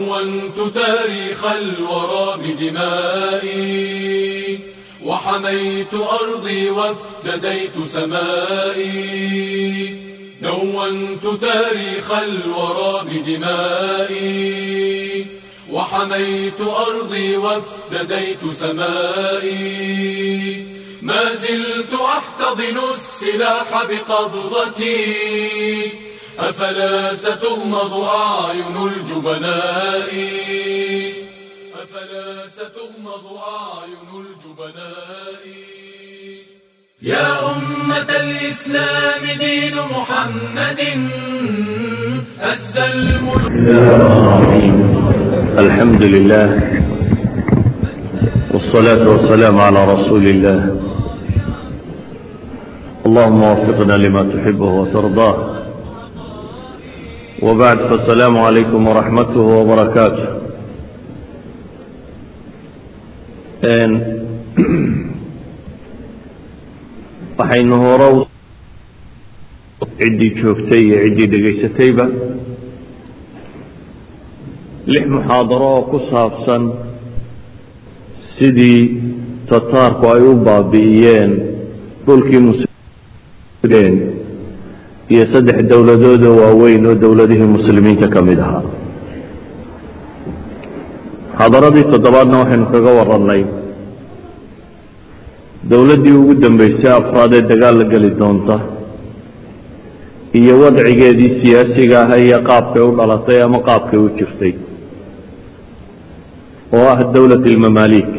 كونت 0.00 0.56
تاريخ 0.74 1.44
الورى 1.44 2.38
بدمائي 2.42 3.78
وحميت 5.04 5.94
أرضي 5.94 6.70
وافتديت 6.70 7.84
سمائي 7.84 8.96
دونت 10.42 11.26
تاريخ 11.40 12.10
الورى 12.12 13.04
بدمائي 13.10 14.46
وحميت 15.70 16.60
أرضي 16.60 17.36
وافتديت 17.36 18.52
سمائي 18.52 19.56
ما 21.02 21.34
زلت 21.34 21.92
أحتضن 21.92 22.78
السلاح 22.94 23.84
بقبضتي 23.84 25.26
أفلا 26.38 27.14
ستغمض 27.14 27.92
أعين 28.04 28.76
الجبناء 28.92 30.10
أفلا 31.82 32.48
ستغمض 32.48 33.24
أعين 33.56 34.10
الجبناء 34.26 35.42
يا 37.02 37.26
أمة 37.56 38.10
الإسلام 38.20 39.22
دين 39.40 39.74
محمد 39.74 40.80
الزلم 42.52 43.26
الحمد 45.58 46.02
لله 46.02 46.60
والصلاة 48.50 49.08
والسلام 49.08 49.60
على 49.60 49.84
رسول 49.84 50.26
الله 50.26 50.76
اللهم 53.06 53.42
وفقنا 53.42 53.92
لما 53.92 54.22
تحبه 54.22 54.66
وترضاه 54.70 55.55
وبعد 57.41 57.77
فالسلام 57.77 58.37
عليكم 58.37 58.81
ورحمته 58.87 59.39
وبركاته 59.41 60.25
إن 63.65 63.91
waxaynu 67.37 67.75
horow 67.83 68.15
ciddii 69.99 70.31
joogtay 70.41 70.81
iyo 70.85 70.97
ciddii 71.05 71.27
dhegaysatayba 71.33 72.05
lix 74.93 75.05
muxaadaro 75.15 75.67
oo 75.75 75.81
ku 75.91 75.97
saabsan 76.11 76.63
sidii 78.37 78.81
tataarku 79.49 80.05
ay 80.13 80.21
u 80.31 80.33
baabi'iyeen 80.45 81.31
dhulkii 82.05 82.41
muslimin 82.49 83.93
iyo 85.12 85.24
saddex 85.32 85.58
dowladooda 85.70 86.28
waaweyn 86.40 86.86
oo 86.90 86.94
dowladihii 87.04 87.50
muslimiinta 87.56 88.08
ka 88.14 88.20
mid 88.28 88.38
ahaa. 88.46 88.62
Muxaadaradii 91.36 91.84
toddobaadna 91.92 92.36
waxaynu 92.42 92.66
kaga 92.74 92.90
warannay 92.98 93.42
dowladdii 95.70 96.14
ugu 96.20 96.34
dambeysay 96.42 96.92
afraad 97.00 97.32
ee 97.38 97.42
dagaal 97.50 97.74
la 97.80 97.84
geli 97.92 98.10
doonta 98.20 98.56
iyo 100.40 100.54
wadcigeedii 100.62 101.30
siyaasiga 101.40 101.98
ah 102.04 102.18
iyo 102.24 102.38
qaabkay 102.48 102.82
u 102.88 102.92
dhalatay 102.98 103.38
ama 103.46 103.58
qaabkay 103.68 103.98
u 104.06 104.08
jirtay 104.18 104.52
oo 106.76 106.86
ah 106.94 107.00
dowlat 107.14 107.42
ilmamaalik 107.52 108.10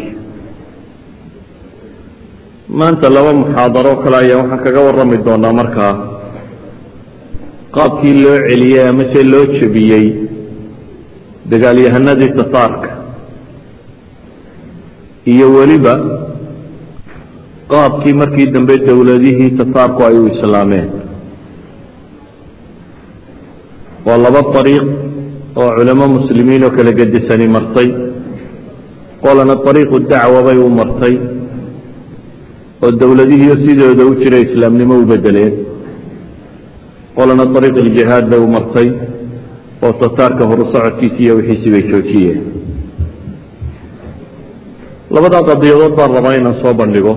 maanta 2.80 3.08
laba 3.16 3.32
muxaadaro 3.42 3.94
kale 4.04 4.18
ayaa 4.24 4.40
waxaan 4.42 4.62
kaga 4.66 4.82
warrami 4.88 5.18
doonaa 5.28 5.54
markaa 5.60 5.94
qaabkii 7.78 8.16
loo 8.24 8.38
celiyey 8.50 8.84
ama 8.90 9.04
se 9.14 9.22
loo 9.32 9.46
jebiyey 9.58 10.06
dagaalyahanadii 11.52 12.32
tataarka 12.40 12.90
iyo 15.34 15.48
weliba 15.56 15.94
qaabkii 17.74 18.14
markii 18.22 18.48
dambe 18.56 18.76
dowladihii 18.88 19.52
tataarku 19.60 20.02
ay 20.08 20.16
u 20.24 20.28
islaameen. 20.34 20.88
Waa 24.06 24.18
laba 24.26 24.42
ariiq 24.60 24.86
oo 25.62 25.70
culamo 25.78 26.06
muslimiin 26.18 26.64
oo 26.68 26.72
kala 26.78 26.92
gedisani 27.00 27.48
martay 27.56 27.90
qolana 29.24 29.56
ariiqu 29.70 29.98
dacwa 30.12 30.40
bay 30.48 30.58
u 30.68 30.70
martay 30.80 31.16
oo 32.84 32.92
dowladihiio 33.02 33.56
sidooda 33.66 34.04
u 34.10 34.14
jira 34.22 34.38
islaamnimo 34.48 34.96
u 35.04 35.06
bedeleen 35.12 35.54
qolana 37.18 37.44
ariiq 37.60 37.76
iljihaad 37.84 38.26
bay 38.32 38.40
u 38.46 38.48
martay 38.56 38.88
oo 39.86 39.94
tataarka 40.02 40.44
horu 40.50 40.64
socodkiisi 40.74 41.20
iyo 41.24 41.34
wixiisi 41.40 41.70
bay 41.74 41.84
joojiyeen. 41.92 42.40
Labadaa 45.14 45.44
qadiyadood 45.50 45.94
baan 45.98 46.12
rabaa 46.18 46.36
inaan 46.40 46.58
soo 46.62 46.74
bandhigo. 46.80 47.14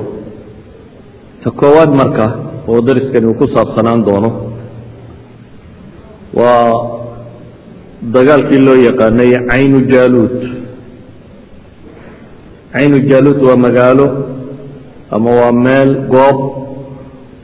Ta 1.43 1.49
koowaad 1.61 1.93
marka 2.01 2.27
oo 2.71 2.81
dariskani 2.87 3.27
uu 3.27 3.35
ku 3.41 3.47
saabsanaan 3.55 4.05
doono 4.07 4.31
waa 6.39 6.67
dagaalkii 8.15 8.61
loo 8.67 8.79
yaqaanay 8.89 9.31
caynu 9.51 9.79
jaaluud. 9.93 10.37
Caynu 12.75 12.99
jaaluud 13.11 13.39
waa 13.49 13.57
magaalo 13.67 14.07
ama 15.15 15.31
waa 15.41 15.53
meel 15.65 15.91
goob 16.13 16.39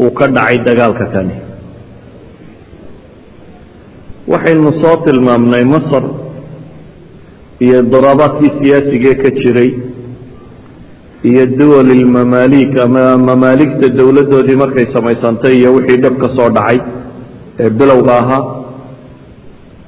uu 0.02 0.10
ka 0.18 0.26
dhacay 0.34 0.58
dagaalka 0.68 1.06
kani 1.14 1.34
waxaynu 4.32 4.70
soo 4.82 4.96
tilmaamnay 5.06 5.64
masar 5.74 6.04
iyo 7.66 7.78
daraabaadkii 7.92 8.52
siyaasigee 8.60 9.14
ka 9.22 9.30
jiray 9.40 9.70
iyo 11.30 11.44
duwal 11.58 11.88
ilmamaalik 11.98 12.72
ama 12.86 13.04
mamaaligta 13.28 13.88
dowladdoodii 13.98 14.56
markay 14.62 14.86
samaysantay 14.94 15.54
iyo 15.60 15.74
wixii 15.76 16.00
dhab 16.04 16.14
ka 16.22 16.28
soo 16.36 16.48
dhacay 16.56 16.78
ee 17.58 17.70
bilowga 17.70 18.14
ahaa. 18.22 18.42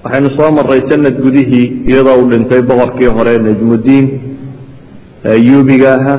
Waxaynu 0.04 0.31
soo 0.38 0.50
maray 0.56 0.81
sanad 0.91 1.16
gudihii 1.25 1.66
iyadoo 1.91 2.16
uu 2.22 2.28
dhintay 2.32 2.62
boqorkii 2.71 3.10
hore 3.16 3.34
najmudiin 3.47 4.06
ayuubiga 5.34 5.91
ahaa 5.98 6.19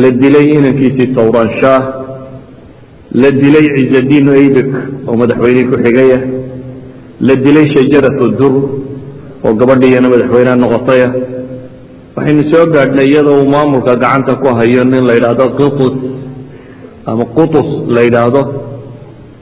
la 0.00 0.10
dilay 0.22 0.46
inankiisii 0.58 1.14
tawran 1.16 1.48
shaah 1.60 1.82
la 3.20 3.30
dilay 3.42 3.66
ciisadiin 3.76 4.28
aybik 4.38 4.68
oo 5.08 5.16
madaxweynihii 5.20 5.68
ku-xigayah 5.72 6.20
la 7.26 7.34
dilay 7.44 7.66
shajaratu 7.74 8.26
dur 8.38 8.54
oo 9.44 9.52
gabadhiiyana 9.60 10.08
madaxweyneha 10.12 10.56
noqotayah 10.62 11.10
waxaynu 12.16 12.42
soo 12.52 12.64
gaadhnay 12.74 13.06
iyadoo 13.10 13.36
uu 13.42 13.48
maamulka 13.54 13.92
gacanta 14.02 14.32
ku 14.42 14.46
hayo 14.58 14.82
nin 14.84 15.02
la 15.08 15.14
yidhaahdo 15.18 15.46
qitus 15.58 15.94
ama 17.10 17.24
qutus 17.36 17.68
la 17.94 18.00
yidhaahdo 18.06 18.42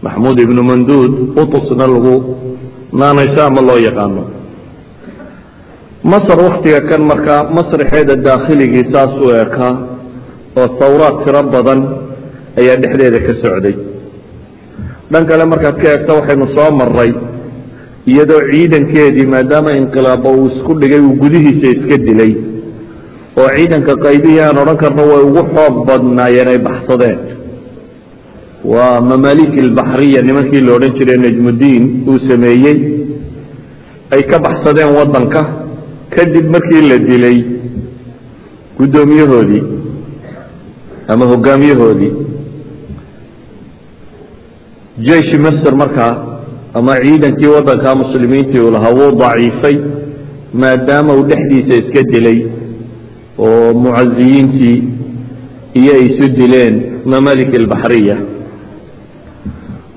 maxmuud 0.04 0.38
ibnu 0.47 0.60
manduud 0.70 1.12
qutusna 1.37 1.84
lagu 1.94 2.14
naanayso 3.00 3.41
ama 3.48 3.60
loo 3.69 3.78
yaqaano. 3.88 4.22
Masar 6.06 6.38
waktiga 6.38 6.81
kan 6.88 7.03
markaa 7.10 7.50
masrixeeda 7.56 8.14
daakhiligii 8.26 8.93
saas 8.93 9.12
u 9.25 9.26
ekaa 9.44 9.72
oo 10.60 10.69
tawraad 10.81 11.16
tiro 11.25 11.43
badan 11.54 11.81
ayaa 12.60 12.76
dhexdeeda 12.82 13.19
ka 13.26 13.32
socday. 13.43 13.75
Dhan 15.10 15.22
kale 15.28 15.44
markaad 15.53 15.76
ka 15.82 15.87
eegto 15.93 16.12
waxaynu 16.20 16.47
soo 16.56 16.70
maray 16.78 17.10
iyadoo 18.12 18.43
ciidankeedii 18.50 19.27
maadaama 19.34 19.72
inqilaaba 19.81 20.28
uu 20.39 20.47
isku 20.53 20.72
dhigay 20.81 21.00
uu 21.06 21.15
gudihiisa 21.22 21.67
iska 21.77 21.97
dilay 22.06 22.33
oo 23.41 23.49
ciidanka 23.56 23.93
qaybihii 24.05 24.41
aan 24.44 24.59
odhan 24.62 24.78
karno 24.83 25.03
way 25.11 25.22
ugu 25.28 25.43
xoog 25.55 25.75
badnaayeen 25.89 26.49
ay 26.53 26.59
baxsadeen. 26.69 27.19
Waa 28.72 29.00
mamaalik 29.11 29.53
ilbaxriya 29.62 30.21
nimankii 30.22 30.61
la 30.67 30.72
odhan 30.77 30.94
jiray 30.99 31.19
najmudiin 31.25 31.84
uu 32.09 32.19
sameeyey. 32.28 32.78
Ay 34.15 34.23
ka 34.31 34.38
baxsadeen 34.47 34.91
waddanka 34.99 35.41
kadib 36.15 36.47
markii 36.55 36.82
la 36.91 36.97
dilay 37.08 37.38
guddoomiyahoodii 38.79 39.62
ama 41.12 41.25
hogaamiyahoodii. 41.32 42.12
Jeishi 45.06 45.38
masr 45.44 45.75
markaa 45.82 46.12
ama 46.78 46.93
ciidankii 47.05 47.50
waddanka 47.56 47.94
muslimiintii 48.02 48.61
uu 48.64 48.70
lahaa 48.76 48.94
wuu 48.99 49.12
daciifay 49.23 49.76
maadaama 50.62 51.11
uu 51.17 51.25
dhexdiisa 51.31 51.75
iska 51.82 52.02
dilay 52.12 52.38
oo 53.46 53.69
mucaziyiintii 53.84 54.76
iyo 55.81 55.93
ay 55.99 56.05
isu 56.11 56.26
dileen 56.38 56.75
mamalik 57.12 57.50
albaxriya 57.61 58.17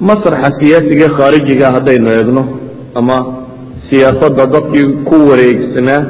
masraxa 0.08 0.50
siyaasiga 0.60 1.08
khaarijiga 1.18 1.68
haddaynu 1.76 2.08
eegno 2.18 2.44
ama 3.00 3.18
siyaasadda 3.90 4.44
dadkii 4.56 4.86
ku 5.08 5.16
wareegsanaa 5.30 6.02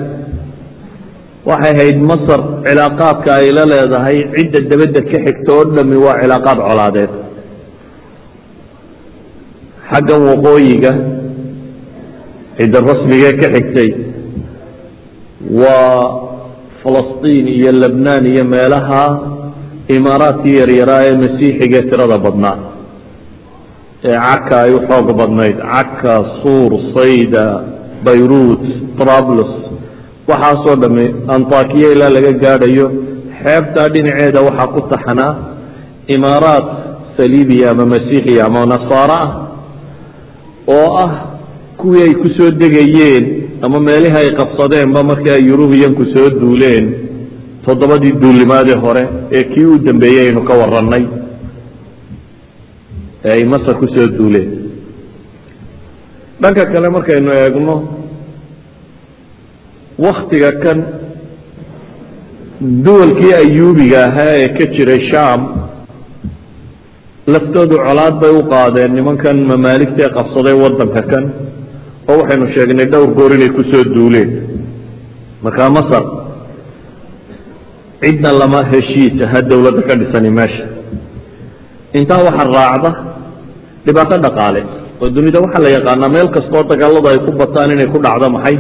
waxay 1.50 1.74
ahayd 1.76 1.98
masar 2.12 2.42
cilaaqaadka 2.66 3.30
ay 3.40 3.48
la 3.58 3.64
leedahay 3.72 4.18
cidda 4.36 4.60
dabadda 4.72 5.02
ka 5.12 5.18
xigta 5.26 5.52
oo 5.58 5.64
dhami 5.76 5.98
waa 6.06 6.18
cilaaqaad 6.22 6.60
colaadeed 6.70 7.12
xaggan 9.92 10.22
waqooyiga 10.30 10.92
cidda 12.58 12.80
rasmigee 12.90 13.34
ka 13.42 13.48
xigtay 13.56 13.90
waa 15.62 16.04
falastiin 16.84 17.48
iyo 17.58 17.72
lebnaan 17.82 18.26
iyo 18.32 18.44
meelaha 18.54 19.04
imaaraadkii 19.98 20.58
yaryaraa 20.62 21.02
ee 21.10 21.16
masiixiga 21.24 21.80
tirada 21.90 22.18
badnaa 22.26 22.58
ee 24.10 24.18
caka 24.28 24.56
ay 24.66 24.72
u 24.78 24.80
xoog 24.90 25.08
badnayd. 25.20 25.58
Caka 25.74 26.14
suur 26.42 26.72
sayda 26.96 27.46
bayruut 28.06 28.64
trablos 29.00 29.52
waxaasoo 30.30 30.76
dhami 30.82 31.06
antakiya 31.36 31.88
ilaa 31.96 32.12
laga 32.16 32.32
gaadhayo 32.44 32.86
xeebtaa 33.44 33.88
dhinaceeda 33.94 34.40
waxaa 34.48 34.72
ku 34.76 34.80
taxnaa 34.92 35.34
imaaraat 36.16 36.68
saliibiya 37.18 37.68
ama 37.74 37.86
masiixiya 37.94 38.42
ama 38.50 38.62
nasaaro 38.74 39.16
ah 39.26 39.30
oo 40.78 40.88
ah 41.06 41.12
kuwii 41.80 42.04
ay 42.08 42.14
ku 42.22 42.28
soo 42.38 42.52
degayeen 42.62 43.26
ama 43.66 43.78
meelihii 43.88 44.18
ay 44.24 44.30
qabsadeenba 44.40 45.04
markii 45.10 45.34
ay 45.38 45.44
yurubiyanku 45.50 46.04
soo 46.14 46.30
duuleen 46.42 46.86
toddobadii 47.66 48.12
duulimaadii 48.22 48.78
hore 48.84 49.04
ee 49.32 49.44
kii 49.52 49.66
u 49.74 49.78
dambeeyey 49.86 50.26
aynu 50.28 50.42
ka 50.48 50.54
warannay 50.62 51.04
ee 53.26 53.32
ay 53.36 53.44
masar 53.52 53.76
ku 53.82 53.88
soo 53.96 54.08
duuleen. 54.18 54.50
Dhanka 56.42 56.66
kale 56.72 56.90
markaynu 56.90 57.32
eegno 57.32 57.76
waktiga 60.06 60.52
kan 60.64 60.80
duwalkii 62.62 63.34
ayuubiga 63.34 64.00
ahaa 64.08 64.34
ee 64.42 64.48
ka 64.58 64.66
jiray 64.76 65.02
sham 65.12 65.40
laftoodu 67.34 67.76
colaad 67.86 68.16
bay 68.22 68.32
u 68.40 68.42
qaadeen 68.54 68.92
nimankan 68.98 69.38
mamaaligta 69.52 70.00
ee 70.06 70.12
qabsaday 70.18 70.56
waddanka 70.64 71.02
kan 71.12 71.26
oo 72.10 72.16
waxaynu 72.22 72.46
sheegnay 72.56 72.88
dhowr 72.94 73.10
goor 73.18 73.32
inay 73.38 73.52
ku 73.58 73.62
soo 73.72 73.84
duuleen. 73.96 74.30
Markaa 75.44 75.70
masar 75.78 76.04
cidna 78.04 78.32
lama 78.42 78.60
heshiis 78.72 79.16
aha 79.26 79.40
dowladda 79.50 79.82
ka 79.88 79.94
dhisani 80.02 80.32
meesha. 80.40 80.66
Intaa 82.00 82.22
waxaa 82.28 82.48
raacda 82.58 82.92
dhibaato 83.86 84.16
dhaqaale 84.26 84.62
oo 85.02 85.08
dunida 85.16 85.40
waxaa 85.46 85.64
la 85.66 85.70
yaqaanaa 85.78 86.14
meel 86.16 86.30
kastoo 86.36 86.64
dagaaladu 86.72 87.08
ay 87.12 87.20
ku 87.26 87.32
bataan 87.42 87.72
inay 87.76 87.88
ku 87.94 87.98
dhacdo 88.06 88.28
maxay? 88.36 88.56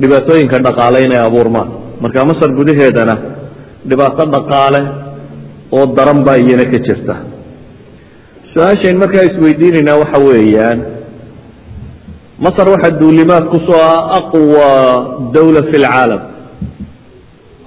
Dhibaatooyinka 0.00 0.56
dhaqaale 0.66 0.98
inay 1.06 1.20
abuurmaan. 1.28 1.68
Marka 2.02 2.20
masar 2.30 2.50
gudaheedana 2.58 3.14
dhibaato 3.88 4.22
dhaqaale 4.34 4.80
oo 5.76 5.84
daran 5.96 6.18
baa 6.26 6.36
iyana 6.42 6.64
ka 6.72 6.78
jirta 6.86 7.14
su'aashayn 8.54 8.96
markaa 9.02 9.24
isweydiinaynaa 9.30 10.00
waxa 10.02 10.18
weeyaan. 10.28 10.78
Masar 12.44 12.66
waxaa 12.74 12.98
duulimaad 13.00 13.44
ku 13.52 13.58
soo 13.66 13.80
ah 13.92 14.16
aqwa 14.20 14.68
dawla 15.34 15.60
fi 15.70 15.76
lcaalam 15.84 16.22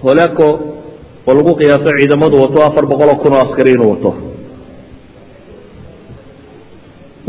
holeeko 0.04 0.48
oo 1.28 1.34
lagu 1.38 1.52
qiyaaso 1.60 1.90
ciidamadu 2.00 2.36
wato 2.44 2.60
afar 2.68 2.86
boqoloo 2.92 3.18
kun 3.24 3.34
oo 3.36 3.42
askari 3.46 3.72
inuu 3.76 3.90
wato. 3.94 4.12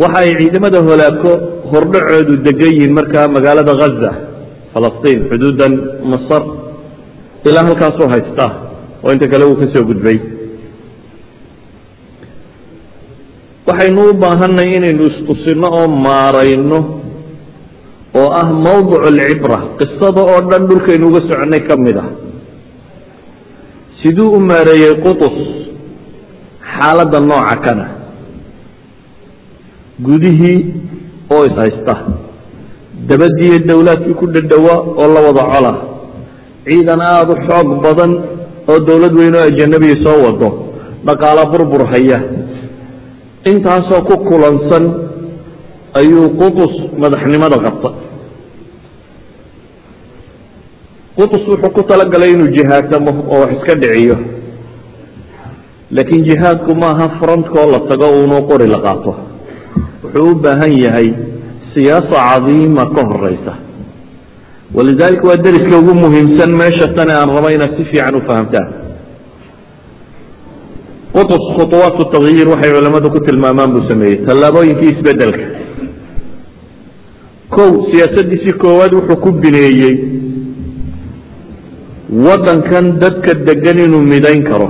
Waxa 0.02 0.18
ay 0.24 0.30
ciidamada 0.40 0.78
holaako 0.88 1.30
hordhacoodu 1.72 2.34
degan 2.46 2.72
yihiin 2.76 2.92
markaa 2.98 3.26
magaalada 3.36 3.74
ghaza 3.80 4.10
falastiin 4.72 5.20
xuduudan 5.30 5.72
masar 6.12 6.42
ilaa 7.48 7.64
halkaasuu 7.68 8.08
haysta 8.14 8.46
oo 9.04 9.10
inta 9.14 9.26
kale 9.32 9.44
uu 9.50 9.56
ka 9.60 9.66
soo 9.74 9.84
gudbay 9.90 10.16
waxaynu 13.72 14.00
u 14.10 14.14
baahanay 14.22 14.68
inaynu 14.76 15.02
istusino 15.10 15.66
oo 15.78 15.88
maarayno 16.04 16.78
oo 18.20 18.28
ah 18.40 18.48
mawdic 18.64 19.00
alcibra 19.10 19.58
qisada 19.78 20.20
oo 20.32 20.40
dhan 20.50 20.62
dhulkaynu 20.68 21.04
uga 21.08 21.20
soconay 21.28 21.62
ka 21.68 21.74
mid 21.84 21.96
ah. 22.04 22.08
Siduu 24.02 24.30
u 24.36 24.40
maareeyey 24.40 24.94
qutus 25.04 25.36
xaaladda 26.74 27.18
nooca 27.20 27.56
kana 27.64 27.86
gudihii 30.06 30.58
oo 31.34 31.42
ishaysta 31.48 31.94
dabadiiyo 33.08 33.58
dowlaadkii 33.68 34.14
ku 34.20 34.26
dhadhowa 34.34 34.74
oo 35.00 35.06
la 35.14 35.20
wada 35.26 35.44
cola 35.52 35.72
ciidan 36.66 37.00
aada 37.00 37.32
u 37.34 37.36
xoog 37.46 37.68
badan 37.84 38.12
oo 38.70 38.78
dowlad 38.88 39.14
weyn 39.18 39.34
oo 39.38 39.44
ajanabiya 39.50 39.96
soo 40.04 40.18
wado 40.26 40.48
dhaqaalo 41.06 41.42
burbur 41.52 41.82
haya 41.92 42.18
intaasoo 43.50 44.02
ku 44.08 44.14
kulansan 44.28 44.84
ayuu 45.98 46.28
qutus 46.40 46.74
madaxnimada 47.02 47.58
qabta. 47.64 47.90
qutus 51.16 51.42
wuxuu 51.50 51.70
ku 51.76 51.82
talagalay 51.90 52.32
inuu 52.34 52.54
jihaatamo 52.56 53.10
oo 53.32 53.40
wax 53.42 53.52
iska 53.58 53.74
dhiciyo. 53.82 54.16
laakiin 55.90 56.24
jihaadku 56.28 56.72
maaha 56.82 57.06
frontkoo 57.18 57.66
la 57.72 57.80
tago 57.90 58.06
uunuu 58.16 58.42
qori 58.50 58.66
la 58.74 58.78
qaato. 58.86 59.12
wuxuu 60.04 60.30
u 60.30 60.34
baahan 60.44 60.72
yahay 60.84 61.08
siyaasa 61.74 62.14
cadiima 62.28 62.84
ka 62.94 63.02
horeysa 63.10 63.52
walidaalika 64.74 65.28
waa 65.28 65.36
deriska 65.44 65.74
ugu 65.82 65.92
muhiimsan 65.94 66.50
meesha 66.60 66.86
tane 66.96 67.12
aan 67.12 67.28
rabo 67.36 67.48
inaad 67.50 67.76
si 67.76 67.84
fiican 67.90 68.14
u 68.16 68.22
fahamtaan 68.28 68.81
qutus 71.14 71.44
khuطuwaatu 71.56 72.02
takyiir 72.14 72.48
waxay 72.52 72.70
culammadu 72.76 73.08
ku 73.14 73.18
tilmaamaan 73.26 73.70
buu 73.74 73.84
sameeyey. 73.90 74.16
Tallaabooyinkii 74.28 74.90
isbeddelka 74.94 75.44
kow 77.54 77.70
siyaasaddiisii 77.90 78.56
koowaad 78.62 78.92
wuxuu 78.98 79.18
ku 79.24 79.30
bineeyey 79.42 79.94
waddankan 82.26 82.86
dadka 83.02 83.32
degan 83.48 83.78
inuu 83.84 84.00
midayn 84.12 84.42
karo. 84.50 84.68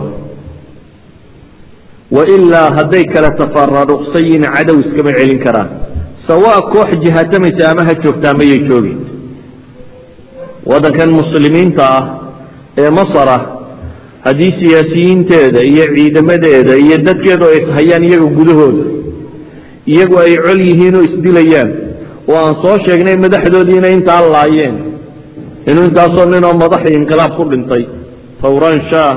Wailaa 2.17 2.69
hadday 2.77 3.05
kala 3.15 3.31
tafaraaruqsan 3.41 4.23
yihiin 4.27 4.45
cadow 4.55 4.77
iskama 4.85 5.13
celin 5.19 5.41
karaan. 5.45 5.69
Sawaa 6.29 6.61
koox 6.73 6.91
jihaatamaysa 7.05 7.71
ama 7.71 7.83
ha 7.89 7.95
joogtaa 8.03 8.35
mayay 8.41 8.61
joogin. 8.69 8.99
Waddankan 10.71 11.11
muslimiinta 11.21 11.83
ah 11.99 12.03
ee 12.83 12.91
masar 12.99 13.29
ah 13.37 13.43
haddii 14.27 14.53
siyaasiyiinteeda 14.61 15.61
iyo 15.73 15.85
ciidamadeeda 15.97 16.73
iyo 16.85 16.97
dadkeedu 17.07 17.45
ay 17.53 17.59
ishayaan 17.63 18.05
iyaga 18.09 18.29
gudahooda 18.39 18.85
iyagu 19.93 20.17
ay 20.25 20.33
col 20.45 20.61
yihiin 20.69 20.95
oo 20.99 21.05
isdilayaan. 21.09 21.71
Oo 22.31 22.37
aan 22.45 22.55
soo 22.63 22.77
sheegnay 22.87 23.17
madaxdoodiina 23.25 23.89
intaa 23.97 24.21
laayeen. 24.35 24.75
Inuu 25.71 25.85
intaasoo 25.91 26.27
ninoo 26.33 26.55
madaxii 26.63 26.95
inqilaab 27.01 27.33
ku 27.39 27.45
dhintay. 27.51 27.83
Tawran 28.43 28.79
shah 28.91 29.11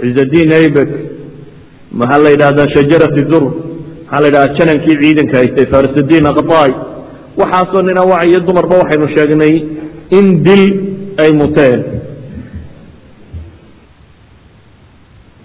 ciizadiin 0.00 0.50
aybek 0.58 0.90
maxaa 1.98 2.18
la 2.24 2.30
yidhahdaa 2.34 2.68
shajarati 2.74 3.22
dur 3.30 3.44
maxaa 4.04 4.20
la 4.22 4.26
yidhahdaa 4.28 4.54
janankii 4.58 4.96
ciidanka 5.02 5.36
haystay 5.40 5.66
farisudiin 5.72 6.26
aqtaay. 6.32 6.72
Waxaasoo 7.40 7.82
nina 7.88 8.02
wac 8.10 8.22
iyo 8.30 8.40
dumarba 8.46 8.74
waxaynu 8.82 9.06
sheegnay 9.16 9.54
in 10.18 10.26
dil 10.46 10.64
ay 11.22 11.30
muteen 11.40 11.80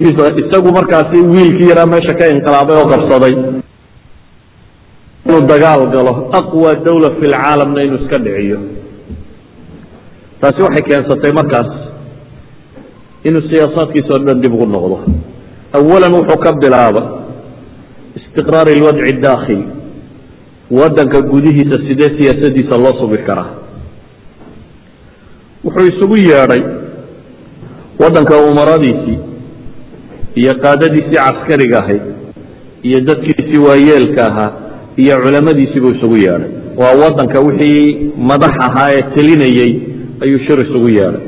isagu 0.09 0.69
markaasi 0.77 1.17
wiilkii 1.33 1.69
yaraa 1.69 1.85
meesha 1.93 2.13
ka 2.19 2.25
inqilaabay 2.33 2.75
oo 2.81 2.87
qabsaday 2.93 3.33
inuu 5.25 5.41
dagaal 5.51 5.81
galo 5.93 6.13
aqwa 6.39 6.75
dawla 6.85 7.09
fi 7.19 7.25
lcaalamna 7.33 7.79
inuu 7.85 7.99
iska 8.03 8.17
dhiciyo. 8.25 8.59
Taasi 10.41 10.61
waxay 10.65 10.83
keensatay 10.87 11.31
markaas 11.39 11.69
inuu 13.27 13.43
siyaasaadkiisa 13.49 14.11
o 14.15 14.19
dhan 14.25 14.41
dib 14.41 14.53
ugu 14.53 14.65
noqdo. 14.65 14.97
Awalan 15.77 16.13
wuxuu 16.17 16.39
ka 16.43 16.51
bilaaba 16.61 17.01
istiqraar 18.17 18.67
ilwadci 18.75 19.13
daakhili 19.25 19.65
waddanka 20.71 21.21
gudihiisa 21.21 21.77
sidee 21.87 22.09
siyaasadiisa 22.17 22.75
loo 22.83 22.93
sugi 22.99 23.19
karaa. 23.27 23.49
Wuxuu 25.63 25.87
isugu 25.91 26.15
yeedhay 26.17 26.61
waddanka 28.01 28.33
umaradiisii 28.49 29.19
iyo 30.39 30.53
qaadadiisii 30.63 31.15
caskariga 31.17 31.77
ahayd 31.83 32.03
iyo 32.87 32.99
dadkiisii 33.09 33.57
waayeelka 33.67 34.21
ahaa 34.29 34.51
iyo 35.01 35.15
culamadiisii 35.23 35.79
buu 35.83 35.93
isugu 35.97 36.17
yeedhay. 36.17 36.51
Waa 36.79 36.93
waddanka 37.01 37.39
wixii 37.39 38.11
madax 38.29 38.53
ahaa 38.67 38.89
ee 38.95 39.01
telinayey 39.15 39.71
ayuu 40.23 40.39
shir 40.45 40.59
isugu 40.65 40.89
yeedhay. 40.97 41.23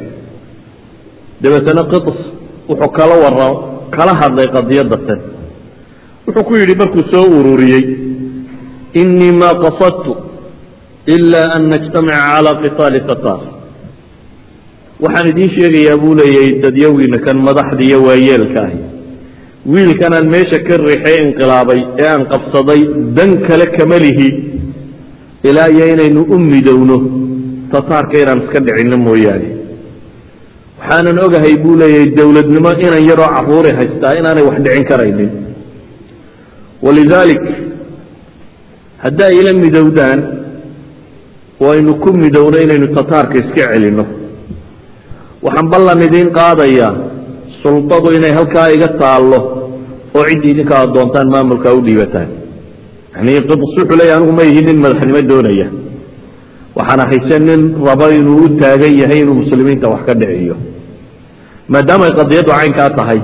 Dabeetana 1.41 1.83
qiطs 1.91 2.19
wuxuu 2.69 2.91
kala 2.97 3.15
wara 3.23 3.49
kala 3.95 4.13
hadlay 4.21 4.47
qadiyadda 4.55 4.97
tan 5.07 5.19
wuxuu 6.27 6.43
ku 6.47 6.53
yidhi 6.55 6.75
markuu 6.81 7.03
soo 7.11 7.25
ururiyey 7.39 7.83
inii 9.01 9.31
ma 9.41 9.49
qasadtu 9.63 10.11
ila 11.15 11.41
an 11.55 11.63
najtamica 11.71 12.19
calى 12.31 12.51
qitaali 12.63 12.99
tatar 13.09 13.39
waxaan 15.03 15.27
idiin 15.31 15.51
sheegayaa 15.57 15.97
buu 16.01 16.15
leeyahay 16.19 16.51
dadyawiina 16.63 17.17
kan 17.25 17.37
madaxda 17.47 17.97
waayeelka 18.05 18.59
ahi 18.67 18.79
wiilkanaan 19.71 20.27
meesha 20.33 20.59
ka 20.67 20.75
riixay 20.77 21.17
inqilaabay 21.25 21.79
ee 22.03 22.07
aan 22.13 22.23
qabsaday 22.33 22.81
dan 23.17 23.29
kale 23.47 23.65
kama 23.77 23.97
lihi. 24.05 24.29
Ilaa 25.49 25.69
iyo 25.75 25.85
inaynu 25.93 26.21
u 26.33 26.37
midowno 26.39 26.97
tataarka 27.71 28.15
inaan 28.23 28.41
iska 28.43 28.59
dhicinno 28.65 28.97
mooyaane. 29.07 29.47
Waxaanan 30.79 31.17
ogahay 31.25 31.55
buu 31.63 31.75
leeyahay 31.81 32.07
dowladnimo 32.17 32.71
inan 32.85 33.03
yaroo 33.09 33.29
caruuri 33.35 33.71
haystaa 33.79 34.13
inaanay 34.19 34.43
wax 34.49 34.57
dhicin 34.65 34.85
karaynin. 34.91 35.31
Walidaalik 36.85 37.43
haddaa 39.03 39.31
ila 39.39 39.51
midowdaan 39.63 40.19
waynu 41.63 41.91
ku 42.03 42.09
midowno 42.23 42.57
inaynu 42.65 42.87
tataarka 42.97 43.35
iska 43.43 43.63
celinno. 43.71 44.05
Waxaan 45.45 45.67
ballan 45.73 46.01
idiin 46.07 46.29
qaadayaa 46.39 46.91
sultadu 47.63 48.07
inay 48.17 48.33
halkaa 48.37 48.67
iga 48.75 48.87
taallo 49.01 49.39
oo 50.15 50.23
ciddii 50.29 50.51
idinka 50.55 50.73
aad 50.79 50.89
doontaan 50.95 51.27
maamulkaa 51.33 51.73
u 51.79 51.81
dhiibataan 51.87 52.29
yani 53.15 53.31
qibs 53.49 53.73
anigu 54.15 54.33
ma 54.39 54.43
ihi 54.49 54.61
nin 54.67 54.77
madaxnimo 54.83 55.21
doonaya 55.31 55.67
waxaana 56.77 57.03
hayse 57.11 57.37
nin 57.47 57.61
raba 57.87 58.07
inuu 58.19 58.37
u 58.45 58.49
taagan 58.61 58.93
yahay 59.01 59.19
inuu 59.23 59.35
muslimiinta 59.41 59.87
wax 59.93 60.01
ka 60.07 60.13
dhiciyo 60.21 60.55
maadaama 61.73 62.03
ay 62.07 62.13
qadiyaddu 62.19 62.51
caynkaa 62.59 62.89
tahay 62.99 63.19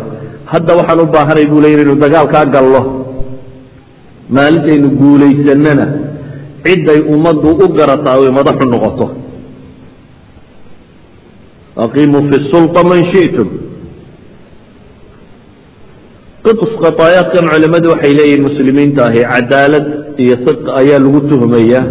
hadda 0.52 0.72
waxaan 0.80 1.00
u 1.04 1.08
baahanay 1.16 1.46
buu 1.52 1.62
ley 1.64 1.74
inaynu 1.74 1.96
dagaalkaa 2.04 2.46
gallo 2.56 2.82
maalintaynu 4.36 4.90
guulaysanana 5.00 5.86
cidday 6.66 7.00
ummaddu 7.14 7.50
u 7.64 7.66
garataa 7.78 8.16
ay 8.26 8.32
madaxu 8.40 8.66
noqoto 8.74 9.06
aqiimuu 11.86 12.24
fi 12.30 12.38
sulطa 12.52 12.82
man 12.92 13.02
shi'tum 13.14 13.48
qibs 16.46 16.72
qataayaadkan 16.84 17.46
culimmadu 17.52 17.88
waxay 17.94 18.14
leeyihiin 18.20 18.44
muslimiinta 18.48 19.02
ahi 19.10 19.22
cadaalad 19.34 19.86
iyo 20.24 20.36
sidq 20.46 20.66
ayaa 20.82 21.00
lagu 21.04 21.20
tuhmaya 21.32 21.82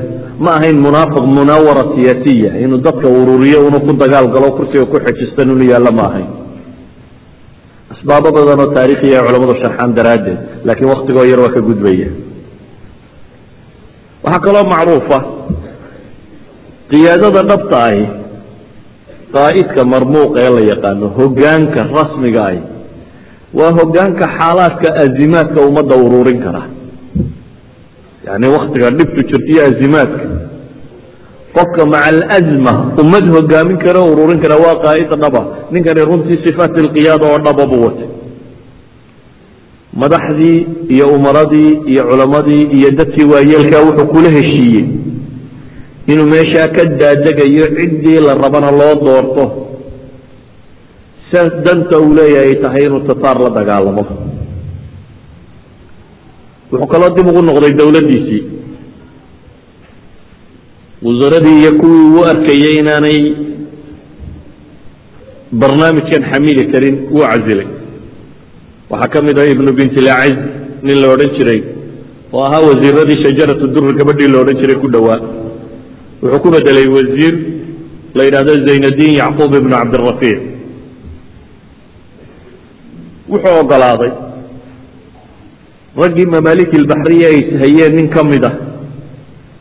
ma 0.44 0.50
ahayn 0.58 0.76
munaafiq 0.86 1.24
munaawara 1.38 1.84
siyaasiya 1.94 2.50
inuu 2.64 2.80
dadka 2.86 3.06
ururiyo 3.20 3.58
unu 3.68 3.78
ku 3.86 3.92
dagaal 4.02 4.26
galo 4.34 4.48
kursiga 4.56 4.84
ku 4.92 4.96
xejistan 5.04 5.48
inu 5.54 5.64
yaallo 5.72 5.90
ma 5.98 6.04
ahayn. 6.10 6.28
Asbaabo 7.92 8.28
badan 8.36 8.60
oo 8.64 8.70
taariikhiya 8.76 9.16
ay 9.20 9.24
culamadu 9.26 9.54
sharxaan 9.62 9.90
daraaddeed 9.98 10.38
laakiin 10.66 10.88
waktigoo 10.94 11.24
yar 11.30 11.40
waa 11.44 11.52
ka 11.56 11.60
gudbaya. 11.68 12.08
Waxaa 14.24 14.42
kaloo 14.46 14.64
macruufa 14.72 15.18
qiyaadada 16.90 17.40
dhabta 17.50 17.76
ahi 17.88 18.02
qaa'idka 19.36 19.80
marmuuqa 19.92 20.38
ee 20.46 20.50
la 20.56 20.62
yaqaano 20.72 21.06
hoggaanka 21.18 21.80
rasmiga 21.96 22.42
ahi 22.50 22.60
waa 23.54 23.72
hoggaanka 23.78 24.24
xaalaadka 24.38 24.88
azimaadka 25.04 25.60
ummadda 25.68 25.96
ururin 25.96 26.38
kara. 26.44 26.62
Yani 28.26 28.46
waktiga 28.56 28.90
dhibtu 28.90 29.20
jirto 29.28 29.46
iyo 29.52 29.62
azimaadka. 29.70 30.24
Qofka 31.56 31.86
maca 31.86 32.04
alazma 32.12 32.72
ummad 33.00 33.24
hogaamin 33.34 33.78
kara 33.84 34.00
o 34.00 34.12
ururin 34.12 34.40
kara 34.42 34.56
waa 34.56 34.76
qaa'id 34.84 35.10
dhaba. 35.22 35.42
Ninkani 35.72 36.00
runtii 36.04 36.38
sifaat 36.44 36.76
alqiyaada 36.78 37.26
oo 37.26 37.38
dhaba 37.46 37.66
buu 37.66 37.82
watay. 37.86 38.08
Madaxdii 40.00 40.66
iyo 40.88 41.06
umaradii 41.16 41.72
iyo 41.86 42.02
culammadii 42.10 42.62
iyo 42.76 42.90
dadkii 42.90 43.24
waayeelkaa 43.32 43.80
wuxuu 43.86 44.06
kula 44.06 44.28
heshiiyey 44.30 44.86
inuu 46.06 46.26
meeshaa 46.26 46.68
ka 46.68 46.84
daadegayo 46.84 47.66
ciddii 47.78 48.20
la 48.26 48.34
rabana 48.34 48.70
loo 48.70 48.94
doorto 49.04 49.44
saas 51.32 51.52
danta 51.64 51.96
uu 52.04 52.12
leeyahay 52.18 52.54
tahay 52.64 52.84
inuu 52.88 53.02
tataar 53.08 53.38
la 53.44 53.50
dagaalamo. 53.58 54.04
Wuxuu 56.70 56.88
kaloo 56.92 57.10
dib 57.16 57.26
ugu 57.30 57.42
noqday 57.48 57.72
dowladdiisii. 57.80 58.42
Wasaradii 61.06 61.56
iyo 61.62 61.72
kuwii 61.80 62.06
uu 62.14 62.24
arkayey 62.32 62.74
inaanay 62.80 63.18
barnaamijkan 65.60 66.22
xamili 66.30 66.64
karin 66.72 66.96
wuu 67.12 67.24
casilay. 67.30 67.68
Waxaa 68.90 69.12
ka 69.12 69.18
mid 69.26 69.38
ah 69.38 69.46
ibnu 69.54 69.70
bintilaaciz 69.78 70.36
nin 70.86 70.96
la 71.02 71.08
odhan 71.14 71.30
jiray 71.38 71.60
oo 72.32 72.42
ahaa 72.46 72.60
wasiiradii 72.68 73.22
shajaratu 73.24 73.66
duri 73.74 73.92
gabadhii 73.98 74.28
la 74.32 74.38
odhan 74.42 74.56
jiray 74.60 74.76
ku 74.82 74.88
dhowaa 74.94 75.18
wuxuu 76.22 76.40
ku 76.42 76.48
bedelay 76.54 76.86
wasiir 76.96 77.34
la 78.16 78.22
yidhahdo 78.26 78.52
zaynadiin 78.68 79.14
yacquub 79.20 79.52
ibnu 79.60 79.70
cabdirafiic 79.76 80.38
wuxuu 83.32 83.56
ogolaaday 83.62 84.12
raggii 86.02 86.26
mamaaliki 86.34 86.74
ilbaxriya 86.80 87.28
ay 87.34 87.40
hayeen 87.60 87.92
nin 87.98 88.08
ka 88.14 88.22
mid 88.30 88.44
ah 88.50 88.54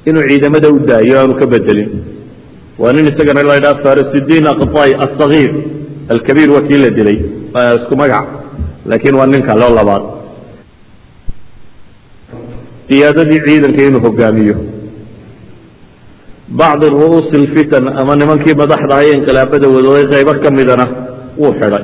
inuu 0.10 0.24
ciidamada 0.30 0.68
u 0.76 0.80
daayo 0.90 1.16
aanu 1.20 1.34
ka 1.40 1.46
bedelin. 1.54 1.90
Waa 2.82 2.94
nin 2.96 3.06
isagana 3.12 3.42
la 3.50 3.56
ydhaha 3.60 3.82
farisidiin 3.86 4.46
aqطay 4.54 4.92
asagiir 5.06 5.52
alkabiir 6.14 6.50
waa 6.56 6.64
kii 6.68 6.80
la 6.84 6.90
dilay 6.98 7.18
isku 7.80 7.94
magac 8.02 8.26
laakiin 8.90 9.16
waa 9.20 9.28
nin 9.34 9.42
kaleo 9.50 9.72
labaad. 9.78 10.04
Qiyaadadii 12.90 13.42
ciidanka 13.46 13.82
inuu 13.88 14.02
hogaamiyo. 14.06 14.56
Bacdi 16.60 16.86
ru'uusi 16.96 17.36
اlfitan 17.42 17.86
ama 18.02 18.14
nimankii 18.16 18.56
madaxda 18.62 18.94
ahay 18.96 19.10
inqilaabada 19.18 19.68
wadooday 19.76 20.06
qaybo 20.14 20.32
ka 20.44 20.50
midana 20.58 20.86
wuu 21.40 21.52
xidhay 21.60 21.84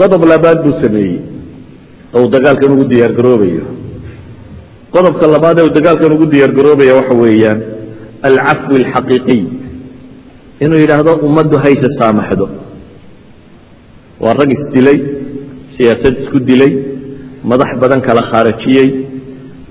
qodob 0.00 0.22
labaad 0.32 0.58
buu 0.64 0.74
sameeyey 0.82 1.18
oo 2.14 2.22
uu 2.24 2.28
dagaalkan 2.34 2.70
ugu 2.74 2.84
diyaar 2.92 3.12
garoobayo. 3.18 3.64
Qodobka 4.94 5.26
labaad 5.34 5.56
ee 5.58 5.64
uu 5.66 5.74
dagaalkan 5.78 6.12
ugu 6.16 6.26
diyaar 6.32 6.52
garoobaya 6.58 6.92
waxa 6.98 7.14
weeyaan 7.22 7.58
alcafwi 8.28 8.76
alxaqiiqiy. 8.84 9.42
Inuu 10.64 10.78
yidhaahdo 10.82 11.12
ummaddu 11.26 11.56
hayse 11.64 11.88
saamaxdo. 11.98 12.46
Waa 14.22 14.34
rag 14.40 14.50
isdilay 14.56 14.98
siyaasad 15.76 16.14
isku 16.22 16.38
dilay 16.48 16.72
madax 17.50 17.70
badan 17.82 18.00
kala 18.06 18.22
khaarajiyey 18.30 18.88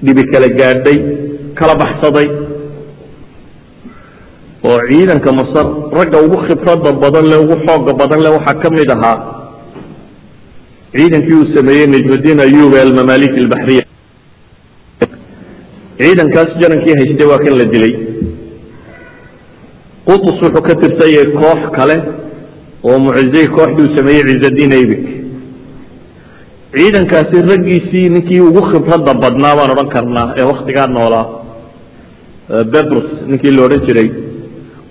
dhibi 0.05 0.23
kala 0.31 0.47
gaadhay 0.59 0.97
kala 1.59 1.73
baxsaday. 1.81 2.27
Oo 4.67 4.79
ciidanka 4.89 5.29
masar 5.39 5.65
ragga 5.97 6.17
ugu 6.25 6.37
khibrada 6.45 6.91
badan 7.03 7.25
le 7.31 7.35
ugu 7.43 7.55
xooga 7.65 7.91
badan 8.01 8.19
le 8.25 8.29
waxaa 8.35 8.59
ka 8.61 8.69
mid 8.77 8.89
ahaa 8.95 9.17
ciidankii 10.95 11.35
uu 11.39 11.47
sameeyey 11.55 11.87
najmudiin 11.93 12.39
ayub 12.45 12.73
ee 12.77 12.81
almamaalik 12.87 13.33
albaxriya 13.41 13.83
ciidankaas 15.99 16.49
janankii 16.61 16.95
haystay 16.99 17.27
waa 17.31 17.39
kan 17.43 17.55
la 17.59 17.65
dilay. 17.73 17.93
Qutus 20.07 20.37
wuxuu 20.43 20.61
ka 20.67 20.73
tirsan 20.81 21.27
koox 21.41 21.61
kale 21.77 21.95
oo 22.87 22.97
mucizey 23.05 23.47
kooxdii 23.55 23.85
uu 23.85 23.95
sameeyey 23.97 24.23
cizadiin 24.29 24.73
aybik. 24.79 25.03
Ciidankaasi 26.75 27.37
raggiisii 27.49 28.09
ninkii 28.13 28.41
ugu 28.49 28.61
khibradda 28.69 29.13
badnaa 29.23 29.55
baan 29.57 29.71
odhan 29.73 29.89
karnaa 29.95 30.27
ee 30.39 30.45
waktigaa 30.51 30.87
noolaa 30.95 31.25
bebrus 32.71 33.07
ninkii 33.29 33.51
la 33.55 33.61
odhan 33.67 33.81
jiray 33.87 34.09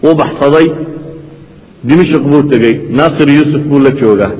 wuu 0.02 0.14
baxsaday 0.20 0.66
dimishik 1.88 2.22
buu 2.30 2.42
tegey 2.50 2.74
naasir 2.98 3.28
yuusuf 3.38 3.62
buu 3.70 3.78
la 3.86 3.90
joogaa 4.00 4.32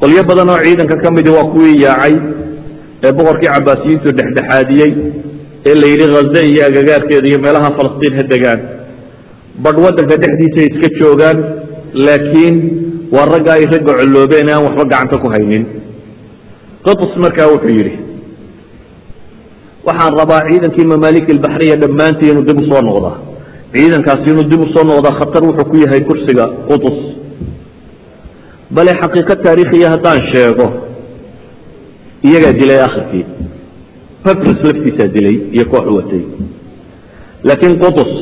qolyo 0.00 0.22
badan 0.28 0.48
oo 0.52 0.60
ciidanka 0.64 0.96
ka 1.02 1.08
midi 1.16 1.30
waa 1.36 1.48
kuwii 1.52 1.76
yaacay 1.84 2.14
ee 3.06 3.12
boqorkii 3.18 3.50
cabaasiyiintu 3.54 4.08
dhexdhexaadiyey 4.18 4.90
ee 5.68 5.74
la 5.80 5.86
yidhi 5.92 6.06
khaze 6.14 6.40
iyo 6.50 6.62
agagaarkeeda 6.68 7.26
iyo 7.30 7.38
meelaha 7.44 7.68
falastiin 7.76 8.14
ha 8.18 8.22
degaan. 8.32 8.60
Badh 9.64 9.78
waddanka 9.84 10.14
dhexdiisay 10.22 10.66
iska 10.72 10.88
joogaan 11.00 11.38
laakiin 12.06 12.54
waa 13.14 13.26
ragga 13.32 13.52
ay 13.58 13.64
ragga 13.72 13.92
colloobeen 14.00 14.48
ee 14.48 14.54
aan 14.56 14.64
waxba 14.66 14.84
gacanta 14.92 15.16
ku 15.22 15.26
haynin. 15.34 15.64
Qatus 16.86 17.12
markaa 17.24 17.48
wuxuu 17.52 17.72
yidhi 17.78 17.92
waxaan 19.86 20.12
rabaa 20.20 20.42
ciidankii 20.48 20.86
mamaalik 20.92 21.26
albaxriya 21.34 21.76
dhammaantii 21.82 22.30
inuu 22.32 22.44
dib 22.48 22.58
u 22.60 22.64
soo 22.70 22.82
noqdaa. 22.88 23.16
Ciidankaasi 23.74 24.26
inuu 24.32 24.46
dib 24.50 24.60
u 24.64 24.66
soo 24.74 24.84
noqdaa 24.90 25.14
khatar 25.20 25.42
wuxuu 25.48 25.66
ku 25.70 25.76
yahay 25.84 26.00
kursiga 26.08 26.44
qutus 26.68 26.98
bale 28.74 28.92
xaqiiqo 29.00 29.34
taariikhiya 29.44 29.88
haddaan 29.94 30.20
sheego 30.32 30.66
iyagaa 32.28 32.54
dilay 32.60 32.80
akhirkii. 32.88 33.24
Paprs 34.24 34.58
laftiisaa 34.66 35.08
dilay 35.16 35.36
iyo 35.56 35.64
koox 35.72 35.86
watay. 35.96 36.22
Laakiin 37.46 37.74
qutus 37.82 38.12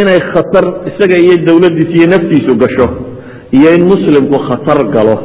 inay 0.00 0.20
khatar 0.32 0.64
isaga 0.90 1.16
iyo 1.24 1.34
dawladdiisa 1.46 1.94
iyo 1.98 2.06
naftiisu 2.14 2.52
gasho 2.62 2.86
iyo 3.56 3.68
in 3.76 3.82
muslimku 3.92 4.36
khatar 4.48 4.78
galo 4.94 5.16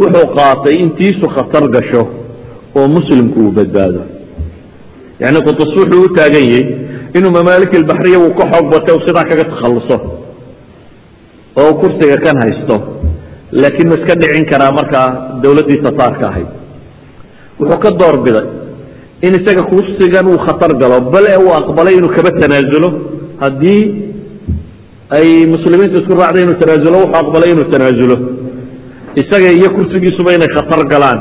wuxuu 0.00 0.26
qaatay 0.36 0.74
intiisu 0.84 1.26
khatar 1.36 1.64
gasho 1.74 2.02
oo 2.78 2.86
muslimku 2.96 3.38
uu 3.44 3.50
badbaado. 3.58 4.02
Yacni 5.20 5.40
qutus 5.46 5.70
wuxuu 5.78 6.04
u 6.06 6.08
taagan 6.16 6.44
yahay 6.50 6.64
inuu 7.16 7.32
mamaalik 7.38 7.72
albaxriya 7.80 8.18
uu 8.24 8.32
ka 8.38 8.44
xoog 8.52 8.66
batay 8.72 8.94
u 8.98 9.00
sidaa 9.06 9.24
kaga 9.30 9.44
takhalluso 9.52 9.96
oo 11.56 11.72
kursiga 11.80 12.16
kan 12.24 12.36
haysto 12.42 12.76
laakiin 13.60 13.88
ma 13.90 13.94
iska 14.00 14.14
dhicin 14.20 14.44
karaa 14.50 14.72
markaa 14.78 15.08
dawladdii 15.42 15.80
tataarka 15.86 16.24
ahayd. 16.30 16.48
Wuxuu 17.60 17.78
ka 17.84 17.90
door 18.00 18.16
biday 18.24 18.46
in 19.26 19.34
isaga 19.38 19.62
kursigan 19.72 20.26
uu 20.32 20.38
khatar 20.46 20.72
galo 20.80 21.00
bale 21.12 21.32
uu 21.44 21.52
aqbalay 21.60 21.94
inuu 21.98 22.12
kaba 22.16 22.30
tanaasulo 22.40 22.88
haddii 23.42 23.82
ay 25.16 25.28
muslimiintu 25.54 25.96
isku 26.02 26.14
raacday 26.20 26.42
inuu 26.46 26.58
tanaasulo 26.62 26.96
wuxuu 27.02 27.18
aqbalay 27.22 27.50
inuu 27.54 27.66
tanaasulo 27.72 28.16
isaga 29.20 29.48
iyo 29.58 29.68
kursigiisuba 29.76 30.30
inay 30.36 30.50
khatar 30.56 30.80
galaan 30.92 31.18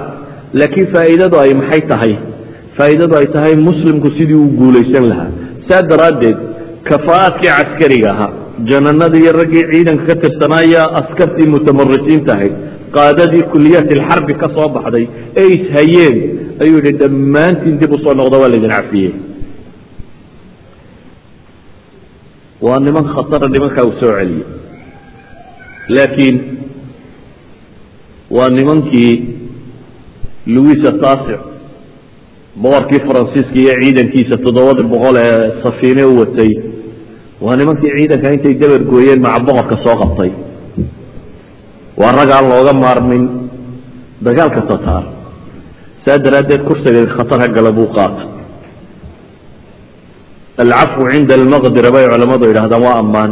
laakiin 0.60 0.88
faa'iidadu 0.94 1.36
ay 1.44 1.52
maxay 1.60 1.82
tahay? 1.92 2.14
Faa'iidadu 2.78 3.14
ay 3.20 3.28
tahay 3.36 3.54
muslimku 3.68 4.08
sidii 4.18 4.38
uu 4.44 4.50
guulaysan 4.60 5.06
lahaa. 5.12 5.30
Saa 5.68 5.82
daraaddeed 5.92 6.38
kafaa'aadkii 6.90 7.50
caskariga 7.58 8.10
ahaa 8.16 8.32
jananadii 8.66 9.22
iyo 9.24 9.32
raggii 9.40 9.64
ciidanka 9.72 10.06
ka 10.10 10.16
tirsanaya 10.24 10.82
askartii 11.00 11.48
mutamarisiinta 11.56 12.32
ahayd 12.36 12.54
qaadadii 12.96 13.44
kuliyaat 13.52 13.92
ilxarbi 13.96 14.34
ka 14.42 14.48
soo 14.56 14.68
baxday 14.76 15.06
ee 15.42 15.48
ishayeen 15.58 16.16
ayuu 16.64 16.78
yidhi 16.80 16.94
dhammaantiin 17.02 17.80
dib 17.82 17.92
u 17.96 17.98
soo 18.04 18.14
noqda 18.20 18.38
waa 18.42 18.50
laydin 18.54 18.74
cafiyey 18.78 19.12
waa 22.66 22.80
niman 22.86 23.06
khatara 23.16 23.48
nimankaa 23.56 23.86
uu 23.90 23.96
soo 24.02 24.12
celiyey 24.20 24.44
laakiin 25.96 26.38
waa 28.38 28.50
nimankii 28.58 29.14
louisa 30.56 30.92
taasic 31.04 31.42
boqorkii 32.62 33.02
faransiiska 33.08 33.56
iyo 33.64 33.74
ciidankiisa 33.82 34.38
toddobada 34.46 34.84
boqol 34.94 35.16
ee 35.26 35.44
safiine 35.64 36.04
u 36.12 36.20
watay 36.20 36.52
waa 37.42 37.56
nimankii 37.60 37.92
ciidanka 37.98 38.34
intay 38.36 38.54
dabar 38.62 38.82
gooyeen 38.92 39.22
maca 39.26 39.40
boqorka 39.48 39.76
soo 39.84 39.96
qabtay. 40.02 40.32
Waa 42.00 42.12
rag 42.18 42.30
aan 42.32 42.46
looga 42.52 42.74
maarmin 42.84 43.24
dagaalka 44.26 44.62
tataar 44.70 45.04
saa 46.06 46.18
daraaddeed 46.24 46.62
kursiga 46.68 47.06
khatar 47.18 47.40
ha 47.42 47.48
gala 47.56 47.72
buu 47.78 47.90
qaata 47.96 48.24
alcafwu 50.62 51.04
cinda 51.12 51.34
almaqdira 51.40 51.90
bay 51.96 52.06
culammadu 52.12 52.46
yidhahdaan 52.50 52.82
waa 52.88 52.98
ammaan. 53.04 53.32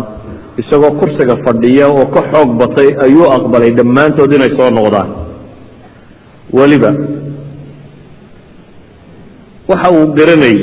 Isagoo 0.61 0.91
kursiga 1.01 1.35
fadhiya 1.45 1.85
oo 1.89 2.05
ka 2.13 2.21
xoog 2.31 2.49
batay 2.61 2.89
ayuu 3.05 3.25
aqbalay 3.37 3.71
dhammaantood 3.77 4.31
inay 4.37 4.51
soo 4.57 4.69
noqdaan. 4.77 5.09
Weliba 6.57 6.91
waxa 9.69 9.89
uu 9.91 10.05
garanayey 10.17 10.59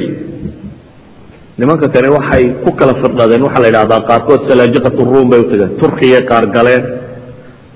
nimanka 1.59 1.87
kani 1.94 2.09
waxay 2.16 2.44
ku 2.64 2.71
kala 2.78 2.94
firdhadeen 3.02 3.42
waxaa 3.47 3.62
la 3.64 3.68
yidhahdaa 3.71 4.00
qaarkood 4.11 4.40
salaajiqat 4.49 4.97
ruum 5.11 5.26
bay 5.30 5.40
u 5.44 5.47
tageen. 5.50 5.71
Turkiyay 5.80 6.23
qaar 6.30 6.44
galeen 6.56 6.82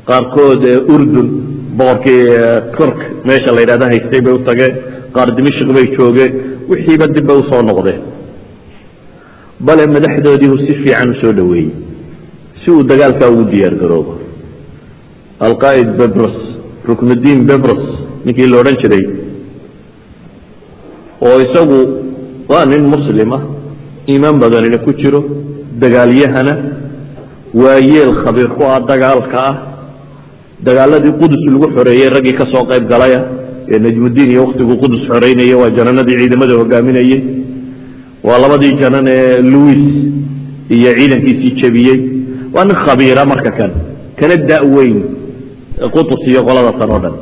qaarkood 0.09 0.63
urdun 0.95 1.29
boqorkii 1.79 2.23
turk 2.77 2.99
meesha 3.29 3.51
la 3.57 3.61
yidhahda 3.65 3.87
haystay 3.93 4.21
bay 4.27 4.33
u 4.39 4.41
tageen. 4.49 4.73
Qaar 5.15 5.29
dimashik 5.37 5.69
bay 5.77 5.87
joogeen. 5.97 6.33
Wixiiba 6.71 7.07
dib 7.15 7.25
bay 7.29 7.37
u 7.43 7.45
soo 7.51 7.63
noqdeen. 7.69 8.01
Bale 9.67 9.85
madaxdoodii 9.95 10.49
uu 10.53 10.59
si 10.67 10.73
fiican 10.83 11.09
u 11.13 11.15
soo 11.21 11.33
dhoweeyey 11.39 11.71
si 12.65 12.71
uu 12.71 12.83
dagaalkaa 12.91 13.29
ugu 13.35 13.45
diyaar 13.53 13.75
garoobo. 13.83 14.13
Alqaa'id 15.47 15.89
bebros 15.99 16.37
ruknudiin 16.89 17.41
bebros 17.49 17.83
ninkii 18.25 18.49
la 18.51 18.57
odhan 18.61 18.77
jiray 18.83 19.05
oo 21.27 21.37
isagu 21.45 21.79
waa 22.51 22.65
nin 22.73 22.85
muslima 22.95 23.39
iimaan 24.09 24.39
badanina 24.43 24.79
ku 24.85 24.93
jiro 25.01 25.21
dagaalyahana 25.83 26.55
waayeel 27.55 28.13
khabiir 28.25 28.49
ku 28.57 28.63
ah 28.65 28.81
dagaalka 28.91 29.39
ah. 29.51 29.55
Dagaaladii 30.67 31.13
qudus 31.21 31.43
lagu 31.53 31.67
xoreeyey 31.77 32.09
raggii 32.17 32.37
ka 32.39 32.45
soo 32.53 32.65
qayb 32.71 32.85
galaya 32.93 33.21
ee 33.69 33.79
najmudiin 33.79 34.31
iyo 34.31 34.41
wakhtiguu 34.45 34.77
qudus 34.83 35.03
xoreynaya 35.11 35.57
waa 35.61 35.71
jananadii 35.77 36.17
ciidamada 36.21 36.55
hogaaminayey 36.61 37.21
waa 38.27 38.39
labadii 38.43 38.73
janan 38.81 39.07
ee 39.17 39.43
louis 39.53 39.83
iyo 40.77 40.91
ciidankiisii 40.99 41.53
jebiyey. 41.61 41.99
Waa 42.55 42.65
nin 42.65 42.77
khabiira 42.85 43.23
marka 43.33 43.51
kan 43.59 43.73
kana 44.19 44.37
da-weyn 44.51 44.99
qutus 45.95 46.21
iyo 46.31 46.41
qolada 46.49 46.73
tan 46.79 46.91
oo 46.95 47.01
dhan. 47.05 47.15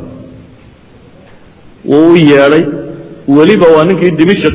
Wuu 1.90 2.12
u 2.12 2.16
yeedhay 2.16 2.64
weliba 3.36 3.66
waa 3.76 3.84
ninkii 3.88 4.12
dimishik 4.18 4.54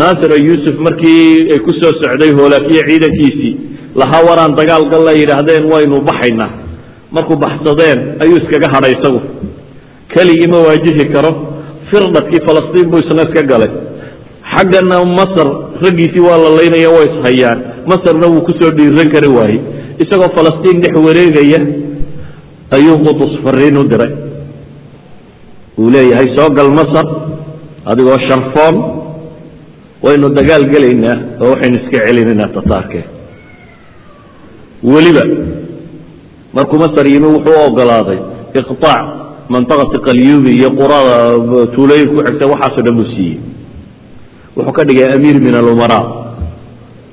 naasir 0.00 0.30
yuusuf 0.48 0.76
markii 0.86 1.52
ay 1.52 1.58
ku 1.66 1.70
soo 1.80 1.92
socday 2.02 2.30
hoolaakiya 2.38 2.82
ciidankiisii 2.88 3.52
lahaa 4.00 4.22
waraan 4.28 4.52
dagaal 4.58 4.84
gal 4.92 5.02
la 5.08 5.12
yidhaahdeen 5.20 5.64
waynu 5.72 6.00
baxaynaa. 6.08 6.50
Markuu 7.14 7.36
baxsadeen? 7.44 7.98
Ayuu 8.22 8.36
iskaga 8.40 8.68
hadhay 8.74 8.92
isagu. 8.96 9.20
Keligii 10.12 10.48
ma 10.52 10.58
waajihi 10.66 11.04
karo. 11.14 11.30
Firdhadkii 11.90 12.40
falastiin 12.46 12.86
buu 12.90 13.00
isna 13.04 13.22
iska 13.28 13.42
galay. 13.50 13.70
Xaggana 14.54 14.96
masar 15.18 15.48
raggiisii 15.84 16.24
waa 16.28 16.38
la 16.44 16.50
laynaya 16.58 16.88
waa 16.96 17.04
ishayaan 17.10 17.58
masarna 17.90 18.26
wuu 18.32 18.42
ku 18.48 18.52
soo 18.60 18.70
dhiiran 18.76 19.08
kari 19.14 19.28
waayey. 19.36 19.60
Isagoo 20.02 20.30
falastiin 20.36 20.80
dhex 20.82 20.94
wareegaya 21.06 21.60
ayuu 22.76 22.96
qutus 23.04 23.32
fariin 23.44 23.76
u 23.76 23.84
diray. 23.92 24.12
Uu 25.78 25.90
leeyahay 25.94 26.28
soo 26.36 26.48
gal 26.56 26.70
masar. 26.80 27.06
Adigoo 27.90 28.18
sharfoon 28.28 28.74
waynu 30.05 30.27
dagaal 30.37 30.63
gelaynaa 30.73 31.17
oo 31.41 31.49
waxaynu 31.53 31.77
iska 31.81 31.97
celinaynaa 32.07 32.49
tataarkeen 32.57 33.07
weliba 34.93 35.23
markuu 36.55 36.79
masar 36.83 37.05
yimi 37.13 37.27
wuxuu 37.35 37.55
u 37.59 37.65
ogolaaday 37.67 38.19
iqطaac 38.59 39.05
mantaqati 39.53 39.97
qalyubi 40.07 40.51
iyo 40.59 40.69
qurada 40.79 41.15
tuulooyin 41.75 42.07
ku 42.13 42.19
xigta 42.27 42.45
waxaasoo 42.53 42.83
dhan 42.85 42.95
buu 42.99 43.09
siiyey 43.15 43.37
wuxuu 44.55 44.73
ka 44.77 44.83
dhigay 44.87 45.07
amiir 45.15 45.37
min 45.45 45.55
alumaraa 45.61 46.05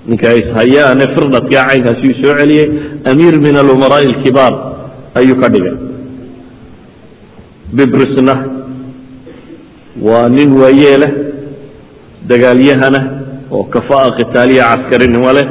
ninka 0.09 0.29
ishayaane 0.41 1.05
firdhadkaa 1.15 1.65
caynkaasi 1.71 2.05
uu 2.11 2.17
soo 2.23 2.35
celiyey 2.41 2.67
amiir 3.11 3.35
min 3.47 3.55
alumaraaءi 3.63 4.07
اlkibaar 4.13 4.53
ayuu 5.21 5.37
ka 5.43 5.49
dhigay 5.55 5.77
bibrisna 7.77 8.35
waa 10.07 10.29
nin 10.29 10.51
waayeeleh 10.61 11.11
dagaalyahana 12.30 13.00
oo 13.56 13.64
kafa'a 13.74 14.08
khitaaliya 14.18 14.64
caskarinimo 14.74 15.32
leh 15.38 15.48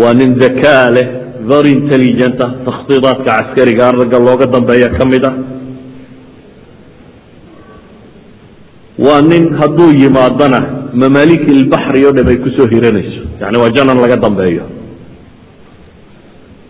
waa 0.00 0.14
nin 0.18 0.30
dakaa 0.42 0.90
leh 0.96 1.06
very 1.50 1.70
intelligenta 1.78 2.46
takhdiidaadka 2.66 3.30
caskariga 3.30 3.92
ragga 3.98 4.18
looga 4.26 4.46
dambeeya 4.54 4.88
ka 4.98 5.04
mid 5.12 5.24
a 5.24 5.32
waa 9.04 9.20
nin 9.30 9.44
hadduu 9.60 9.90
yimaadana 10.02 10.60
mamaalik 11.02 11.42
ilbaxri 11.56 12.00
oo 12.06 12.12
dham 12.16 12.28
ay 12.32 12.38
ku 12.44 12.48
soo 12.56 12.66
hiranayso 12.72 13.22
yani 13.40 13.56
waa 13.62 13.70
janan 13.76 13.98
laga 14.02 14.16
dambeeyo. 14.24 14.64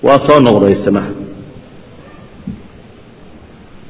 Waa 0.06 0.18
soo 0.26 0.38
noqday 0.46 0.72
isna 0.78 1.02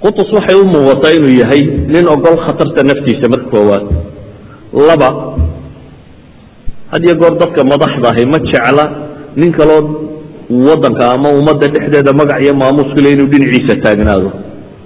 qutus 0.02 0.30
waxay 0.36 0.56
u 0.62 0.64
muuqataa 0.72 1.12
inuu 1.18 1.34
yahay 1.42 1.62
nin 1.94 2.04
ogol 2.14 2.36
khatarta 2.46 2.80
naftiisa 2.90 3.26
marka 3.32 3.48
koowaad 3.52 3.84
laba. 4.72 5.10
Had 6.90 7.02
iyo 7.06 7.14
goor 7.20 7.34
dadka 7.38 7.62
madaxda 7.64 8.08
ahi 8.12 8.24
ma 8.26 8.38
jecla 8.50 8.84
nin 9.36 9.52
kaloo 9.52 9.82
waddanka 10.50 11.04
ama 11.14 11.28
ummadda 11.38 11.66
dhexdeeda 11.74 12.12
magac 12.12 12.42
iyo 12.42 12.54
maamuus 12.54 12.90
ku 12.94 13.00
le 13.02 13.12
inuu 13.14 13.28
dhinaciisa 13.32 13.74
taagnaado. 13.84 14.30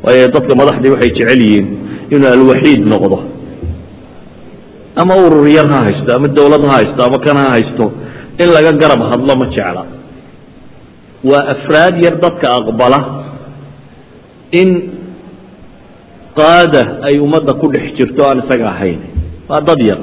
Waayo 0.05 0.29
dadka 0.29 0.53
madaxdii 0.61 0.93
waxay 0.95 1.11
jecel 1.17 1.41
yihiin 1.47 1.67
inuu 2.15 2.29
alwaxiid 2.37 2.83
noqdo. 2.93 3.19
Ama 5.01 5.15
urur 5.27 5.49
yar 5.49 5.69
ha 5.73 5.79
haysto 5.89 6.11
ama 6.17 6.29
dawlad 6.29 6.63
ha 6.69 6.73
haysto 6.79 7.01
ama 7.07 7.19
kan 7.25 7.37
ha 7.41 7.47
haysto 7.57 7.85
in 8.43 8.49
laga 8.55 8.73
garab 8.83 9.01
hadlo 9.11 9.33
ma 9.41 9.47
jecla. 9.57 9.83
Waa 11.25 11.45
afraad 11.55 11.95
yar 12.05 12.15
dadka 12.21 12.47
aqbala 12.59 12.99
in 14.53 14.69
qaada 16.37 16.83
ay 17.09 17.17
ummadda 17.19 17.53
ku 17.61 17.67
dhex 17.73 17.97
jirto 17.97 18.21
aan 18.29 18.45
isaga 18.45 18.69
ahayn 18.75 19.01
waa 19.49 19.61
dad 19.69 19.81
yar. 19.91 20.01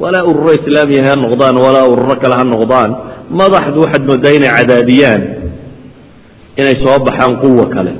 Walaa 0.00 0.24
ururo 0.28 0.52
islaamiya 0.58 1.02
ha 1.08 1.12
noqdaan 1.16 1.56
walaa 1.64 1.86
ururo 1.92 2.14
kale 2.22 2.34
ha 2.40 2.44
noqdaan. 2.44 2.90
Madaxdu 3.38 3.78
waxaad 3.84 4.02
moodaa 4.08 4.32
inay 4.36 4.50
cadaadiyaan 4.56 5.22
inay 6.60 6.76
soo 6.84 6.98
baxaan 7.06 7.34
quwa 7.42 7.66
kale. 7.74 7.92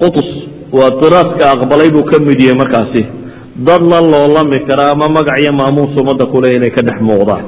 Qutus 0.00 0.28
waa 0.76 0.90
diraaska 1.00 1.44
aqbalay 1.54 1.88
buu 1.94 2.04
ka 2.10 2.16
mid 2.20 2.38
yahay 2.40 2.56
markaasi. 2.60 3.02
Dad 3.66 3.82
la 3.90 3.98
loolami 4.00 4.58
kara 4.68 4.90
ama 4.92 5.08
magac 5.08 5.36
iyo 5.40 5.52
maamuus 5.52 5.96
ummadda 6.00 6.26
kule 6.32 6.48
inay 6.56 6.70
ka 6.70 6.82
dhex 6.86 6.98
muuqdaan. 7.00 7.44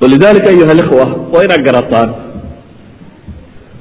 Walidalika 0.00 0.48
ayuha 0.50 0.70
alikhwa 0.72 1.06
waa 1.32 1.44
inaad 1.44 1.62
garataan. 1.68 2.10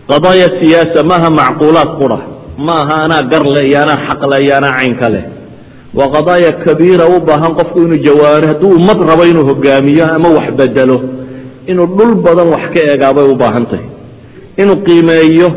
Qadaaya 0.09 0.47
siyaasa 0.59 1.03
maaha 1.03 1.29
macquulaad 1.29 1.89
qura 1.99 2.19
ma 2.65 2.73
aha 2.83 2.95
anaa 3.05 3.23
garle 3.31 3.61
iyo 3.69 3.77
anaa 3.83 3.99
xaqle 4.07 4.35
iyo 4.45 4.53
anaa 4.59 4.73
caynka 4.79 5.07
leh. 5.13 5.25
Waa 5.97 6.09
qadaaya 6.15 6.51
kabiira 6.65 7.05
u 7.13 7.17
baahan 7.27 7.53
qofku 7.59 7.77
inuu 7.85 7.99
jawaari 8.07 8.45
hadduu 8.51 8.69
ummad 8.79 8.99
rabo 9.09 9.23
inuu 9.31 9.45
hogaamiyo 9.49 10.05
ama 10.15 10.29
wax 10.37 10.47
bedelo 10.59 10.97
inuu 11.71 11.87
dhul 11.97 12.13
badan 12.25 12.47
wax 12.53 12.63
ka 12.73 12.79
egaa 12.93 13.13
bay 13.17 13.25
u 13.33 13.35
baahan 13.41 13.65
tahay. 13.71 13.85
Inuu 14.61 14.77
qiimeeyo 14.85 15.47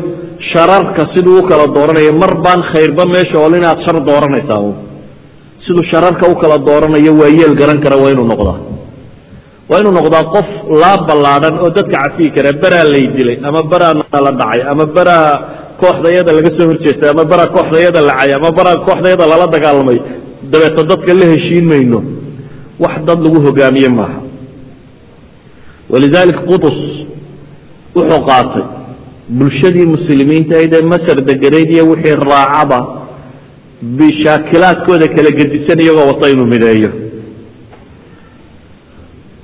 shararka 0.51 1.01
siduu 1.13 1.37
u 1.41 1.43
kala 1.49 1.65
dooranayo 1.75 2.13
mar 2.21 2.33
baan 2.45 2.61
khayrba 2.71 3.03
meesha 3.13 3.37
ool 3.43 3.53
inaad 3.59 3.79
shar 3.85 3.97
dooranaysaa 4.09 4.61
siduu 5.65 5.83
shararka 5.91 6.25
u 6.33 6.35
kala 6.41 6.57
dooranayo 6.67 7.11
waa 7.21 7.31
yeel 7.37 7.53
garan 7.59 7.79
kara 7.83 7.95
waa 8.03 8.11
inuu 8.13 8.27
noqdaa. 8.31 8.57
Waa 9.69 9.79
inuu 9.81 9.93
noqdaa 9.99 10.23
qof 10.35 10.47
laa 10.81 10.97
ballaadhan 11.07 11.55
oo 11.63 11.69
dadka 11.77 11.97
cafiyi 12.03 12.29
kara 12.35 12.51
beraa 12.63 12.85
lay 12.93 13.05
dilay 13.17 13.37
ama 13.47 13.61
beraa 13.71 13.93
nala 14.13 14.31
dhacay 14.39 14.61
ama 14.71 14.85
beraa 14.95 15.29
kooxdayada 15.81 16.31
laga 16.37 16.49
soo 16.57 16.67
horjeestay 16.71 17.09
ama 17.13 17.23
beraa 17.31 17.49
kooxdayada 17.55 17.99
lacay 18.09 18.31
ama 18.37 18.49
beraa 18.57 18.77
kooxdayada 18.87 19.25
lala 19.31 19.45
dagaalamay 19.55 19.99
dabeeto 20.51 20.81
dadka 20.91 21.11
la 21.19 21.25
heshiin 21.33 21.65
mayno 21.71 21.99
wax 22.83 22.95
dad 23.07 23.19
lagu 23.25 23.39
hogaamiye 23.45 23.89
maaha. 23.99 24.19
Walidalik 25.91 26.37
qudus 26.49 26.77
wuxuu 27.95 28.21
qaatay 28.29 28.63
bulshadii 29.37 29.87
muslimiinta 29.95 30.53
ayd 30.61 30.73
ee 30.79 30.85
masar 30.93 31.17
deganayd 31.29 31.69
iyo 31.75 31.83
wixii 31.91 32.15
raacaba 32.31 32.79
bishaakilaadkooda 33.97 35.07
kala 35.15 35.29
gedisan 35.39 35.79
iyagoo 35.83 36.07
wata 36.11 36.29
inuu 36.33 36.45
mideeyo. 36.53 36.91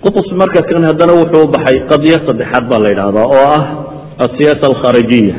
Qudus 0.04 0.28
marka 0.39 0.60
haddana 0.89 1.13
wuxuu 1.21 1.45
baxay 1.54 1.78
qadiyo 1.91 2.17
saddexaad 2.28 2.63
baa 2.69 2.80
la 2.84 2.89
yidhaahdaa 2.93 3.28
oo 3.38 3.45
ah 3.58 3.63
asiyaasa 4.26 4.65
alkharijiya 4.71 5.36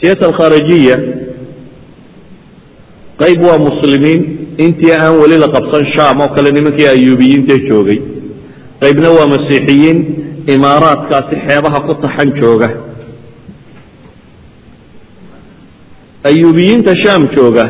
siyaasa 0.00 0.24
alkharijiya 0.30 0.96
qayb 3.20 3.40
waa 3.48 3.58
muslimiin. 3.68 4.22
Intii 4.64 4.92
aan 4.92 5.14
weli 5.20 5.36
la 5.42 5.48
qabsan 5.54 5.84
sham 5.94 6.20
oo 6.24 6.28
kale 6.34 6.50
nimankii 6.56 6.88
ayuubiyiinta 6.94 7.54
joogay 7.68 7.98
qaybna 8.82 9.08
waa 9.16 9.26
masiixiyiin. 9.34 9.98
Imaaraadkaasi 10.54 11.34
xeebaha 11.46 11.78
ku 11.86 11.92
taxan 12.02 12.30
jooga. 12.40 12.68
Ayuubiyiinta 16.28 16.92
sham 17.02 17.22
jooga 17.36 17.64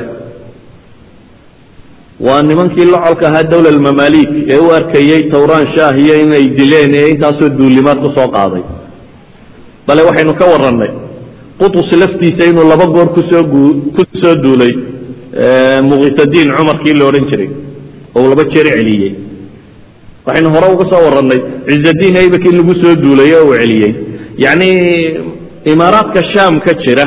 waa 2.27 2.43
nimankii 2.43 2.85
locolka 2.93 3.29
ahaa 3.29 3.43
dowla 3.53 3.69
almamaalik 3.75 4.31
ee 4.53 4.59
u 4.59 4.71
arkayey 4.79 5.23
tawraan 5.33 5.67
shaah 5.77 5.95
iyo 6.03 6.15
inay 6.25 6.45
dileen 6.59 6.95
ee 6.95 7.09
intaasoo 7.13 7.49
duulimaad 7.59 7.99
ku 8.05 8.09
soo 8.17 8.29
qaaday. 8.37 8.63
Bale 9.87 10.03
waxaynu 10.09 10.35
ka 10.41 10.45
warannay 10.53 10.91
qutus 11.61 11.89
laftiisa 12.03 12.43
inuu 12.51 12.67
laba 12.73 12.87
goor 12.95 13.09
ku 13.17 13.21
soo 13.31 13.45
ku 13.97 14.03
soo 14.23 14.35
duulay 14.45 14.73
muqitadiin 15.91 16.49
cumarkii 16.57 16.95
la 16.99 17.05
odhan 17.11 17.27
jiray 17.31 17.49
oo 18.17 18.27
laba 18.31 18.45
jeer 18.53 18.67
celiyey 18.77 19.13
waxaynu 20.27 20.49
hore 20.55 20.67
uga 20.75 20.85
soo 20.93 21.03
warannay 21.07 21.41
cizadiin 21.69 22.17
aybak 22.23 22.45
in 22.49 22.57
lagu 22.61 22.75
soo 22.83 22.95
duulay 23.05 23.31
oo 23.39 23.45
uu 23.49 23.57
celiyey 23.61 23.93
yacni 24.45 24.69
imaaraadka 25.73 26.21
sham 26.33 26.55
ka 26.67 26.73
jira 26.85 27.07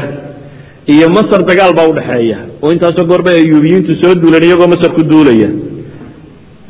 iyo 0.93 1.07
masar 1.17 1.41
dagaal 1.49 1.73
baa 1.77 1.87
udhaxeeya 1.91 2.37
oo 2.63 2.71
intaasoo 2.75 3.05
goorba 3.11 3.31
ayuubiyiintu 3.31 3.91
soo 4.01 4.13
duuleen 4.21 4.43
iyagoo 4.47 4.67
masar 4.73 4.91
ku 4.97 5.01
duulaya. 5.11 5.49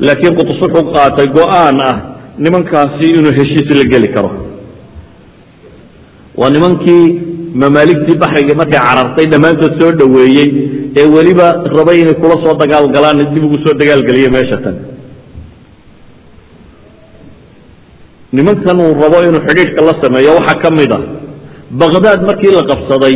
Laakiin 0.06 0.34
qutus 0.38 0.58
wuxuu 0.62 0.84
qaatay 0.94 1.26
go'aan 1.36 1.76
ah 1.90 1.96
nimankaasi 2.44 3.06
inuu 3.18 3.32
heshiis 3.38 3.68
la 3.78 3.84
geli 3.92 4.08
karo. 4.14 4.30
Waa 6.40 6.50
nimankii 6.54 7.04
mamaaligtii 7.62 8.16
baxriga 8.22 8.54
markay 8.60 8.80
carartay 8.86 9.26
dhammaantood 9.32 9.72
soo 9.80 9.90
dhoweeyey 10.00 10.48
ee 11.00 11.06
weliba 11.14 11.46
rabay 11.76 11.98
inay 12.02 12.16
kula 12.22 12.36
soo 12.44 12.54
dagaal 12.62 12.86
galaan 12.96 13.18
dib 13.34 13.44
ugu 13.48 13.58
soo 13.64 13.74
dagaalgeliye 13.80 14.28
meesha 14.36 14.58
tan. 14.64 14.76
nimankan 18.36 18.78
uu 18.84 18.92
rabo 19.02 19.18
inuu 19.28 19.42
xidhiidhka 19.48 19.80
la 19.88 19.94
sameeyo 20.02 20.30
waxaa 20.38 20.60
ka 20.62 20.70
mid 20.78 20.92
a 20.96 21.00
baqdaad 21.80 22.20
markii 22.28 22.52
la 22.58 22.62
qabsaday 22.70 23.14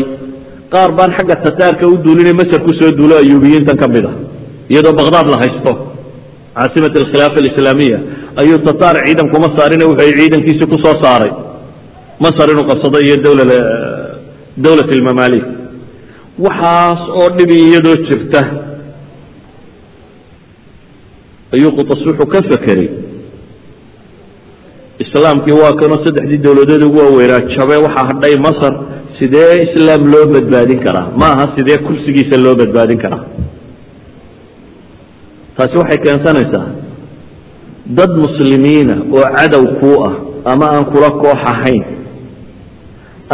qaar 0.74 0.90
baan 0.98 1.10
xagga 1.16 1.36
tataarka 1.44 1.84
u 1.92 1.96
duulinay 2.04 2.34
masar 2.40 2.60
ku 2.66 2.72
duulo 2.98 3.14
ayuubiyiintan 3.22 3.76
ka 3.82 3.86
mid 3.94 4.04
a 4.10 4.12
iyadoo 4.72 4.94
baqdaad 5.00 5.26
la 5.32 5.38
haysto. 5.42 5.72
Caasimat 6.56 6.94
alkhilaafa 7.00 7.36
alislaamiya 7.42 7.98
ayuu 8.40 8.58
tataar 8.68 8.96
ciidan 9.06 9.26
kuma 9.32 9.48
saarine 9.56 9.84
wuxuu 9.90 10.12
ciidankiisi 10.18 10.64
ku 10.72 10.76
saaray. 10.84 11.32
Masar 12.24 12.46
inuu 12.52 12.66
qabsado 12.70 12.98
iyo 13.06 13.16
dowla 13.24 13.44
dowlat 14.56 14.88
almamaalik 14.92 15.44
waxaas 16.38 17.00
oo 17.18 17.28
dhibi 17.36 17.54
iyadoo 17.68 17.96
jirta. 18.08 18.42
Ayuu 21.54 21.72
qutas 21.76 22.00
wuxuu 22.06 22.26
ka 22.32 22.40
fekeray 22.50 22.88
islaamkii 25.04 25.52
waa 25.62 25.72
kanoo 25.80 26.04
saddexdii 26.04 26.38
dowladood 26.46 26.82
ugu 26.82 26.98
waaweynaa. 26.98 27.40
Jabe 27.54 27.76
waxaa 27.86 28.06
hadhay 28.10 28.34
masar 28.46 28.74
sidee 29.18 29.62
islaam 29.66 30.02
loo 30.12 30.26
badbaadin 30.34 30.80
karaa? 30.84 31.06
Ma 31.16 31.26
aha 31.34 31.44
sidee 31.56 31.78
kursigiisa 31.86 32.36
loo 32.44 32.54
badbaadin 32.54 32.98
karaa? 32.98 33.24
Taasi 35.56 35.76
waxay 35.78 35.98
keensanaysaa 36.04 36.66
dad 37.86 38.10
muslimiina 38.24 38.96
oo 39.12 39.24
cadow 39.36 39.64
kuu 39.80 39.96
ah 40.08 40.14
ama 40.52 40.66
aan 40.74 40.84
kula 40.92 41.10
koox 41.10 41.40
ahayn 41.52 41.84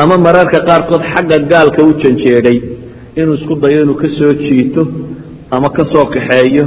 ama 0.01 0.15
mararka 0.27 0.59
qaarkood 0.69 1.03
xagga 1.13 1.39
gaalka 1.53 1.81
u 1.89 1.93
janjeedhay 2.03 2.59
inuu 3.21 3.35
isku 3.41 3.55
dayo 3.63 3.79
inuu 3.85 3.97
ka 4.03 4.09
soo 4.19 4.33
jiito 4.45 4.83
ama 5.55 5.69
ka 5.77 5.83
soo 5.93 6.05
kaxeeyo 6.15 6.65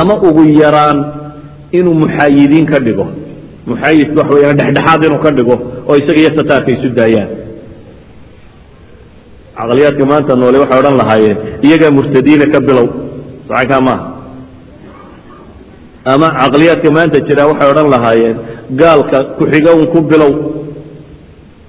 ama 0.00 0.14
ugu 0.28 0.42
yaraan 0.62 0.98
inuu 1.78 1.94
muxaayidiin 2.02 2.66
ka 2.72 2.78
dhigo. 2.86 3.06
Muxaayidku 3.68 4.16
waxa 4.20 4.34
weyaan 4.36 4.56
dhexdhexaad 4.60 5.00
inuu 5.08 5.20
ka 5.24 5.30
dhigo 5.36 5.56
oo 5.88 5.94
isaga 6.00 6.20
iyo 6.22 6.30
tataarka 6.38 6.70
isu 6.76 6.88
daayaan. 6.98 7.30
Caqliyaadka 9.58 10.04
maanta 10.10 10.32
noole 10.40 10.58
waxay 10.62 10.78
odhan 10.82 10.96
lahaayeen 11.00 11.36
iyagaa 11.66 11.90
murtadiina 11.96 12.46
ka 12.52 12.58
bilow. 12.66 12.86
Sacankaa 13.48 13.80
maaha 13.86 14.04
ama 16.12 16.28
caqliyaadka 16.40 16.88
maanta 16.96 17.18
jira 17.28 17.42
waxay 17.50 17.68
odhan 17.72 17.88
lahaayeen 17.94 18.36
gaalka 18.80 19.18
ku-xiga 19.38 19.70
un 19.80 19.86
ku 19.92 20.00
bilow 20.10 20.32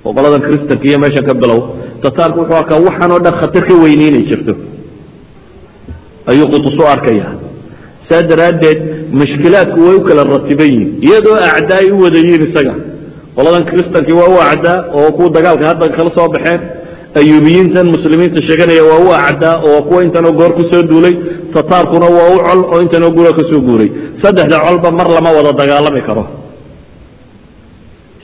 oo 0.06 0.12
qoladan 0.18 0.42
kristanka 0.48 0.86
iyo 0.90 0.98
meeshan 1.04 1.26
ka 1.30 1.34
bilow. 1.42 1.60
Tataarku 2.04 2.38
wuxuu 2.42 2.58
arkaa 2.62 2.80
waxaan 2.88 3.12
oo 3.16 3.20
dhan 3.26 3.36
khatar 3.42 3.64
ka 3.68 3.74
weyni 3.84 4.06
inay 4.10 4.24
jirto. 4.30 4.54
Ayuu 6.30 6.48
qutus 6.54 6.76
u 6.82 6.84
arkaya 6.96 7.28
saa 8.10 8.22
daraaddeed 8.30 8.80
mashkilaadku 9.20 9.80
way 9.88 9.96
u 10.00 10.02
kala 10.08 10.24
ratiban 10.34 10.70
yihiin 10.74 10.90
iyadoo 11.08 11.38
acdaa 11.58 11.80
ay 11.84 11.90
u 11.92 11.98
wada 12.04 12.18
yihiin 12.24 12.44
isaga. 12.50 12.74
Qoladan 13.36 13.64
kristankii 13.70 14.16
waa 14.20 14.30
u 14.36 14.38
acdaa 14.52 14.78
oo 15.00 15.10
kuwa 15.16 15.30
dagaalka 15.36 15.66
hadda 15.72 15.86
kala 15.98 16.10
soo 16.18 16.28
baxeen. 16.36 16.62
Ayuubiyiintan 17.20 17.88
muslimiinta 17.96 18.40
sheeganaya 18.48 18.84
waa 18.90 19.00
u 19.06 19.10
acdaa 19.28 19.56
oo 19.70 19.80
kuwa 19.88 20.00
intanoo 20.06 20.32
goor 20.40 20.52
ku 20.58 20.64
soo 20.72 20.84
duulay. 20.90 21.16
Tataarkuna 21.54 22.08
waa 22.18 22.30
u 22.36 22.38
col 22.48 22.62
oo 22.74 22.80
intanoo 22.86 23.12
gura 23.18 23.32
ka 23.38 23.44
soo 23.52 23.62
guuray. 23.68 23.90
Saddexda 24.22 24.58
colba 24.66 24.90
mar 25.00 25.08
lama 25.16 25.30
wada 25.38 25.52
dagaalami 25.62 26.02
karo. 26.08 26.24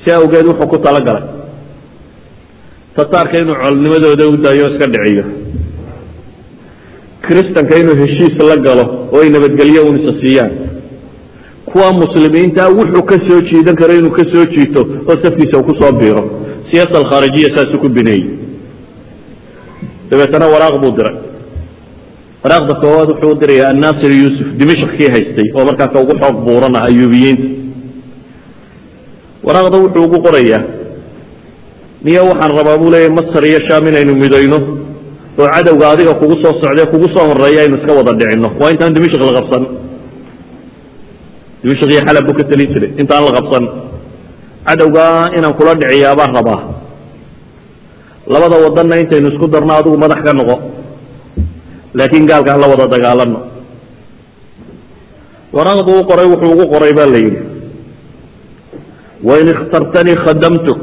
Si 0.04 0.12
awgeed 0.18 0.46
wuxuu 0.50 0.68
ku 0.72 0.78
talagalay 0.86 1.24
tataarka 2.96 3.38
inuu 3.40 3.56
colnimadooda 3.64 4.28
u 4.28 4.38
daayo 4.38 4.66
iska 4.72 4.88
dhiciyo. 4.94 5.24
Kristanka 7.22 7.78
inuu 7.80 7.96
heshiis 8.02 8.36
la 8.50 8.56
galo 8.58 8.86
oo 9.14 9.22
ay 9.22 9.30
nabadgelyo 9.30 9.82
un 9.90 9.96
isa 10.02 10.14
siiyaan. 10.22 10.52
Kuwa 11.66 11.94
muslimiinta 11.94 12.70
wuxuu 12.70 13.04
ka 13.04 13.16
soo 13.28 13.42
jiidan 13.42 13.76
karo 13.76 13.94
inuu 13.94 14.12
ka 14.12 14.24
soo 14.34 14.46
jiito 14.46 14.82
oo 15.08 15.16
safkiisa 15.24 15.58
uu 15.58 15.64
ku 15.64 15.74
soo 15.82 15.92
biiro. 16.00 16.24
Siyaasa 16.72 16.98
alkhaarijiya 17.00 17.56
saasuu 17.58 17.80
ku 17.82 17.90
bineeyey. 17.90 18.26
Dabeetana 20.10 20.46
waraaq 20.48 20.76
buu 20.82 20.92
diray. 20.98 21.16
Waraaqda 22.44 22.74
koowaad 22.82 23.10
wuxuu 23.12 23.32
u 23.32 23.36
diraya 23.42 23.70
annaasir 23.70 24.12
yuusuf 24.12 24.48
dimashq 24.58 24.90
kii 24.98 25.10
haystay 25.14 25.48
oo 25.56 25.66
markaaka 25.66 26.00
ugu 26.00 26.14
xoog 26.22 26.36
buuran 26.46 26.76
ah 26.76 26.86
ayuubiyiinta. 26.90 27.48
Waraaqda 29.44 29.78
wuxuu 29.78 30.04
ugu 30.06 30.22
qorayaa 30.26 30.64
niyo 32.06 32.22
waxaan 32.30 32.52
rabaa 32.58 32.78
buu 32.82 32.92
leeyahy 32.94 33.12
masar 33.18 33.44
iyo 33.50 33.60
sham 33.68 33.84
inaynu 33.90 34.14
midayno. 34.22 34.60
Oo 35.40 35.48
cadowga 35.54 35.86
adiga 35.94 36.14
kugu 36.22 36.36
soo 36.44 36.54
socdee 36.62 36.86
kugu 36.94 37.08
soo 37.14 37.26
horreeya 37.30 37.62
aynu 37.66 37.76
iska 37.82 37.92
wada 37.98 38.14
dhicinno. 38.20 38.50
Waa 38.60 38.70
intaan 38.74 38.94
dimashq 38.96 39.20
la 39.28 39.34
qabsan. 39.40 39.64
Dimashq 41.64 41.90
iyo 41.92 42.02
xalab 42.08 42.24
buu 42.28 42.36
ka 42.40 42.44
telin 42.50 42.70
jiray 42.74 42.92
intaan 43.02 43.24
la 43.28 43.32
qabsan. 43.38 43.64
Cadowgaa 44.68 45.34
inaan 45.38 45.54
kula 45.58 45.74
dhiciyaabaan 45.82 46.32
rabaa. 46.38 46.60
Labada 48.34 48.56
wadanna 48.64 48.96
intaynu 49.04 49.28
isku 49.34 49.46
darno 49.54 49.74
adigu 49.80 49.98
madax 50.04 50.20
ka 50.26 50.32
noqo. 50.40 50.56
Laakiin 51.98 52.26
gaalkaan 52.30 52.60
la 52.62 52.68
wada 52.72 52.86
dagaalano 52.94 53.40
waraaqdu 55.56 55.92
u 56.00 56.04
qoray 56.10 56.28
wuxuu 56.32 56.52
ugu 56.54 56.66
qoray 56.74 56.92
baa 56.98 57.08
la 57.14 57.20
yidhi 57.24 57.40
wain 59.24 59.48
ikhtartanii 59.54 60.18
khadamtuk 60.26 60.80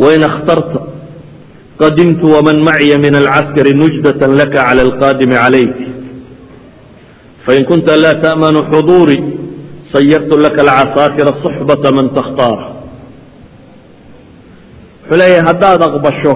وإن 0.00 0.22
اخترت 0.30 0.72
قدمت 1.82 2.22
ومن 2.34 2.56
معي 2.68 2.90
من 3.04 3.14
العسكر 3.22 3.66
نجدة 3.82 4.20
لك 4.40 4.54
على 4.68 4.82
القادم 4.82 5.30
عليك. 5.44 5.76
فإن 7.46 7.62
كنت 7.70 7.88
لا 8.04 8.12
تأمن 8.12 8.54
حضوري 8.70 9.20
صيرت 9.94 10.30
لك 10.44 10.56
alcasaakira 10.60 11.30
صحبة 11.44 11.84
من 11.96 12.06
تختار. 12.18 12.58
wuxuu 15.10 15.18
leeyahay 15.18 15.42
haddaad 15.48 15.80
aqbasho 15.82 16.34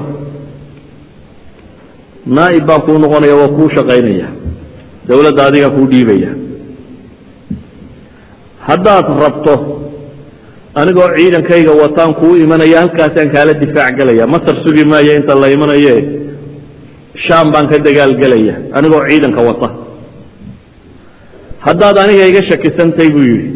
naa'ib 2.36 2.64
baa 2.66 2.80
kuu 2.86 2.98
noqonaya 2.98 3.34
waa 3.40 3.54
kuu 3.56 3.68
shaqaynaya 3.76 4.28
dowladda 5.08 5.42
adigaa 5.48 5.70
kuu 5.76 5.86
dhiibaya 5.92 6.30
haddaad 8.68 9.06
rabto 9.24 9.54
anigoo 10.80 11.08
ciidankayga 11.16 11.72
wataan 11.82 12.12
kuu 12.20 12.34
imanaya 12.44 12.80
halkaasaan 12.82 13.30
kaala 13.34 13.52
difaac 13.62 13.94
gelaya 13.98 14.26
masar 14.34 14.56
sugi 14.64 14.84
maayo 14.90 15.12
inta 15.18 15.34
la 15.42 15.48
imanaye 15.56 15.94
shaam 17.26 17.46
baan 17.52 17.66
ka 17.70 17.78
dagaalgelaya 17.86 18.54
anigoo 18.78 19.02
ciidanka 19.08 19.40
wata. 19.48 19.68
Haddaad 21.66 21.96
aniga 22.04 22.24
iga 22.30 22.42
shakisantay 22.50 23.08
buu 23.14 23.24
yidhi. 23.30 23.50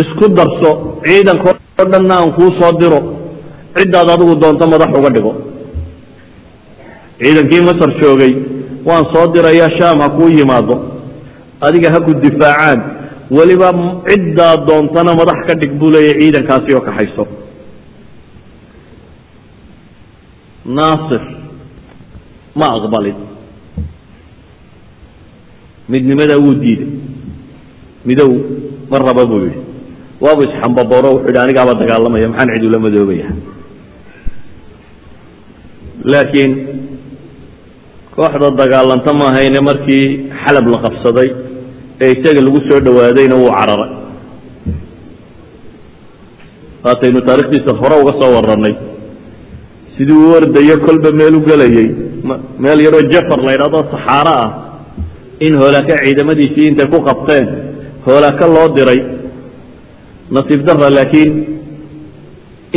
Isku 0.00 0.26
darso 0.38 0.70
ciidanka 1.06 1.50
oo 1.54 1.84
dhanna 1.92 2.14
aan 2.20 2.30
kuu 2.36 2.50
soo 2.58 2.72
diro 2.80 3.00
ciddaad 3.76 4.08
adigu 4.14 4.34
doonto 4.42 4.64
madax 4.72 4.90
uga 4.98 5.10
dhigo. 5.14 5.32
Ciidankii 7.22 7.62
masar 7.68 7.90
joogay 8.00 8.32
waan 8.88 9.04
soo 9.14 9.26
dirayaa 9.34 9.70
shaam 9.78 10.00
ha 10.02 10.08
kuu 10.16 10.28
yimaado. 10.38 10.76
Adiga 11.66 11.88
ha 11.94 11.98
ku 12.06 12.12
difaacaan 12.24 12.78
weliba 13.30 13.68
ciddaa 14.08 14.56
doontana 14.66 15.12
madax 15.20 15.38
ka 15.48 15.54
dhig 15.60 15.72
buu 15.80 15.90
leeyahy 15.94 16.20
ciidankaasi 16.20 16.70
oo 16.76 16.82
kaxayso 16.88 17.24
naasir 20.76 21.22
ma 22.58 22.66
aqbalin. 22.76 23.16
Midnimadaa 25.92 26.38
wuu 26.44 26.54
diiday. 26.62 26.88
Midow 28.08 28.30
ma 28.90 28.96
raba 28.98 29.24
buu 29.30 29.40
yidhi. 29.44 29.60
Waabu 30.24 30.42
isxambabooro 30.48 31.08
wuxuu 31.14 31.28
yidhi 31.28 31.40
anigaaba 31.44 31.74
dagaalamaya 31.80 32.28
maxaan 32.32 32.48
cid 32.54 32.64
ula 32.68 32.78
madoobaya 32.84 33.28
laakiin 36.12 36.52
kooxda 38.16 38.48
dagaalanta 38.60 39.10
maahayne 39.20 39.60
markii 39.68 40.04
xalab 40.42 40.66
la 40.72 40.78
qabsaday 40.84 41.28
ee 42.00 42.10
isaga 42.14 42.40
lagu 42.46 42.60
soo 42.68 42.80
dhowaadayna 42.86 43.34
wuu 43.42 43.52
cararay. 43.58 43.90
Waataynu 46.84 47.20
taarikhtiisa 47.28 47.72
hore 47.80 47.96
uga 48.02 48.12
soo 48.20 48.32
warannay 48.36 48.74
sidii 49.96 50.18
u 50.26 50.32
ordayo 50.38 50.76
kolba 50.86 51.10
meel 51.18 51.34
u 51.38 51.40
gelayey 51.48 51.88
meel 52.62 52.78
yaroo 52.86 53.02
jafar 53.12 53.40
la 53.46 53.52
ydhahdo 53.56 53.80
saxaaro 53.92 54.34
ah 54.44 54.50
in 55.46 55.54
hoolaaka 55.60 55.94
ciidamadiisii 56.04 56.66
intay 56.70 56.86
ku 56.92 56.98
qabteen 57.08 57.46
hoolaaka 58.06 58.46
loo 58.54 58.68
diray. 58.76 59.00
Nasiib 60.34 60.60
darra 60.68 60.88
laakiin 60.96 61.32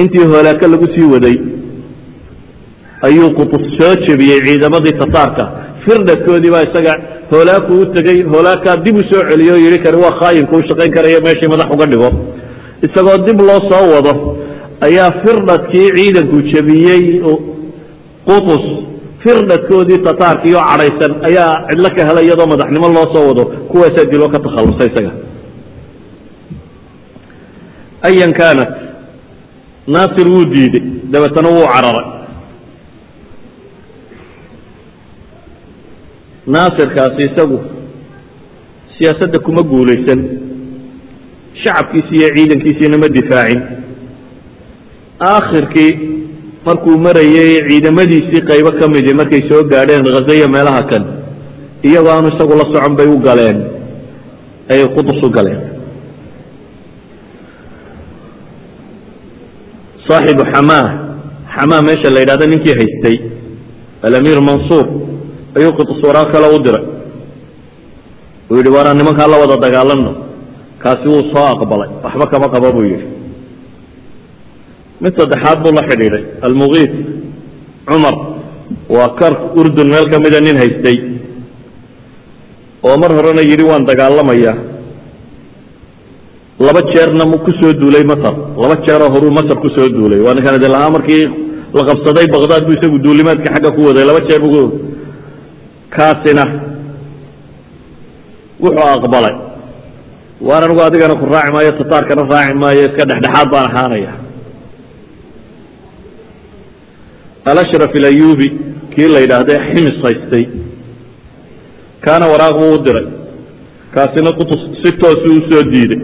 intii 0.01 0.25
hoolaaka 0.32 0.65
lagu 0.73 0.88
sii 0.95 1.08
waday 1.13 1.38
ayuu 3.08 3.30
qutus 3.38 3.65
soo 3.77 3.93
jebiyey 4.08 4.39
ciidamadii 4.47 4.95
tataarka 5.01 5.45
firdhadkoodii 5.88 6.52
baa 6.56 6.63
isaga 6.69 6.93
hoolaaku 7.32 7.73
u 7.82 7.86
tegey 7.95 8.19
hoolaakaa 8.34 8.76
dib 8.86 8.95
u 9.02 9.04
soo 9.12 9.21
celiyo 9.30 9.54
o 9.58 9.62
yidhi 9.65 9.80
kani 9.86 9.97
waa 10.04 10.13
khaayinku 10.21 10.54
u 10.60 10.63
shaqayn 10.69 10.91
karaya 10.95 11.19
meeshii 11.26 11.50
madax 11.54 11.69
uga 11.76 11.86
dhigo. 11.91 12.10
Isagoo 12.86 13.17
dib 13.28 13.39
loo 13.50 13.60
soo 13.71 13.86
wado 13.95 14.13
ayaa 14.88 15.10
firdhadkii 15.23 15.88
ciidanku 15.97 16.38
jebiyey 16.52 17.04
qutus. 18.28 18.65
Firdhadkoodii 19.23 20.00
tataarkii 20.08 20.54
oo 20.60 20.63
cadhaysan 20.69 21.13
ayaa 21.30 21.52
cidlo 21.69 21.89
ka 21.95 22.02
helay 22.08 22.26
iyadoo 22.28 22.47
madaxnimo 22.54 22.88
loo 22.97 23.08
soo 23.13 23.23
wado 23.30 23.43
kuwaasaa 23.71 24.10
diloo 24.12 24.30
ka 24.34 24.39
takhallusay 24.45 24.88
isaga. 24.91 25.12
Ayan 28.08 28.32
kaanat 28.39 28.71
naasir 29.93 30.28
wuu 30.34 30.45
diiday 30.54 30.84
dabeetana 31.12 31.50
wuu 31.56 31.67
cararay 31.73 32.06
naasirkaasi 36.53 37.21
isagu 37.29 37.60
siyaasadda 38.97 39.39
kuma 39.45 39.62
guulaysan 39.71 40.19
shacabkiisi 41.63 42.13
iyo 42.19 42.29
ciidankiisiina 42.36 42.97
ma 43.01 43.07
difaacin. 43.17 43.62
Aakhirkii 45.31 45.91
markuu 46.65 46.97
marayay 47.05 47.51
ciidamadiisii 47.67 48.41
qaybo 48.49 48.71
ka 48.79 48.86
midi 48.93 49.13
markay 49.19 49.41
soo 49.49 49.63
gaadheen 49.71 50.05
khazaya 50.15 50.47
meelaha 50.55 50.81
kan 50.91 51.03
iyagoo 51.88 52.12
aanu 52.15 52.27
isagu 52.33 52.53
la 52.60 52.65
socon 52.73 52.93
bay 52.97 53.07
u 53.15 53.17
galeen 53.27 53.57
ayay 54.71 54.88
qudus 54.95 55.19
u 55.23 55.29
galeen. 55.38 55.60
Saaxibu 60.07 60.43
xamaa 60.53 60.86
xamaa 61.55 61.81
meesha 61.88 62.10
la 62.13 62.19
yidhahdo 62.23 62.45
ninkii 62.51 62.75
haystay 62.79 63.17
alamiir 64.07 64.41
mansuur 64.49 64.86
ayuu 65.58 65.74
qudus 65.80 66.00
waraaq 66.08 66.30
kale 66.34 66.48
u 66.56 66.60
diray. 66.65 66.86
Uu 68.50 68.56
yidhi 68.60 68.72
waanaan 68.76 68.98
nimankaa 69.00 69.28
la 69.32 69.38
wada 69.41 69.58
dagaalanno. 69.65 70.12
Kaasi 70.84 71.06
wuu 71.12 71.24
soo 71.34 71.46
aqbalay. 71.54 71.89
Waxba 72.04 72.26
kama 72.32 72.48
qaba 72.54 72.72
buu 72.76 72.86
yidhi. 72.91 73.08
Mid 75.02 75.13
saddexaad 75.20 75.58
buu 75.63 75.74
la 75.78 75.84
xidhiidhay. 75.89 76.24
Almugiis 76.48 76.93
cumar 77.88 78.15
waa 78.96 79.10
kar 79.20 79.34
urdun 79.60 79.88
meel 79.93 80.06
ka 80.12 80.17
mida 80.24 80.39
nin 80.41 80.58
haystay. 80.62 80.98
Oo 82.88 82.96
mar 83.02 83.12
horena 83.17 83.41
yidhi 83.50 83.63
waan 83.70 83.84
dagaalamayaa 83.89 84.58
laba 86.65 86.82
jeerna 86.91 87.24
ku 87.46 87.52
soo 87.60 87.74
duulay 87.82 88.04
masar. 88.12 88.36
Laba 88.62 88.76
jeeroo 88.86 89.10
horuu 89.13 89.32
masar 89.39 89.58
ku 89.63 89.70
soo 89.76 89.89
duulay. 89.96 90.20
Waa 90.26 90.34
ninkan 90.36 90.56
idin 90.60 90.72
lahaa 90.76 90.93
markii 90.96 91.24
la 91.78 91.84
qabsaday 91.89 92.28
baqdaad 92.36 92.63
buu 92.67 92.76
isagu 92.78 92.98
duulimaadka 93.06 93.50
xagga 93.56 93.70
ku 93.76 93.82
waday. 93.88 94.06
Laba 94.10 94.22
jeer 94.30 94.41
buu 94.46 94.65
kaasina 95.95 96.43
wuxuu 98.63 98.88
aqbalay. 98.95 99.36
Waan 100.47 100.63
anigu 100.63 100.82
adigana 100.88 101.15
ku 101.19 101.26
raaci 101.34 101.52
maayo 101.56 101.71
tataarkana 101.80 102.23
raaci 102.32 102.54
maayo 102.62 102.82
iska 102.89 103.04
dhexdhexaad 103.10 103.47
baan 103.52 103.65
ahaanaya 103.71 104.13
alashraf 107.50 107.91
ilayubi 107.95 108.47
kii 108.95 109.08
la 109.13 109.19
yidhaahday 109.23 109.60
ximis 109.71 109.97
haystay 110.04 110.45
kaana 112.06 112.26
waraaq 112.32 112.54
buu 112.60 112.73
u 112.76 112.84
diray. 112.86 113.08
Kaasina 113.93 114.32
qutus 114.38 114.62
si 114.84 114.91
toosu 115.02 115.30
u 115.38 115.41
soo 115.50 115.63
diiday. 115.71 116.02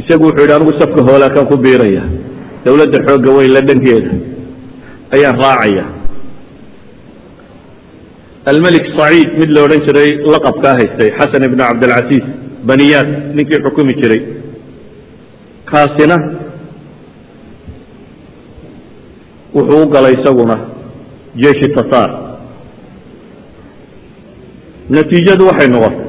Isagu 0.00 0.24
wuxuu 0.26 0.42
yidhi 0.42 0.54
anigu 0.56 0.72
safka 0.80 1.00
hoolaakaan 1.08 1.46
ku 1.50 1.56
biiraya. 1.64 2.02
Dowladda 2.64 2.98
xoogga 3.06 3.30
weyn 3.36 3.52
la 3.54 3.60
dhankeeda. 3.68 4.10
Ayaan 5.14 5.36
raacaya 5.42 5.84
almelik 8.50 8.84
saciid 8.98 9.28
mid 9.40 9.50
la 9.54 9.60
odhan 9.66 9.80
jiray 9.86 10.10
laqabkaa 10.34 10.74
haystay. 10.80 11.10
Xasan 11.18 11.42
ibnu 11.48 11.62
cabdilcasiis 11.68 12.24
baniyaad 12.68 13.08
ninkii 13.36 13.60
xukumi 13.64 13.94
jiray. 14.00 14.20
Kaasina 15.70 16.16
wuxuu 19.54 19.82
u 19.84 19.88
galay 19.94 20.14
isaguna 20.18 20.56
jeeshi 21.42 21.66
tataar 21.76 22.10
natiijadu 24.94 25.44
waxay 25.50 25.68
noqotay. 25.74 26.06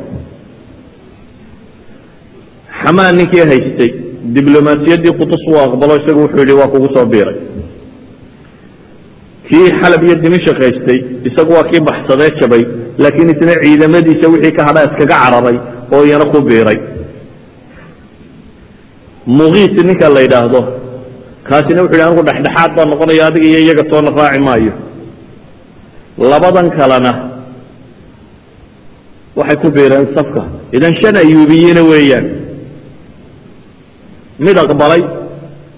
Xamaa 2.81 3.11
ninkii 3.19 3.45
haystay 3.51 3.91
diblomaasiyaddii 4.35 5.13
qutus 5.19 5.43
uu 5.51 5.59
aqbalo 5.67 5.93
isagu 6.01 6.19
wuxuu 6.25 6.39
yidhi 6.43 6.53
waa 6.59 6.71
kugu 6.73 6.87
soo 6.95 7.05
biiray 7.13 7.37
kii 9.49 9.67
xalab 9.81 10.01
iyo 10.07 10.15
dimishak 10.23 10.57
haystay 10.63 10.99
isagu 11.27 11.51
waa 11.57 11.67
kii 11.71 11.81
baxsadee 11.87 12.31
jabay 12.39 12.63
laakiin 13.03 13.29
isna 13.33 13.53
ciidamadiisa 13.63 14.25
wixii 14.33 14.55
ka 14.57 14.61
hadha 14.67 14.81
iskaga 14.87 15.15
cararay 15.23 15.57
oo 15.93 16.03
iyana 16.07 16.25
ku 16.33 16.39
biiray. 16.47 16.79
Mugiis 19.37 19.73
ninka 19.87 20.07
la 20.15 20.21
yidhaahdo 20.25 20.61
kaasina 21.47 21.81
wuxu 21.83 21.95
yidhi 21.95 22.05
anigu 22.07 22.23
dhexdhexaad 22.27 22.71
baan 22.75 22.87
noqonaya 22.91 23.23
adiga 23.29 23.47
iyo 23.51 23.59
iyaga 23.65 23.83
toona 23.91 24.09
raaci 24.17 24.39
maayo. 24.47 24.73
Labadan 26.31 26.67
kalena 26.77 27.11
waxay 29.37 29.57
ku 29.61 29.67
biireen 29.75 30.07
safka. 30.15 30.41
Idan 30.75 30.93
shan 31.01 31.15
ayuubiyiina 31.23 31.81
weeyaan. 31.91 32.25
Mid 34.45 34.57
aqbalay 34.63 35.01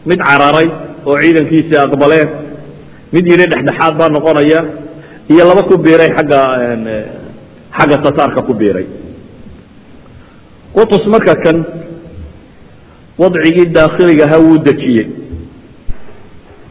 mid 0.10 0.20
cararay 0.28 0.68
oo 1.08 1.16
ciidankiisii 1.22 1.80
aqbaleen 1.86 2.30
mid 3.14 3.26
yidhi 3.32 3.46
dhexdhexaad 3.52 3.94
baa 4.00 4.10
noqonaya 4.16 4.60
iyo 5.34 5.44
laba 5.50 5.64
ku 5.70 5.76
biiray 5.86 6.10
xagga 6.18 6.40
xagga 7.78 7.98
tataarka 8.06 8.42
ku 8.48 8.54
biiray. 8.60 8.86
Qutus 10.76 11.04
marka 11.14 11.36
kan 11.44 11.58
wadcigii 13.22 13.66
daakhiligaha 13.76 14.38
wuu 14.46 14.58
dejiyey 14.68 15.08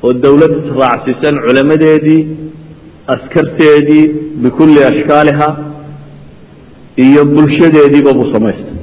oo 0.04 0.12
dawlad 0.24 0.54
raacsisan 0.80 1.34
culamadeedii 1.44 2.22
askarteedii 3.14 4.04
bikulli 4.42 4.80
ashkaaliha 4.90 5.48
iyo 7.06 7.22
bulshadeediiba 7.34 8.12
buu 8.18 8.28
samaystay. 8.34 8.76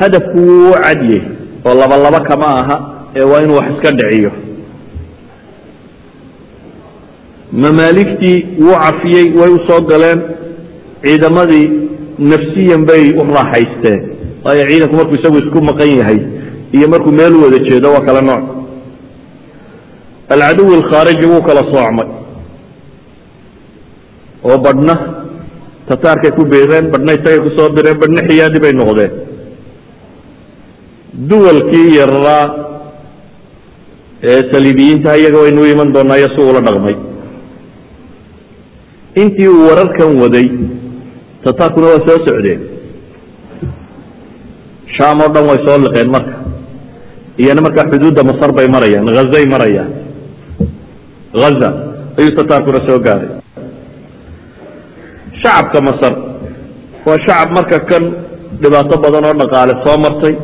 Hadafku 0.00 0.38
wuu 0.48 0.74
cadyey 0.84 1.22
oo 1.66 1.74
laba 1.80 1.96
laba 2.04 2.20
kama 2.28 2.46
aha 2.60 2.76
ee 3.16 3.22
waa 3.30 3.42
inuu 3.46 3.56
wax 3.62 3.68
iska 3.74 3.90
dhiciyo 3.98 4.30
mamaaligtii 7.62 8.38
wuu 8.64 8.76
cafiyey 8.84 9.26
way 9.40 9.50
u 9.56 9.58
soo 9.68 9.80
galeen 9.90 10.20
ciidamadii 11.04 11.66
nafsiyan 12.30 12.82
bay 12.88 13.04
u 13.20 13.22
raaxaysteen. 13.36 14.00
Waayo 14.44 14.64
ciidanku 14.70 14.94
markuu 14.98 15.16
isagu 15.20 15.38
isku 15.42 15.58
maqan 15.68 15.90
yahay 16.00 16.18
iyo 16.76 16.86
markuu 16.92 17.12
meel 17.18 17.34
u 17.36 17.42
wada 17.44 17.58
jeedo 17.68 17.88
waa 17.94 18.04
kala 18.06 18.20
nooc. 18.28 18.42
Alcaduwi 20.34 20.74
alkhaariji 20.80 21.26
wuu 21.32 21.42
kala 21.48 21.62
soocmay. 21.72 22.08
Oo 24.44 24.58
badhna 24.64 24.94
tataarkay 25.88 26.30
ku 26.36 26.42
biireen 26.52 26.86
badhna 26.92 27.12
isagay 27.16 27.40
ku 27.44 27.50
soo 27.56 27.68
bireen 27.76 27.98
badhna 28.02 28.20
xiyaadi 28.28 28.58
bay 28.64 28.72
noqdeen. 28.80 29.12
Duwalkii 31.28 31.88
yararaa 31.98 32.44
ee 34.32 34.40
saliibiyiinta 34.52 35.16
iyaga 35.20 35.38
waynu 35.44 35.60
u 35.62 35.66
iman 35.72 35.92
doonaa 35.94 36.18
iyo 36.20 36.28
si 36.34 36.40
uula 36.46 36.60
dhaqmay 36.66 36.96
intii 39.22 39.48
uu 39.54 39.66
wararkan 39.68 40.10
waday 40.22 40.46
tataarkuna 41.44 41.86
waa 41.92 42.04
soo 42.06 42.18
socdeen 42.26 42.60
shaam 44.96 45.18
oo 45.24 45.28
dhan 45.34 45.44
way 45.50 45.58
soo 45.66 45.78
liqeen 45.84 46.08
marka. 46.14 46.34
Iyana 47.42 47.60
markaa 47.66 47.90
xuduudda 47.90 48.22
masar 48.30 48.50
bay 48.56 48.68
marayaan 48.74 49.08
hazay 49.18 49.44
marayaan. 49.54 49.90
Haza 51.42 51.68
ayuu 52.18 52.32
tataarkuna 52.38 52.80
soo 52.88 52.98
gaaray. 53.06 53.30
Shacabka 55.40 55.78
masar 55.88 56.14
waa 57.06 57.18
shacab 57.26 57.48
marka 57.56 57.78
kan 57.90 58.04
dhibaato 58.62 58.94
badan 59.04 59.24
oo 59.28 59.34
dhaqaale 59.40 59.74
soo 59.84 59.96
martay. 60.04 60.34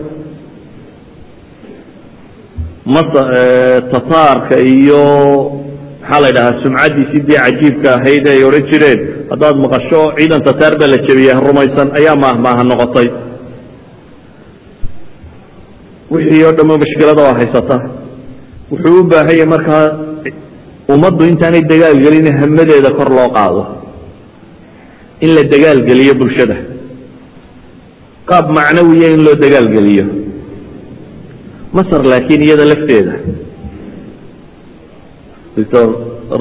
Tataarka 3.92 4.56
iyo 4.74 5.02
maxaa 6.02 6.20
la 6.22 6.28
ydhahaa 6.32 6.60
sumcaddiisii 6.64 7.22
dee 7.28 7.38
cajiibka 7.44 7.88
ahayd 7.98 8.24
ay 8.32 8.40
odhan 8.48 8.64
jireen. 8.70 9.00
Haddaad 9.32 9.56
maqasho 9.64 10.00
ciidan 10.18 10.42
tataar 10.48 10.74
baa 10.80 10.88
la 10.92 10.98
jebiyey 11.06 11.36
rumaysan 11.46 11.88
ayaa 11.98 12.16
maahmaaha 12.24 12.62
noqotay. 12.70 13.08
Wixii 16.12 16.42
oo 16.46 16.52
dhammo 16.58 16.74
mashkilada 16.82 17.22
oo 17.28 17.34
haysata. 17.40 17.76
Wuxuu 18.70 19.00
u 19.00 19.04
baahan 19.10 19.36
yahay 19.40 19.48
markaa 19.54 19.84
ummaddu 20.94 21.22
intaanay 21.30 21.62
dagaal 21.72 21.96
gelin 22.04 22.26
hamadeeda 22.40 22.90
kor 22.98 23.10
loo 23.16 23.28
qaado. 23.36 23.62
In 25.24 25.30
la 25.36 25.42
dagaal 25.52 25.80
geliyo 25.88 26.14
bulshada. 26.20 26.56
Qaab 28.28 28.46
macnawiya 28.56 29.08
in 29.14 29.20
loo 29.26 29.36
dagaal 29.44 29.68
geliyo. 29.76 30.04
Masar 31.76 32.02
laakiin 32.12 32.42
iyada 32.46 32.64
lafteeda 32.72 33.14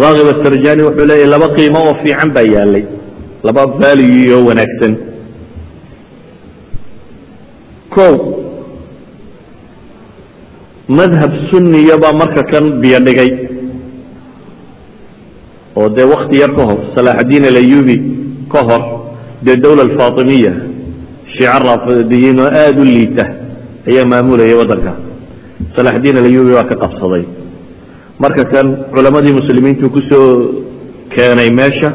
raakib 0.02 0.28
asarjani 0.34 0.82
wuxuu 0.88 1.08
leeyahy 1.10 1.30
laba 1.34 1.48
qiimo 1.58 1.80
oo 1.88 1.96
fiican 2.04 2.30
baa 2.36 2.46
yaalay. 2.56 2.84
Laba 3.44 3.62
valuyi 3.82 4.32
oo 4.36 4.42
wanaagsan. 4.50 4.94
O 8.00 8.08
madhab 10.98 11.32
suniya 11.52 11.96
baa 12.04 12.14
marka 12.22 12.44
kan 12.52 12.66
biyo 12.82 13.00
dhigay. 13.06 13.32
Oo 15.76 15.90
dee 15.96 16.08
wakti 16.14 16.40
yar 16.42 16.52
ka 16.58 16.64
hor 16.70 16.80
salaaxadiin 16.96 17.46
alayubi 17.52 17.98
ka 18.52 18.60
hor 18.68 18.84
dee 19.46 19.56
dawla 19.64 19.82
alfaatimiya 19.88 20.54
shiica 21.34 21.60
raafidiyiin 21.66 22.40
oo 22.40 22.50
aada 22.62 22.82
u 22.82 22.86
liita 22.86 23.26
ayaa 23.90 24.06
maamulayay 24.12 24.56
waddanka 24.62 24.92
salaaxdiin 25.76 26.18
alayubi 26.22 26.52
baa 26.58 26.68
ka 26.72 26.76
qabsaday 26.84 27.24
marka 28.24 28.44
kan 28.54 28.68
culamadii 28.94 29.34
muslimiintu 29.40 29.86
ku 29.96 30.00
soo 30.10 30.28
keenay 31.16 31.50
meesha 31.60 31.90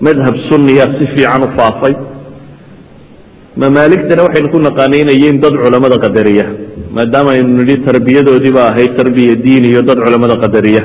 madhab 0.00 0.34
suniya 0.48 0.84
si 0.96 1.04
fiican 1.12 1.42
u 1.46 1.48
faafay. 1.56 1.94
Mamaaligtana 3.56 4.22
waxaynu 4.26 4.48
ku 4.52 4.58
naqaanay 4.60 5.00
inay 5.04 5.16
yihiin 5.20 5.40
dad 5.40 5.54
culamada 5.62 5.96
qadariya 6.04 6.46
maadaama 6.96 7.30
aynu 7.36 7.52
nidhi 7.60 7.76
tarbiyadoodiiba 7.88 8.62
ahayd 8.70 8.92
tarbiya 9.00 9.34
diini 9.44 9.68
iyo 9.72 9.82
dad 9.88 9.98
culamada 10.04 10.36
qadariya. 10.44 10.82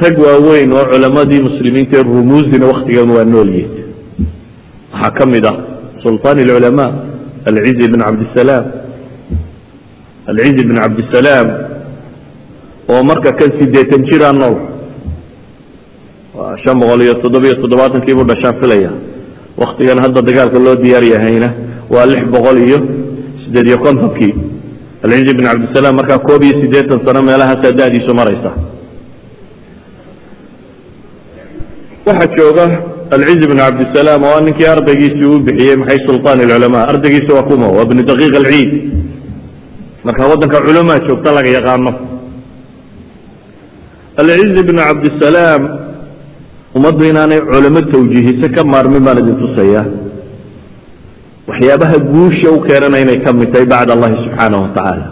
Rag 0.00 0.16
waaweyn 0.24 0.70
oo 0.78 0.84
culamadii 0.92 1.40
muslimiinta 1.48 1.94
ee 2.00 2.04
rumuusina 2.08 2.66
waktigan 2.72 3.08
waa 3.16 3.24
noolyihin 3.32 3.70
waxaa 4.92 5.12
ka 5.18 5.24
mid 5.32 5.44
ah 5.50 5.56
sulطaan 6.04 6.38
اlculamaa 6.44 6.90
alcizi 7.48 7.84
bn 7.92 8.00
cabdisalaam 8.06 8.64
alcizi 10.30 10.62
bn 10.68 10.76
cabdisalaam 10.82 11.46
oo 12.92 13.02
marka 13.10 13.30
kan 13.38 13.50
sideetan 13.60 14.02
jiraa 14.08 14.32
nool 14.40 14.56
waa 16.38 16.52
shan 16.64 16.76
boqol 16.80 17.00
iyo 17.06 17.14
toddobiyo 17.22 17.54
toddobaatankii 17.62 18.14
buu 18.18 18.26
dhashaan 18.30 18.56
filaya 18.60 18.90
waktigan 19.62 19.98
hadda 20.04 20.20
dagaalka 20.28 20.58
loo 20.66 20.76
diyaar 20.82 21.04
yahayna 21.14 21.48
waa 21.92 22.06
lix 22.10 22.22
boqol 22.34 22.56
iyo 22.66 22.78
siddeed 23.42 23.66
iyo 23.70 23.78
kontonkii. 23.86 24.34
Alcizi 25.04 25.32
bn 25.38 25.44
cabdisalaam 25.48 25.94
markaa 26.00 26.18
koob 26.26 26.42
iyo 26.42 26.54
siddeetan 26.62 26.98
sano 27.06 27.20
meelahaasaa 27.28 27.72
da'diisu 27.78 28.12
maraysa. 28.20 28.50
Waxaa 32.06 32.34
jooga 32.36 32.64
alcizi 33.14 33.46
bn 33.50 33.58
cabdisalaam 33.64 34.22
oo 34.30 34.40
ninkii 34.46 34.68
ardaygiisii 34.74 35.26
uu 35.30 35.38
bixiyey 35.46 35.76
maxay 35.80 35.98
sulطaan 36.06 36.40
اlculamaa 36.44 36.84
ardaygiisi 36.92 37.30
waa 37.36 37.46
kuma 37.50 37.66
waa 37.76 37.84
bnu 37.90 38.02
daqiiq 38.10 38.34
alciid. 38.40 38.70
Marka 40.04 40.22
waddanka 40.30 40.58
culamaa 40.66 40.98
joogta 41.06 41.30
laga 41.36 41.50
yaqaano 41.58 41.90
alcizi 44.20 44.62
bn 44.68 44.76
cabdisalaam 44.88 45.62
ummaddu 46.76 47.02
inaanay 47.10 47.40
culamo 47.50 47.80
tawjiihise 47.92 48.46
ka 48.56 48.62
maarmin 48.72 49.02
baan 49.06 49.18
idin 49.22 49.36
tusaya 49.42 49.82
waxyaabaha 51.48 51.96
guusha 52.12 52.48
u 52.56 52.58
keenana 52.66 52.98
inay 53.04 53.18
ka 53.24 53.30
mid 53.38 53.48
tahay 53.52 53.66
bacd 53.72 53.88
allahi 53.96 54.16
subxaanaه 54.24 54.60
wa 54.64 54.70
tacaala. 54.76 55.06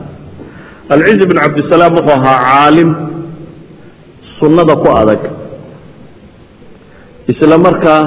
Alcizi 0.95 1.25
bn 1.31 1.37
cabdisalaam 1.45 1.93
wuxuu 1.99 2.17
ahaa 2.19 2.39
caalim 2.49 2.91
sunnada 4.39 4.75
ku 4.83 4.89
adag 5.01 5.23
isla 7.33 7.57
markaa 7.67 8.01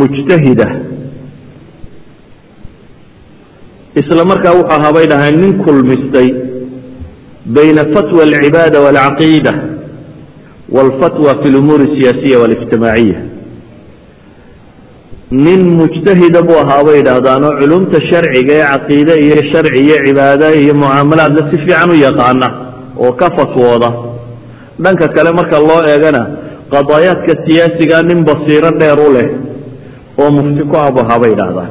mujtahida. 0.00 0.66
Isla 4.00 4.22
markaa 4.30 4.54
wuxuu 4.58 4.74
ahaa 4.76 4.94
bay 4.96 5.06
dhahay 5.12 5.32
nin 5.42 5.52
kulmistay 5.64 6.28
bayna 7.56 7.82
fatwa 7.94 8.20
alcibaada 8.28 8.78
wاlcaqiida 8.84 9.52
walfatwa 10.74 11.30
fi 11.42 11.48
الأمور 11.52 11.80
siyaasiya 11.96 12.36
والاجtimaaعiية 12.42 13.18
nin 15.30 15.60
mujtahida 15.78 16.40
buu 16.48 16.58
ahaa 16.62 16.84
bay 16.86 16.96
yidhaahdaan 17.00 17.44
oo 17.48 17.52
culumta 17.60 17.98
sharciga 18.10 18.52
ee 18.58 18.66
caqiide 18.72 19.14
iyo 19.26 19.38
شharci 19.52 19.80
iyo 19.86 19.96
cibaada 20.06 20.46
iyo 20.60 20.74
mucaamalaadna 20.82 21.42
si 21.50 21.56
fiican 21.62 21.90
u 21.94 21.96
yaqaana 22.06 22.48
oo 23.04 23.12
ka 23.20 23.26
fatwooda 23.36 23.90
dhanka 24.82 25.06
kale 25.14 25.30
marka 25.38 25.58
loo 25.68 25.80
eegana 25.92 26.22
qadaayaadka 26.72 27.32
siyaasiga 27.46 27.96
nin 28.08 28.18
basiiro 28.28 28.70
dheer 28.80 28.98
u 29.06 29.08
leh 29.16 29.28
oo 30.20 30.30
mufti 30.36 30.62
ku 30.70 30.74
ah 30.80 30.86
abu 30.90 30.98
ahaa 31.04 31.18
bay 31.22 31.30
yidhaahdaan 31.34 31.70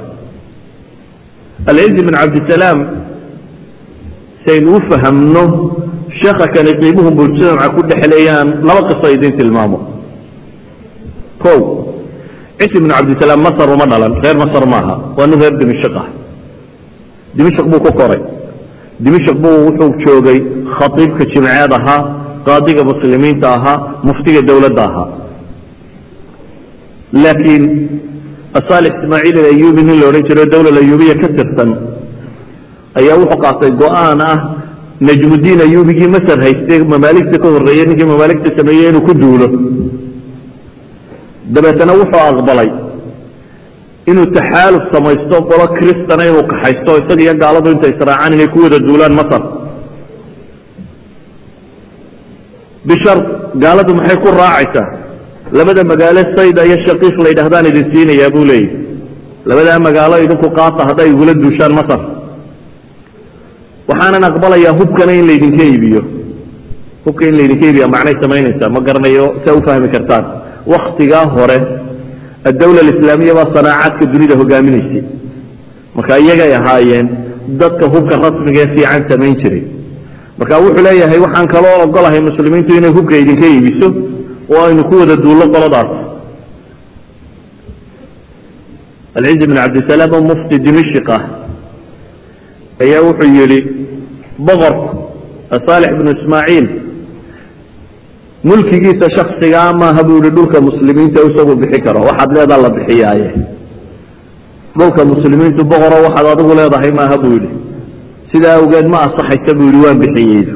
alcizi 1.71 2.01
بn 2.08 2.13
cabdisalaam 2.21 2.79
sayn 4.45 4.65
u 4.75 4.77
fahamno 4.89 5.43
sheekha 6.19 6.45
kani 6.53 6.71
qiimuhu 6.81 7.09
mujtamaca 7.19 7.67
ku 7.75 7.81
dhexleeyaan 7.89 8.47
laba 8.67 8.81
qiso 8.89 9.07
idin 9.15 9.31
tilmaamo. 9.37 9.79
O 11.45 11.53
cizi 12.59 12.77
bn 12.83 12.89
cabdisalaam 12.89 13.41
masar 13.47 13.69
uma 13.75 13.85
dhalan 13.91 14.13
reer 14.23 14.37
masar 14.43 14.63
maaha 14.73 14.95
waa 15.17 15.27
nin 15.27 15.39
reer 15.41 15.55
dimishq 15.59 15.95
ah. 16.01 16.07
Dimishq 17.37 17.65
buu 17.71 17.79
ku 17.85 17.91
koray. 17.99 18.21
Dimishq 19.03 19.35
buu 19.43 19.57
wuxuu 19.67 19.91
joogay 20.03 20.39
khatiibka 20.77 21.23
jimceed 21.31 21.71
ahaa 21.77 22.01
qaadiga 22.47 22.83
muslimiinta 22.91 23.47
ahaa 23.58 23.77
muftiga 24.08 24.41
dowladda 24.49 24.83
ahaa. 24.89 25.08
Laakiin 27.23 27.63
asaalix 28.60 28.93
ismaaciil 29.01 29.37
alayubi 29.43 29.81
nin 29.83 29.95
la 30.01 30.06
odhan 30.10 30.23
jiro 30.29 30.43
dowla 30.53 30.79
ayubiya 30.83 31.15
ka 31.21 31.27
tirsan 31.37 31.69
ayaa 32.99 33.19
wuxuu 33.21 33.41
qaatay 33.43 33.71
go'aan 33.81 34.19
ah 34.31 34.39
najmudiin 35.02 35.60
ayubigii 35.67 36.08
masar 36.15 36.39
haystay 36.46 36.79
mamaaligta 36.93 37.37
ka 37.43 37.48
horreeyey 37.54 37.85
ninkii 37.89 38.08
mamaaligta 38.13 38.50
sameeyey 38.58 38.89
inuu 38.89 39.04
ku 39.08 39.13
duulo? 39.21 39.48
Dabeetana 41.54 41.93
wuxuu 42.00 42.23
aqbalay 42.31 42.69
inuu 44.12 44.25
taxaaluf 44.37 44.83
samaysto 44.93 45.35
qolo 45.50 45.65
kristana 45.77 46.23
inuu 46.29 46.46
kaxaysto 46.52 46.91
isaga 47.02 47.21
iyo 47.25 47.33
gaaladu 47.43 47.67
intay 47.73 47.91
israacaan 47.96 48.33
inay 48.35 48.48
ku 48.54 48.60
wada 48.63 48.79
duulaan 48.87 49.13
masar 49.19 49.41
bishar 52.87 53.17
gaaladu 53.63 53.91
maxay 53.98 54.17
ku 54.23 54.29
raacaysaa? 54.39 54.87
Labada 55.58 55.83
magaalo 55.91 56.21
sayda 56.37 56.62
iyo 56.67 56.77
shaqiiq 56.87 57.15
la 57.23 57.29
yidhahdaan 57.31 57.65
idin 57.71 57.85
siinayaa 57.93 58.33
buu 58.35 58.46
leeyahy 58.50 58.69
labadaa 59.50 59.79
magaalo 59.87 60.15
idinku 60.25 60.48
qaata 60.58 60.81
hadday 60.89 61.08
igula 61.13 61.33
duushaan 61.43 61.73
masar 61.79 62.00
waxaanan 63.90 64.23
aqbalayaa 64.29 64.73
hubkana 64.79 65.13
in 65.19 65.25
laydinka 65.29 65.63
iibiyo 65.71 66.02
hubka 67.06 67.23
in 67.29 67.36
laydinka 67.40 67.65
iibiya 67.67 67.88
macnay 67.96 68.15
samaynaysaa? 68.23 68.69
Ma 68.75 68.79
garanayo 68.88 69.25
saa 69.46 69.54
ufahmi 69.60 69.88
kartaan. 69.96 70.25
Waktigaa 70.73 71.25
hore 71.36 71.58
addawla 72.50 72.79
alislaamiya 72.86 73.33
baa 73.40 73.48
sanaacaadka 73.56 74.06
dunida 74.13 74.36
hogaaminaysay 74.42 75.04
marka 75.96 76.13
iyagay 76.23 76.52
ahaayeen 76.60 77.08
dadka 77.62 77.86
hubka 77.94 78.15
rasmiga 78.25 78.60
ee 78.63 78.69
fiican 78.75 79.02
samayn 79.10 79.36
jiray. 79.42 79.63
Marka 80.40 80.56
wuxuu 80.63 80.83
leeyahay 80.88 81.19
waxaan 81.25 81.48
kaloo 81.54 81.75
ogolahay 81.86 82.21
muslimiintu 82.29 82.71
inay 82.79 82.92
hubka 82.98 83.15
idinka 83.23 83.46
iibiso 83.54 83.88
oo 84.54 84.62
aynu 84.67 84.83
ku 84.90 84.96
wada 85.02 85.15
duullo 85.23 85.46
qoladaas. 85.54 85.92
Alciz 89.17 89.42
bn 89.50 89.56
cabdisalaam 89.62 90.12
oo 90.17 90.21
mufti 90.29 90.56
dimashik 90.65 91.10
ah 91.17 91.21
ayaa 92.84 93.02
wuxuu 93.08 93.32
yidhi 93.40 93.60
boqorku 94.48 94.88
saalix 95.67 95.92
bnu 96.00 96.10
ismaaciil 96.17 96.65
mulkigiisa 98.50 99.08
shaksigaa 99.17 99.73
maaha 99.82 100.04
buu 100.08 100.17
yihi 100.21 100.32
dhulka 100.38 100.58
muslimiinta 100.67 101.19
isagu 101.30 101.54
bixi 101.62 101.80
karo 101.86 102.00
waxaad 102.08 102.30
leedaa 102.38 102.62
la 102.65 102.69
bixiyaaye. 102.76 103.30
Dhulka 104.80 105.02
muslimiintu 105.12 105.62
boqoro 105.71 105.98
waxaad 106.06 106.26
adigu 106.34 106.54
leedahay 106.60 106.92
maaha 107.00 107.17
buu 107.23 107.34
yidhi. 107.38 107.50
Sidaa 108.32 108.56
awgeed 108.60 108.88
ma 108.94 108.98
asaxaysa 109.08 109.52
buu 109.58 109.65
yidhi 109.69 109.82
waan 109.86 109.98
bixiyeydu 110.04 110.54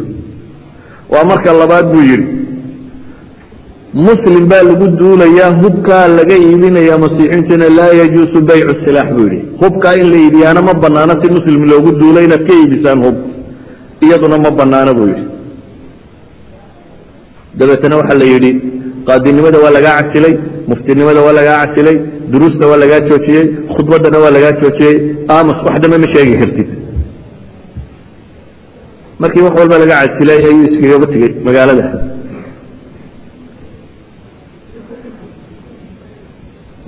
waa 1.13 1.23
marka 1.31 1.53
labaad 1.61 1.85
buu 1.93 2.03
yidhi 2.11 2.27
muslim 3.93 4.43
baa 4.51 4.63
lagu 4.69 4.87
duulayaa 4.99 5.51
hubkaa 5.61 6.07
laga 6.17 6.35
iibinaya 6.45 6.95
masiixiintuna 7.03 7.67
laa 7.77 7.93
yajuusu 8.01 8.37
baycu 8.49 8.73
silaax 8.85 9.07
buu 9.15 9.23
yidhi. 9.27 9.39
Hubkaa 9.61 9.95
in 10.01 10.07
la 10.11 10.17
iibiyaana 10.23 10.61
ma 10.67 10.73
banaano 10.83 11.13
si 11.21 11.27
muslim 11.37 11.61
loogu 11.71 11.91
duulo 11.99 12.19
inaad 12.25 12.43
ka 12.47 12.53
iibisaan 12.61 12.99
hub. 13.05 13.17
Iyaduna 14.05 14.37
ma 14.45 14.51
banaano 14.59 14.91
buu 14.97 15.07
yidhi. 15.11 15.25
Dabeetana 17.59 17.95
waxaa 17.99 18.19
la 18.21 18.25
yidhi 18.33 18.51
qaadinimada 19.07 19.57
waa 19.63 19.73
lagaa 19.77 19.95
casilay 20.03 20.33
muftinimada 20.69 21.19
waa 21.25 21.35
lagaa 21.39 21.57
casilay 21.65 21.97
duruusta 22.31 22.67
waa 22.71 22.77
lagaa 22.83 22.99
joojiyey 23.09 23.45
khudbaddana 23.73 24.17
waa 24.23 24.31
lagaa 24.35 24.53
joojiyey. 24.61 24.95
Amas 25.37 25.59
wax 25.65 25.75
dambe 25.81 25.97
ma 26.03 26.07
sheegi 26.13 26.35
kartid. 26.41 26.69
Markii 29.21 29.41
wax 29.47 29.53
walba 29.59 29.77
laga 29.83 29.95
casilay 30.01 30.37
ayuu 30.49 30.65
iskagaba 30.73 31.05
tegey 31.13 31.31
magaalada 31.47 31.85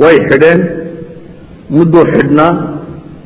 way 0.04 0.18
xidheen. 0.30 0.60
Mudduu 1.76 2.04
xidhnaa 2.14 2.52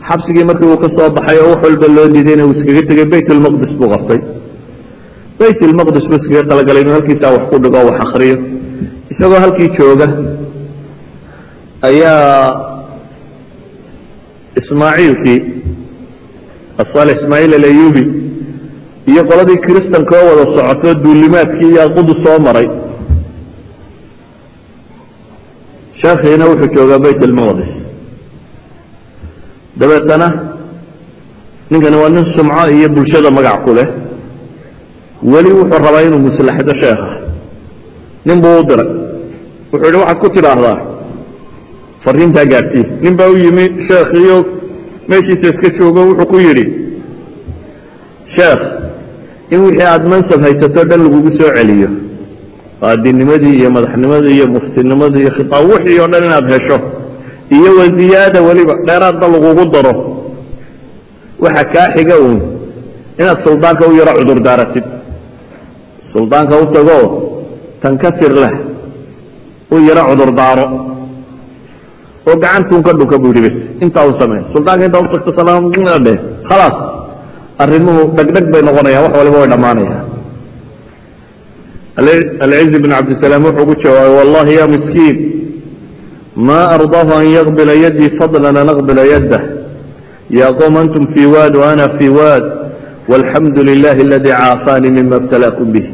xabsigii 0.08 0.46
markii 0.50 0.70
uu 0.72 0.80
ka 0.84 0.88
soo 0.98 1.10
baxay 1.18 1.38
oo 1.44 1.50
wax 1.54 1.62
walba 1.66 1.88
loo 1.98 2.08
diidayna 2.16 2.44
uu 2.48 2.54
iskaga 2.58 2.82
tegey 2.90 3.08
bayt 3.14 3.28
ulmaqdis 3.34 3.72
buu 3.80 3.90
qabtay. 3.94 4.20
Bayt 5.40 5.60
ulmaqdis 5.68 6.06
buu 6.10 6.18
iskaga 6.22 6.44
talagalay 6.50 6.82
inuu 6.84 6.96
halkiisaa 6.98 7.34
wax 7.36 7.44
ku 7.52 7.56
dhigo 7.64 7.80
wax 7.90 7.98
akriyo 8.06 8.38
isagoo 9.14 9.40
halkii 9.46 9.70
jooga 9.78 10.08
ayaa 11.90 12.50
ismaaciilkii 14.62 15.40
asaal 16.84 17.10
ismaaciil 17.18 17.54
alayubi 17.60 18.04
iyo 19.12 19.22
qoladii 19.30 19.58
kiristanka 19.66 20.16
oo 20.22 20.28
wada 20.32 20.46
socoto 20.56 20.90
duulimaadkii 21.04 21.70
iyo 21.76 21.86
qudus 21.96 22.18
soo 22.26 22.38
maray 22.46 22.68
sheekhiina 26.06 26.46
wuxuu 26.52 26.74
joogaa 26.76 27.00
bayt 27.06 27.24
almaqdis 27.28 27.70
dabeetana 29.80 30.28
ninkani 31.70 31.98
waa 32.02 32.10
nin 32.16 32.26
sumco 32.38 32.64
iyo 32.78 32.88
bulshada 32.96 33.30
magac 33.32 33.58
ku 33.66 33.74
leh. 33.78 33.88
Weli 35.32 35.50
wuxuu 35.60 35.80
rabaa 35.86 36.02
inuu 36.08 36.20
muslaxdo 36.28 36.74
sheekha. 36.82 37.10
Nin 38.26 38.38
buu 38.42 38.60
u 38.62 38.64
diray 38.70 38.90
wuxuu 39.72 39.86
yihi 39.90 39.98
waxaad 40.02 40.18
ku 40.22 40.28
tidhaahdaa? 40.36 40.78
Fariintaa 42.04 42.46
gaadhsii 42.52 42.86
nin 43.04 43.14
baa 43.18 43.30
u 43.34 43.38
yimi 43.38 43.66
sheekhiyo 43.88 44.38
meeshiisa 45.10 45.48
iska 45.54 45.70
joogo 45.78 46.02
wuxuu 46.10 46.28
ku 46.32 46.38
yidhi 46.46 46.66
sheekh 48.36 48.62
in 49.54 49.60
wixii 49.66 49.88
aada 49.90 50.10
mansab 50.14 50.40
haysato 50.46 50.82
dhan 50.90 51.00
lagugu 51.06 51.32
soo 51.40 51.50
celiyo 51.58 51.90
qaadinimadii 52.82 53.56
iyo 53.60 53.70
madaxnimadii 53.76 54.34
iyo 54.38 54.46
muftinimadii 54.56 55.22
iyo 55.26 55.32
khitaab 55.38 55.64
wixii 55.72 56.00
oo 56.04 56.08
dhan 56.12 56.24
inaad 56.30 56.48
hesho 56.54 56.78
iyo 57.58 57.70
waziyaada 57.80 58.40
weliba 58.48 58.74
dheeraadba 58.88 59.26
lagugu 59.34 59.66
daro. 59.74 59.94
Waxa 61.44 61.64
kaa 61.74 61.88
xiga 61.96 62.16
uun 62.26 62.40
inaad 63.22 63.40
suldaanka 63.46 63.84
u 63.90 63.94
yaro 64.00 64.12
cudur 64.20 64.40
daaratid. 64.48 64.86
Suldaanka 66.14 66.54
u 66.64 66.66
tagoo 66.76 67.04
tankasir 67.82 68.34
leh 68.42 68.54
u 69.74 69.76
yaro 69.88 70.04
cudur 70.10 70.32
daaro. 70.40 70.66
Oo 72.28 72.36
gacantuun 72.44 72.82
ka 72.86 72.92
dhunka 72.98 73.18
buu 73.22 73.32
yidhi 73.38 73.50
bs 73.50 73.56
intaa 73.86 74.06
u 74.10 74.14
samey 74.20 74.42
suldaanka 74.54 74.84
intaa 74.88 75.02
u 75.06 75.08
tagto 75.14 75.32
salaamdhe 75.38 76.14
khalaas 76.50 76.76
arrimuhu 77.64 78.02
dhegdheg 78.18 78.46
bay 78.54 78.62
noqonayaan 78.68 79.04
wax 79.06 79.14
waliba 79.20 79.38
way 79.42 79.50
dhammaanayaan 79.54 80.02
alciz 81.98 82.76
bn 82.84 82.90
cabdisalaam 82.92 83.44
wuxuu 83.48 83.66
ku 83.70 83.76
jawaabay 83.84 84.16
wallahi 84.20 84.54
ya 84.60 84.66
miskiin 84.68 85.18
ma 86.48 86.60
ardaahu 86.76 87.12
an 87.20 87.26
yaqbila 87.38 87.74
yadii 87.86 88.10
fadlan 88.20 88.56
an 88.62 88.68
aqbila 88.74 89.04
yadah 89.14 89.42
ya 90.40 90.48
qom 90.60 90.74
antum 90.84 91.04
fii 91.16 91.26
waad 91.36 91.54
waana 91.56 91.86
fii 91.98 92.10
waad 92.20 92.44
walxamdu 93.12 93.64
lilahi 93.70 94.02
aladii 94.08 94.36
caafaanii 94.42 94.92
mima 94.98 95.16
ibtalaakum 95.22 95.68
bih 95.76 95.86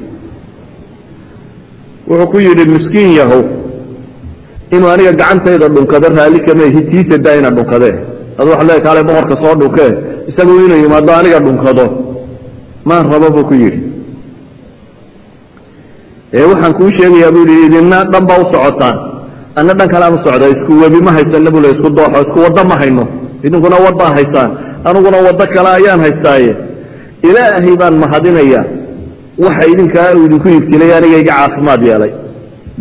wuxuu 2.09 2.31
ku 2.33 2.37
yidhi 2.47 2.65
miskiin 2.75 3.11
yahow 3.19 3.43
inuu 4.75 4.89
aniga 4.93 5.11
gacantayda 5.21 5.67
dhunkado 5.75 6.07
raalli 6.17 6.39
kama 6.47 6.63
ihi 6.69 6.81
tiisa 6.89 7.17
daa 7.25 7.35
ina 7.39 7.49
dhunkadee 7.57 7.93
adu 8.39 8.49
waxa 8.53 8.65
leeay 8.69 8.81
kaale 8.85 9.01
boqorka 9.09 9.35
soo 9.43 9.53
dhunkee 9.61 9.91
isagu 10.29 10.51
inuu 10.65 10.79
yimaado 10.83 11.11
aniga 11.19 11.39
dhunkado. 11.45 11.85
Maan 12.85 13.03
rabo 13.11 13.27
buu 13.35 13.45
ku 13.49 13.53
yidhi 13.53 13.90
waxaan 16.33 16.73
kuu 16.79 16.89
sheegayaa 16.97 17.31
buu 17.35 17.45
yidhi 17.49 17.65
idina 17.67 17.97
dhan 18.11 18.23
baa 18.29 18.39
u 18.43 18.45
socotaan. 18.53 18.95
Anna 19.59 19.73
dhan 19.79 19.87
kalean 19.93 20.13
u 20.17 20.19
socda 20.25 20.47
isku 20.53 20.71
webi 20.81 20.99
ma 21.05 21.11
haysana 21.17 21.49
buu 21.53 21.61
le 21.63 21.69
isku 21.75 21.89
dooxo 21.97 22.19
isku 22.25 22.39
waddo 22.45 22.63
ma 22.69 22.75
hayno. 22.81 23.05
Idinkuna 23.45 23.77
waddaa 23.85 24.11
haystaan 24.17 24.49
aniguna 24.87 25.17
waddo 25.27 25.45
kale 25.53 25.69
ayaan 25.77 25.99
haystaaye. 26.05 26.51
Ilaahay 27.27 27.75
baan 27.81 27.95
mahadinaya 28.03 28.61
waxa 29.43 29.63
idinkaa 29.73 30.09
uu 30.17 30.25
idinku 30.27 30.47
ibtilay 30.57 30.91
aniga 30.97 31.17
iga 31.23 31.33
caafimaad 31.39 31.81
yeelay. 31.89 32.11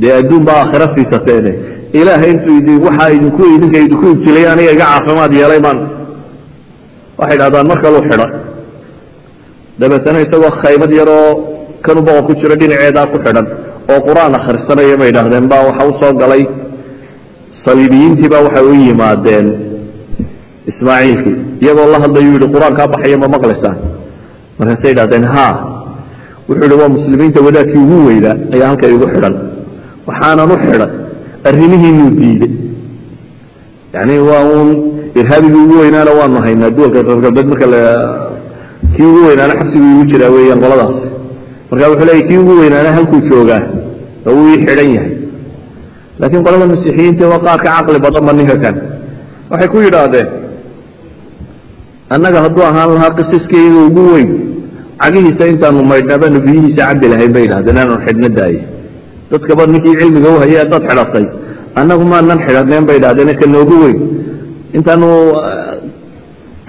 Dee 0.01 0.13
adduun 0.21 0.43
baa 0.49 0.59
aakhira 0.63 0.87
siisateene 0.95 1.53
ilaahay 2.01 2.31
intuu 2.35 2.77
waxaa 2.87 3.11
idinku 3.17 3.43
idinka 3.55 3.79
idinku 3.87 4.07
ibtilay 4.15 4.45
aniga 4.53 4.71
iga 4.77 4.87
caafimaad 4.93 5.33
yeelay 5.39 5.61
baan. 5.67 5.79
Waxay 7.19 7.39
dhahdaan 7.41 7.67
mar 7.71 7.79
kaluu 7.83 8.03
xidha. 8.09 8.27
Dabeetana 9.81 10.19
isagoo 10.25 10.53
khaymad 10.63 10.93
yaroo 11.01 11.29
kanu 11.85 12.01
boqor 12.07 12.23
ku 12.29 12.33
jiro 12.41 12.55
dhinaceedaa 12.61 13.07
ku 13.13 13.17
xidhan 13.25 13.47
oo 13.93 14.01
qur'aan 14.09 14.33
akhrisanaya 14.39 14.97
bay 15.01 15.09
idhahdeen 15.13 15.45
baa 15.53 15.63
waxa 15.69 15.83
u 15.91 15.93
soo 16.01 16.13
galay. 16.23 16.43
Saliibiyiintii 17.65 18.29
baa 18.33 18.43
waxay 18.47 18.65
u 18.73 18.75
yimaadeen 18.85 19.47
ismaaciilkii 20.71 21.37
iyagoo 21.63 21.89
la 21.93 21.99
hadlayuu 22.05 22.35
yihi 22.37 22.49
qur'aankaa 22.55 22.87
baxaya 22.93 23.17
ma 23.23 23.29
maqlaysaan 23.35 23.77
markaasay 24.59 24.93
idhahdeen 24.95 25.25
ha 25.35 25.47
wuxuu 26.49 26.67
yihi 26.69 26.81
waa 26.83 26.91
muslimiinta 26.97 27.39
wadaadkii 27.47 27.83
ugu 27.85 27.99
weynaa 28.09 28.37
ayaa 28.55 28.69
halka 28.73 28.87
igu 28.95 29.07
xidhan. 29.15 29.35
Waxaanan 30.09 30.51
u 30.55 30.57
xidhan 30.65 30.91
arrimihiinuu 31.49 32.11
diiday 32.19 32.53
yani 33.95 34.15
waa 34.29 34.43
uun 34.55 34.69
irhaabigii 35.21 35.63
ugu 35.67 35.77
weynaana 35.83 36.13
waanu 36.21 36.39
haynaa 36.47 36.71
duwalka 36.77 36.99
reer 37.07 37.21
galbeed 37.25 37.47
marka 37.53 37.67
kii 38.95 39.07
ugu 39.11 39.21
weynaana 39.29 39.55
xabsigii 39.61 39.93
igu 39.95 40.05
jiraa 40.13 40.31
weeyaan 40.37 40.61
qoladaas 40.65 40.95
marka 41.71 41.87
wuxuu 41.91 42.07
leeyay 42.09 42.25
kii 42.29 42.39
ugu 42.43 42.53
weynaana 42.61 42.91
halkuu 42.97 43.21
joogaa 43.31 43.63
oo 44.27 44.33
uu 44.39 44.49
ii 44.53 44.59
xidhan 44.67 44.91
yahay. 44.97 45.13
Laakiin 46.21 46.43
qolada 46.47 46.67
masiixiyiinta 46.73 47.25
waa 47.33 47.41
qaar 47.47 47.59
ka 47.65 47.71
caqli 47.77 47.99
badanba 48.07 48.33
ninka 48.39 48.57
kan 48.65 48.77
waxay 49.51 49.69
ku 49.73 49.79
yidhaahdeen 49.87 50.29
annaga 52.15 52.39
hadduu 52.45 52.65
ahaan 52.71 52.91
lahaa 52.97 53.13
qisiskayga 53.19 53.81
ugu 53.89 54.03
weyn 54.15 54.31
cagihiisa 55.03 55.45
intaanu 55.53 55.81
maydhnaa 55.91 56.19
baanu 56.23 56.39
biyihiisa 56.47 56.83
cabbi 56.89 57.07
lahayn 57.13 57.33
bay 57.37 57.45
idhahdeen 57.49 57.79
aanu 57.83 57.95
xidhna 58.07 58.29
daaye. 58.39 58.61
Dadkaba 59.31 59.63
ninkii 59.73 59.95
cilmiga 60.01 60.29
u 60.35 60.39
hayay 60.43 60.65
dad 60.73 60.83
xidhatay 60.89 61.25
annagu 61.81 62.05
maanan 62.13 62.39
xidhaneen 62.47 62.85
bay 62.89 62.97
idhahdeen 63.01 63.31
ka 63.41 63.47
noogu 63.55 63.77
weyn. 63.85 63.99
Intaanu 64.77 65.09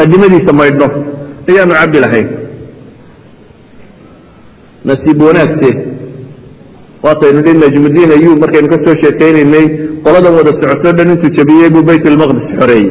adimadiisa 0.03 0.51
maydhno 0.59 0.87
ayaanu 1.49 1.73
cabbi 1.79 1.99
lahayn 2.05 2.27
nasiib 4.89 5.21
wanaagse 5.27 5.69
waataynu 7.03 7.41
dhi 7.45 7.53
najmudiin 7.63 8.11
ayub 8.17 8.38
markaynu 8.43 8.67
ka 8.73 8.77
soo 8.86 8.95
sheekaynaynay. 9.03 9.65
Wada 10.05 10.29
socotoo 10.36 10.93
dhan 10.97 11.09
intuu 11.13 11.32
jabiyey 11.38 11.69
buu 11.73 11.84
bayt 11.89 12.05
ilmaqdis 12.09 12.47
xoreeyey. 12.59 12.89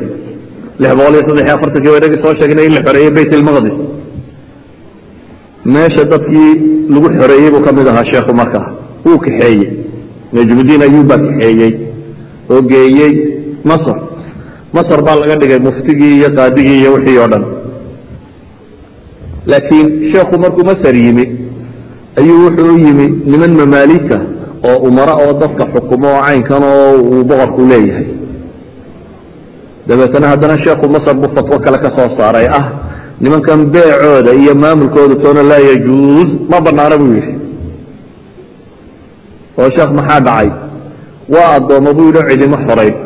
Lix 0.81 0.93
boqol 0.99 1.15
iyo 1.15 1.23
saddex 1.29 1.45
iyo 1.47 1.55
afartankii 1.57 1.93
waynagii 1.95 2.23
soo 2.25 2.35
sheegnay 2.41 2.67
in 2.69 2.75
la 2.77 2.83
xoreeyey 2.87 3.11
bayt 3.17 3.33
ilmaqdis 3.39 3.77
meesha 5.73 6.05
dadkii 6.13 6.51
lagu 6.93 7.09
xoreeyey 7.19 7.51
buu 7.55 7.63
ka 7.67 7.73
mid 7.79 7.89
ahaa 7.93 8.05
sheekhu 8.13 8.33
markaa 8.41 8.67
wuu 9.05 9.19
kaxeeyey. 9.25 9.71
Najmudiin 10.33 10.83
ayuubbaa 10.87 11.19
kaxeeyey. 11.27 11.73
Oo 12.51 12.63
geeyey. 12.71 13.13
Masr 13.71 13.97
masr 14.77 15.01
baa 15.07 15.17
laga 15.21 15.37
dhigay 15.41 15.61
muftigii 15.69 16.13
iyo 16.19 16.29
qaadigii 16.37 16.79
iyo 16.81 16.91
wixii 16.95 17.19
oo 17.23 17.29
dhan. 17.33 17.45
Laakiin 19.51 19.87
sheekhu 20.13 20.35
markuu 20.45 20.65
masr 20.71 20.95
yimi 21.05 21.25
ayuu 22.19 22.39
wuxuu 22.47 22.79
yimi 22.85 23.07
niman 23.31 23.53
mamaalika 23.61 24.17
oo 24.69 24.77
umaro 24.89 25.15
oo 25.25 25.33
dadka 25.43 25.65
xukumo 25.75 26.09
oo 26.15 26.23
caynkan 26.27 26.63
oo 26.63 26.93
uu 27.11 27.25
boqorku 27.29 27.61
leeyahay. 27.71 28.07
Dabeetana 29.89 30.27
haddana 30.33 30.57
sheekhu 30.65 30.87
masr 30.95 31.15
buu 31.21 31.31
fatwo 31.37 31.57
kale 31.65 31.79
ka 31.85 31.91
soo 31.97 32.09
saaray. 32.19 32.47
Ah 32.59 32.67
nimankan 33.21 33.61
beecooda 33.75 34.33
iyo 34.43 34.55
maamulkooda 34.55 35.15
toona 35.23 35.43
laa 35.51 35.63
yajuuz 35.71 36.29
ma 36.51 36.59
banaana 36.67 36.97
buu 37.01 37.13
yidhi. 37.17 37.33
Oo 39.59 39.69
sheekh 39.77 39.91
maxaa 39.99 40.21
dhacay? 40.27 40.49
Waa 41.35 41.49
addoommo 41.57 41.91
buu 41.97 42.07
yidhi 42.11 42.23
cidimo 42.31 42.57
xorayn 42.67 42.97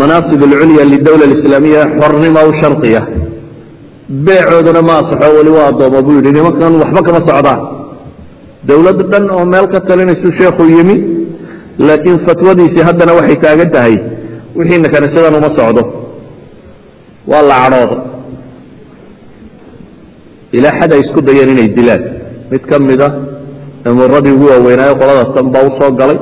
manaasib 0.00 0.40
alculya 0.42 0.84
lidawla 0.92 1.24
alislaamiya 1.28 1.82
xornima 2.00 2.40
u 2.48 2.52
shardiya 2.60 3.00
beecooduna 4.08 4.82
ma 4.82 4.94
asaxo 5.02 5.28
weli 5.36 5.50
waa 5.56 5.66
addoommo 5.72 6.02
buu 6.02 6.16
yidhi. 6.18 6.32
Nimankan 6.32 6.74
waxba 6.82 7.00
kama 7.06 7.20
socdaan. 7.28 7.60
Dowlad 8.68 8.98
dhan 9.10 9.24
oo 9.30 9.44
meel 9.52 9.66
ka 9.72 9.80
talinaysu 9.80 10.28
sheekhu 10.38 10.64
yimi 10.74 10.96
laakiin 11.78 12.18
fatwadiisii 12.26 12.84
haddana 12.88 13.12
waxay 13.18 13.36
taagan 13.44 13.70
tahay 13.74 13.96
wixiina 14.56 14.88
kanisadan 14.94 15.34
uma 15.38 15.50
socdo. 15.58 15.82
Waa 17.30 17.42
la 17.50 17.56
cadhooda 17.62 17.96
ilaa 20.56 20.74
xad 20.80 20.92
ay 20.92 21.00
isku 21.04 21.20
dayeen 21.26 21.48
inay 21.54 21.68
dilaan. 21.76 22.02
Mid 22.50 22.62
ka 22.70 22.78
mida 22.78 23.08
amuuradii 23.88 24.32
ugu 24.36 24.46
waaweynaayo 24.52 24.94
qolada 25.00 25.24
tan 25.34 25.46
baa 25.52 25.64
u 25.68 25.70
soo 25.80 25.90
galay. 26.00 26.18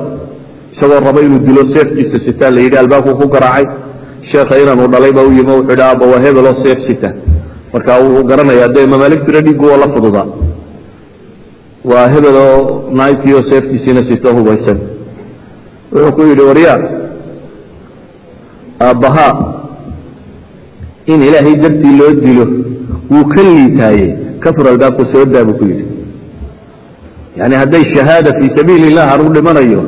Isagoo 0.73 0.99
raba 1.07 1.19
inuu 1.21 1.39
dilo 1.47 1.61
seefkiisa 1.73 2.17
sitaa 2.27 2.51
la 2.55 2.59
yidhi 2.65 2.77
albaabku 2.83 3.11
ku 3.19 3.25
garaacay. 3.33 3.65
Sheekha 4.31 4.55
inanuu 4.63 4.87
dhalay 4.93 5.11
baa 5.17 5.23
u 5.29 5.31
yimi 5.37 5.51
wuxuu 5.57 5.69
yidhi 5.71 5.83
aaba 5.83 6.05
waa 6.11 6.21
hebeloo 6.25 6.55
seef 6.63 6.79
sita 6.87 7.09
marka 7.73 7.99
wuu 8.03 8.23
garanayaa 8.31 8.73
dee 8.75 8.85
mamaaligtuna 8.93 9.41
dhiiggu 9.45 9.65
waa 9.71 9.77
la 9.83 9.87
fududaa 9.95 10.27
waa 11.91 12.07
hebeloo 12.13 12.57
naaytiyo 12.97 13.39
seeftiisiina 13.49 14.01
sito 14.09 14.33
hubaysan 14.37 14.79
wuxuu 15.93 16.11
ku 16.15 16.21
yidhi 16.29 16.43
waryaa 16.49 16.79
aabbahaa 18.87 19.33
in 21.13 21.21
ilaahay 21.27 21.55
dartii 21.63 21.97
loo 21.99 22.13
dilo 22.25 22.45
wuu 23.11 23.25
ka 23.33 23.41
liitaaye. 23.43 24.07
Kafur 24.43 24.67
albaabku 24.67 25.03
soo 25.13 25.25
daa 25.25 25.43
buu 25.47 25.57
ku 25.59 25.65
yidhi. 25.71 25.85
Yani 27.39 27.55
hadday 27.55 27.83
shahaada 27.95 28.31
fii 28.39 28.51
sabiili 28.57 28.87
illah 28.91 29.05
haru 29.11 29.33
dhimanayo 29.35 29.81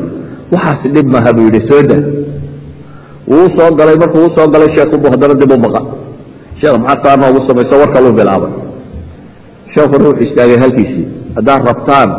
waxaas 0.52 0.82
dhib 0.96 1.08
maha 1.16 1.34
buu 1.34 1.46
yidhi 1.48 1.62
soo 1.70 1.82
daa. 1.90 2.04
Wuu 3.32 3.48
soo 3.58 3.70
galay 3.80 3.96
markuu 4.04 4.26
u 4.26 4.50
galay 4.54 4.70
sheekhubu 4.76 5.12
haddana 5.14 5.34
dib 5.42 5.52
u 5.52 5.58
baqa 5.66 5.82
sheekh 6.60 6.78
maxaa 6.80 7.04
saa 7.04 7.18
noogu 7.22 7.40
samayso 7.48 7.76
war 7.82 7.92
kaluu 7.96 8.14
bilaabay. 8.20 8.54
Sheekuna 9.74 10.06
wuxuu 10.10 10.26
istaagay 10.28 10.58
halkiisii 10.64 11.08
haddaad 11.36 11.62
rabtaan 11.70 12.10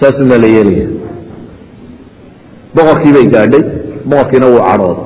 saasuna 0.00 0.36
la 0.42 0.48
yeelaya 0.54 0.86
boqorkii 2.74 3.12
bay 3.16 3.26
gaadhay 3.34 3.62
boqorkiina 4.08 4.46
wuu 4.52 4.62
cadhooday. 4.68 5.04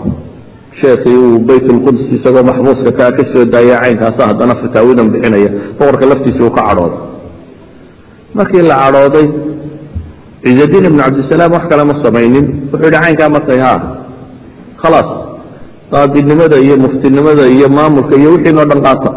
Sheekii 0.80 1.16
uu 1.24 1.38
baytulquds 1.48 2.00
isagoo 2.16 2.44
maxbuuska 2.50 2.90
kaa 2.98 3.10
ka 3.16 3.44
daaya 3.54 3.76
caynkaasa 3.82 4.28
haddana 4.30 4.54
fataawidan 4.62 5.10
bixinaya 5.12 5.50
boqorka 5.78 6.06
laftiisa 6.10 6.40
uu 6.44 6.54
ka 6.56 6.62
cadhooday. 6.68 7.00
Markii 8.34 8.62
la 8.70 8.76
cadhooday 8.82 9.26
ciizadiin 10.42 10.84
ibnu 10.88 11.00
cabdisalaam 11.02 11.52
wax 11.52 11.64
kale 11.70 11.84
ma 11.90 11.94
samaynin. 12.04 12.46
Wuxuu 12.70 12.86
yidhi 12.86 13.00
caynkaa 13.04 13.28
markay 13.36 13.58
haa 13.66 13.78
khalaas 14.82 15.10
qaadinimada 15.92 16.56
iyo 16.64 16.74
muftinimada 16.84 17.44
iyo 17.56 17.66
maamulka 17.76 18.14
iyo 18.20 18.28
wixiinoo 18.34 18.66
dhan 18.70 18.80
qaata. 18.86 19.10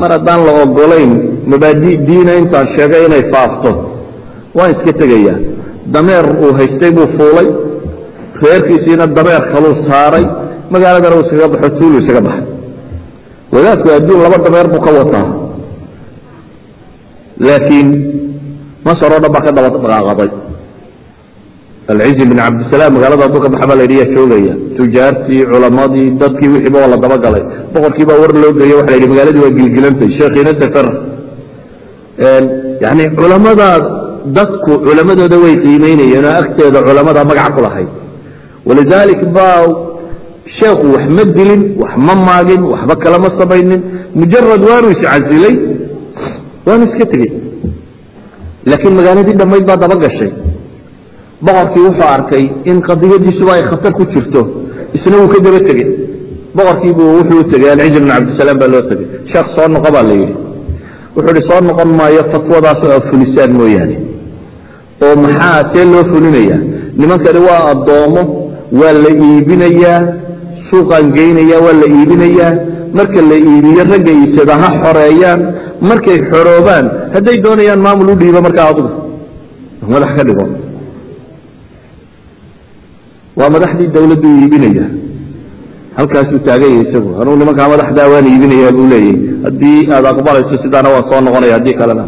Mar 0.00 0.10
haddaan 0.16 0.40
la 0.46 0.52
ogolayn 0.62 1.12
mabaadi 1.50 1.90
diina 2.06 2.32
intaan 2.40 2.66
sheegay 2.76 3.02
inay 3.08 3.24
faafto 3.32 3.70
waan 4.56 4.70
iska 4.74 4.92
tegayaa. 5.00 5.38
Dameer 5.94 6.26
uu 6.44 6.52
haystay 6.58 6.90
buu 6.96 7.08
fuulay 7.16 7.48
reerkiisiina 8.42 9.06
dameer 9.16 9.42
kaluu 9.52 9.74
saaray 9.88 10.24
magaaladana 10.72 11.14
uu 11.16 11.24
iskaga 11.26 11.48
baxo 11.54 11.68
tuulu 11.78 11.96
isaga 12.02 12.20
baxay. 12.26 12.46
Wadaadku 13.52 13.88
adduun 13.98 14.20
laba 14.24 14.38
dameer 14.46 14.66
buu 14.72 14.82
ka 14.86 14.90
wataa. 14.98 15.26
Laakiin 17.46 17.88
masar 18.86 19.10
oo 19.14 19.20
dhan 19.22 19.32
baa 19.34 19.44
ka 19.46 19.50
daba 19.56 19.68
dhaqaaqaday 19.74 20.30
alcizi 21.92 22.24
bin 22.30 22.38
cabdisalaam 22.42 22.92
magaalada 22.96 23.22
hadduu 23.26 23.40
ka 23.44 23.48
baxa 23.54 23.66
baa 23.70 23.76
la 23.80 23.84
yidhi 23.86 23.96
yaa 24.02 24.10
joogaya 24.16 24.54
tujaartii 24.78 25.42
culamadii 25.52 26.08
dadkii 26.20 26.48
wixiiba 26.54 26.78
waa 26.82 26.90
la 26.92 26.96
dabagalay. 27.04 27.42
Boqorkii 27.74 28.06
baa 28.10 28.18
war 28.22 28.32
loo 28.42 28.52
geeyey 28.58 28.76
waxa 28.80 28.90
la 28.92 28.96
yidhi 28.98 29.08
magaaladii 29.12 29.42
waa 29.44 29.54
gilgilantay 29.58 30.10
sheekhiina 30.18 30.52
safar 30.60 30.86
yani 32.84 33.04
culamada 33.18 33.68
dadku 34.36 34.72
culamadooda 34.86 35.36
way 35.44 35.54
qiimeynayeen 35.64 36.24
oo 36.30 36.34
agteeda 36.42 36.78
culamada 36.88 37.20
magaca 37.30 37.50
ku 37.56 37.60
lahayd. 37.66 37.88
Walidalik 38.68 39.22
baa 39.36 39.60
sheekhu 40.58 40.86
wax 40.94 41.04
ma 41.16 41.24
dilin 41.36 41.62
wax 41.82 41.92
ma 42.06 42.14
maagin 42.28 42.62
waxba 42.72 42.94
kalama 43.04 43.28
samaynin. 43.40 43.80
Mujarad 44.20 44.62
waanu 44.68 44.86
iscasilay 44.94 45.54
waanu 46.66 46.84
iska 46.90 47.04
tegey. 47.12 47.30
Laakiin 48.70 48.94
magaaladii 48.98 49.36
dhammayd 49.40 49.64
baa 49.70 49.78
daba 49.82 49.96
gashay 50.04 50.30
boqorkii 51.46 51.82
wuxuu 51.88 52.08
arkay 52.16 52.44
in 52.70 52.78
qadiyadiisuba 52.88 53.52
ay 53.58 53.62
khatar 53.70 53.92
ku 53.98 54.04
jirto 54.12 54.40
isna 54.96 55.16
wuu 55.20 55.28
ka 55.34 55.38
daba 55.46 55.60
tegey 55.68 55.88
boqorkiibu 56.56 57.02
wuxuu 57.18 57.42
tegey 57.52 57.70
alcizi 57.74 58.00
bin 58.02 58.08
cabdisalaam 58.14 58.58
baa 58.62 58.70
loo 58.74 58.82
tegey 58.90 59.06
sheekh 59.32 59.48
soo 59.56 59.66
noqo 59.74 59.88
baa 59.96 60.04
la 60.10 60.14
yidhi. 60.20 60.34
Wuxuu 61.16 61.34
ihi 61.36 61.42
soo 61.50 61.60
noqon 61.68 61.90
maayo 61.98 62.22
fatwadaas 62.32 62.80
oo 62.88 63.00
fulisaan 63.08 63.50
mooyaane 63.58 63.96
oo 65.06 65.14
maxaa 65.22 65.60
see 65.72 65.84
loo 65.92 66.04
fulinaya? 66.12 66.56
Nimankani 66.98 67.40
waa 67.48 67.62
addoomo 67.72 68.22
waa 68.80 68.92
la 69.04 69.10
iibinayaa 69.26 69.98
suuqaan 70.68 71.06
geynaya 71.16 71.56
waa 71.64 71.76
la 71.82 71.86
iibinayaa 71.96 72.52
marka 72.96 73.20
la 73.30 73.36
iibiyo 73.48 73.82
ragga 73.92 74.12
iibsada 74.20 74.54
ha 74.62 74.68
xoreeyaan. 74.82 75.40
Markay 75.88 76.18
xoroobaan 76.30 76.86
hadday 77.14 77.36
doonayaan 77.44 77.80
maamul 77.86 78.08
u 78.12 78.14
dhiibo 78.20 78.40
markaa 78.46 78.66
adugu 78.72 78.90
madax 79.92 80.10
ka 80.18 80.22
dhigo 80.28 80.44
waa 83.40 83.50
madaxdii 83.54 83.88
dawladdu 83.96 84.28
iibinaya. 84.40 84.86
Halkaasuu 85.98 86.38
taaganya 86.46 86.78
isagu 86.84 87.10
anuu 87.20 87.36
nimankaa 87.40 87.68
madaxdaa 87.72 88.08
waan 88.12 88.26
iibinayaa 88.32 88.72
buu 88.76 88.86
leeyahy 88.92 89.14
haddii 89.44 89.80
aad 89.94 90.04
aqbalayso 90.12 90.54
sidaana 90.64 90.88
waan 90.94 91.04
soo 91.10 91.20
noqonaya 91.26 91.54
haddii 91.58 91.76
kalena. 91.80 92.04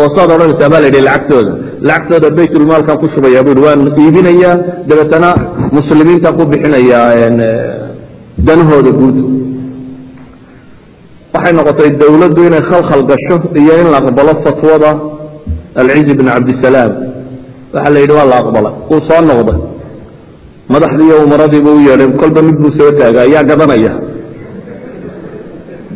Oo 0.00 0.08
saad 0.16 0.28
odhanaysaa 0.34 0.70
baa 0.72 0.80
la 0.84 0.88
yidhi 0.88 1.02
lacagtooda. 1.08 1.52
Lacagtooda 1.88 2.28
baytulmaalkan 2.38 2.96
ku 3.00 3.06
shubaya 3.14 3.40
bu 3.46 3.50
waan 3.66 3.80
iibinayaa 4.02 4.54
dabeetana 4.88 5.28
muslimiinta 5.76 6.28
ku 6.36 6.42
bixinayaa 6.50 7.30
danahooda 8.46 8.90
guud. 8.98 9.16
Waxay 11.34 11.52
noqotay 11.58 11.90
dawladdu 12.02 12.40
inay 12.48 12.62
khalkhal 12.70 13.02
gasho 13.10 13.36
iyo 13.60 13.72
in 13.82 13.88
la 13.92 13.98
aqbalo 14.02 14.32
fatwada 14.44 14.90
alcizi 15.80 16.12
bin 16.18 16.26
cabdisalaam 16.34 16.92
waxaa 17.74 17.92
la 17.94 17.98
yidhi 18.02 18.14
waa 18.18 18.28
la 18.32 18.36
aqbalay. 18.42 18.74
Wuu 18.90 19.00
soo 19.08 19.20
noqday 19.30 19.58
madaxdii 20.72 21.06
iyo 21.08 21.16
umaradiiba 21.26 21.70
u 21.76 21.80
yeedhay 21.86 22.10
kolba 22.20 22.40
mid 22.46 22.56
buu 22.62 22.72
soo 22.78 22.90
taagay 22.98 23.26
ayaa 23.28 23.44
gadanaya. 23.50 23.92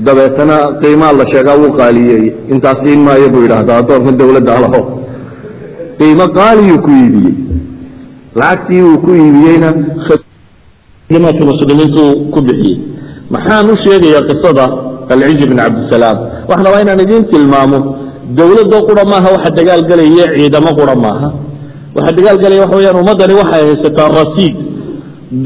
Dabeetana 0.06 0.56
qiimaa 0.82 1.12
la 1.18 1.24
sheegaa 1.32 1.56
wuu 1.60 1.72
qaaliyeeyey 1.78 2.26
intaas 2.52 2.78
siin 2.84 3.00
maayo 3.06 3.28
buu 3.32 3.42
yidhaahdaa 3.44 3.78
addoonkan 3.82 4.16
dawladda 4.20 4.52
alaho 4.58 4.80
qiimo 5.98 6.26
qaaliyuu 6.38 6.78
ku 6.84 6.90
iibiyey. 7.00 7.34
Lacagtii 8.40 8.82
uu 8.88 8.98
ku 9.04 9.10
iibiyeyna 9.22 9.68
khidmaadka 11.08 11.44
muslimiintu 11.50 12.02
ku 12.32 12.38
bixiyey. 12.46 12.76
Maxaan 13.34 13.66
u 13.72 13.76
sheegayaa 13.84 14.22
qisada 14.28 14.64
alcizi 15.12 15.44
bin 15.50 15.58
cabdisalaam. 15.62 16.16
Waxaan 16.48 16.66
rabaa 16.66 16.82
inaan 16.84 17.00
idiin 17.04 17.24
tilmaamo 17.32 17.78
dawladdo 18.38 18.76
qura 18.88 19.04
maaha 19.12 19.28
waxa 19.34 19.50
dagaalgelaya 19.58 20.24
ciidamo 20.36 20.70
qura 20.78 20.94
maaha 21.04 21.28
waxa 21.97 22.12
dagaalgelaya 22.16 22.61
waxa 22.64 22.76
weyaan 22.78 22.99
ummaddani 23.03 23.34
waxay 23.41 23.62
haysataa 23.68 24.09
rasiid. 24.20 24.57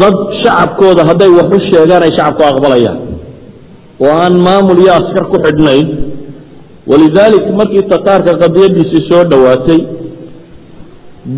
Dad 0.01 0.17
shacabkooda 0.43 1.03
hadday 1.09 1.31
wax 1.39 1.49
u 1.57 1.59
sheegaan 1.71 2.03
ay 2.07 2.13
shacabku 2.19 2.43
aqbalayaan. 2.51 2.99
Oo 4.05 4.15
aan 4.25 4.35
maamul 4.47 4.79
iyo 4.85 4.93
askar 5.01 5.25
ku 5.33 5.37
xidhnayn. 5.47 5.87
Walidaalik 6.91 7.45
markii 7.59 7.83
tataarka 7.93 8.33
qadiyadiisii 8.43 9.03
soo 9.09 9.23
dhowaatay 9.31 9.81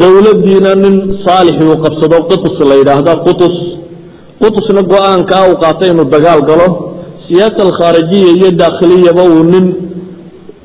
dowladdiina 0.01 0.75
nin 0.85 0.95
saalixi 1.25 1.63
uu 1.71 1.77
qabsado 1.85 2.17
qutus 2.31 2.57
la 2.69 2.75
yidhaahda 2.81 3.13
qutus. 3.27 3.57
Qutusna 4.43 4.83
go'aankaa 4.93 5.43
uu 5.51 5.57
qaatay 5.63 5.89
inuu 5.93 6.09
dagaal 6.15 6.41
galo. 6.49 6.69
Siyaasa 7.27 7.61
alkhaarijiya 7.67 8.31
iyo 8.39 8.49
daakhiliyaba 8.61 9.23
uu 9.33 9.43
nin 9.53 9.67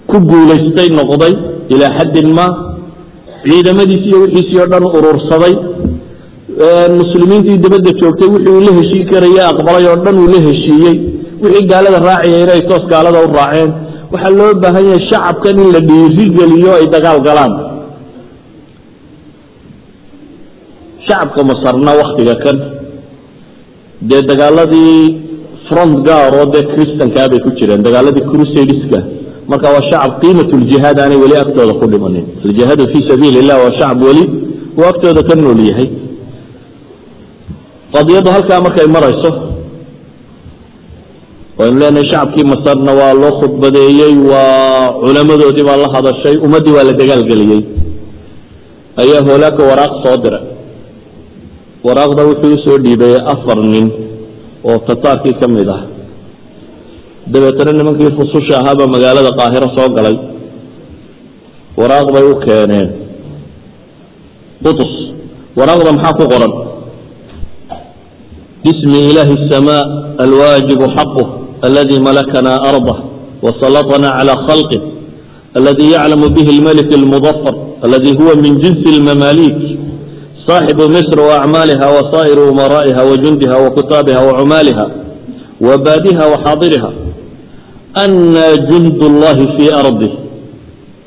ku 0.09 0.17
guulaystay 0.29 0.89
noqday 0.99 1.33
ilaa 1.73 1.91
xaddin 1.97 2.29
ma 2.37 2.45
ciidamadiisi 3.47 4.07
iyo 4.09 4.19
wixiisii 4.23 4.59
oo 4.63 4.67
dhan 4.71 4.83
urursaday. 4.97 5.53
Muslimiintii 6.99 7.57
dibadda 7.63 7.91
joogtay 7.99 8.27
wixii 8.33 8.53
uu 8.55 8.61
la 8.67 8.71
heshiin 8.79 9.05
karaya 9.11 9.43
aqbalay 9.51 9.85
oo 9.91 9.97
dhan 10.05 10.15
uu 10.23 10.27
la 10.33 10.39
heshiiyey. 10.47 10.95
Wixii 11.43 11.67
gaalada 11.71 11.99
raacaya 12.07 12.37
inay 12.43 12.61
toos 12.69 12.83
gaalada 12.91 13.19
u 13.25 13.29
raaceen. 13.39 13.69
Waxaa 14.13 14.33
loo 14.39 14.53
baahan 14.63 14.83
yahay 14.89 15.03
shacabkan 15.09 15.55
in 15.63 15.69
la 15.75 15.79
dhiirigeliyo 15.89 16.71
ay 16.79 16.85
dagaal 16.95 17.19
galaan. 17.27 17.53
Shacabka 21.07 21.41
masarna 21.49 21.91
waktiga 22.01 22.35
kan. 22.43 22.57
Dee 24.09 24.21
dagaaladii 24.29 24.99
front 25.69 25.95
gar 26.07 26.31
oo 26.39 26.45
dee 26.53 26.63
christankaa 26.73 27.27
bay 27.31 27.39
ku 27.45 27.49
jireen 27.57 27.81
dagaaladii 27.87 28.25
crusadeska 28.31 28.99
marka 29.51 29.67
waa 29.75 29.83
shacab 29.89 30.11
qiimatuljihaad 30.21 30.97
aanay 31.03 31.17
weli 31.23 31.35
agtooda 31.43 31.73
ku 31.79 31.85
dhimanin. 31.91 32.25
Aljihaadu 32.45 32.83
fii 32.91 33.03
sabiili 33.09 33.37
illah 33.43 33.57
waa 33.63 33.73
shacab 33.79 33.97
weli 34.07 34.23
uu 34.77 34.85
agtooda 34.91 35.21
ka 35.29 35.33
nool 35.35 35.59
yahay. 35.69 35.87
Qadiyaddu 37.93 38.29
halkaa 38.35 38.59
markay 38.65 38.87
marayso 38.95 39.31
waynu 41.57 41.77
leenahay 41.81 42.05
shacabkii 42.11 42.45
masarna 42.53 42.91
waa 42.99 43.13
loo 43.21 43.31
khudbadeeyey 43.41 44.13
waa 44.31 44.91
culamadoodii 45.03 45.65
baa 45.69 45.77
la 45.83 45.87
hadashay 45.95 46.35
ummaddii 46.45 46.73
waa 46.77 46.83
la 46.89 46.93
dagaalgeliyey. 47.01 47.61
Ayaa 49.01 49.21
hoolaaka 49.27 49.61
waraaq 49.69 49.93
soo 50.03 50.17
diray 50.23 50.43
waraaqda 51.87 52.21
wuxuu 52.29 52.53
u 52.55 52.59
soo 52.65 52.77
dhiibay 52.83 53.13
afar 53.33 53.57
nin 53.73 53.87
oo 54.69 54.77
tataarkii 54.87 55.33
ka 55.41 55.47
mid 55.47 55.69
ah 55.75 55.81
dabeetana 57.27 57.71
nimankii 57.71 58.11
fususha 58.17 58.59
ahaabaa 58.61 58.87
magaalada 58.87 59.31
qaahiro 59.39 59.67
soo 59.75 59.89
galay. 59.95 60.17
Waraaq 61.77 62.07
bay 62.13 62.23
u 62.31 62.35
keeneen. 62.45 62.89
Qutus. 64.63 64.91
Waraaqda 65.57 65.91
maxaa 65.97 66.13
ku 66.19 66.25
qoran? 66.31 66.53
Bismi 68.63 68.99
ilaahi 69.09 69.33
الsamaa 69.39 69.83
alwaajibu 70.23 70.85
xaqu 70.95 71.23
aladii 71.61 71.99
malakana 72.07 72.53
ardah 72.69 72.97
wasalaطna 73.45 74.09
calى 74.17 74.33
khalqih 74.47 74.81
aladii 75.57 75.91
yaclamu 75.95 76.29
bihi 76.35 76.49
اlmelik 76.55 76.89
اlmudafar 76.99 77.53
aladii 77.85 78.13
huwa 78.19 78.35
min 78.43 78.53
jinsi 78.63 78.87
اlmamaalik 78.95 79.57
صaaxibu 80.47 80.89
misr 80.95 81.17
waacmaaliha 81.29 81.85
wasaa'iru 81.97 82.49
umaraa'iha 82.53 83.01
wajundiha 83.09 83.55
wakutaabiha 83.65 84.19
wacumaaliha 84.29 84.85
wabaadiha 85.67 86.23
waxaadiriha 86.33 86.89
anaa 87.93 88.57
jund 88.69 88.99
اllahi 89.03 89.47
fii 89.57 89.71
ardih 89.83 90.11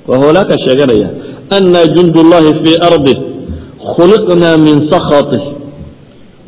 waa 0.09 0.19
hoolaakaa 0.19 0.59
sheeganaya 0.67 1.09
anaa 1.57 1.87
jund 1.97 2.17
اllahi 2.25 2.51
fii 2.65 2.77
ardih 2.89 3.19
khuliqnaa 3.95 4.57
min 4.67 4.77
sakhaطih 4.93 5.43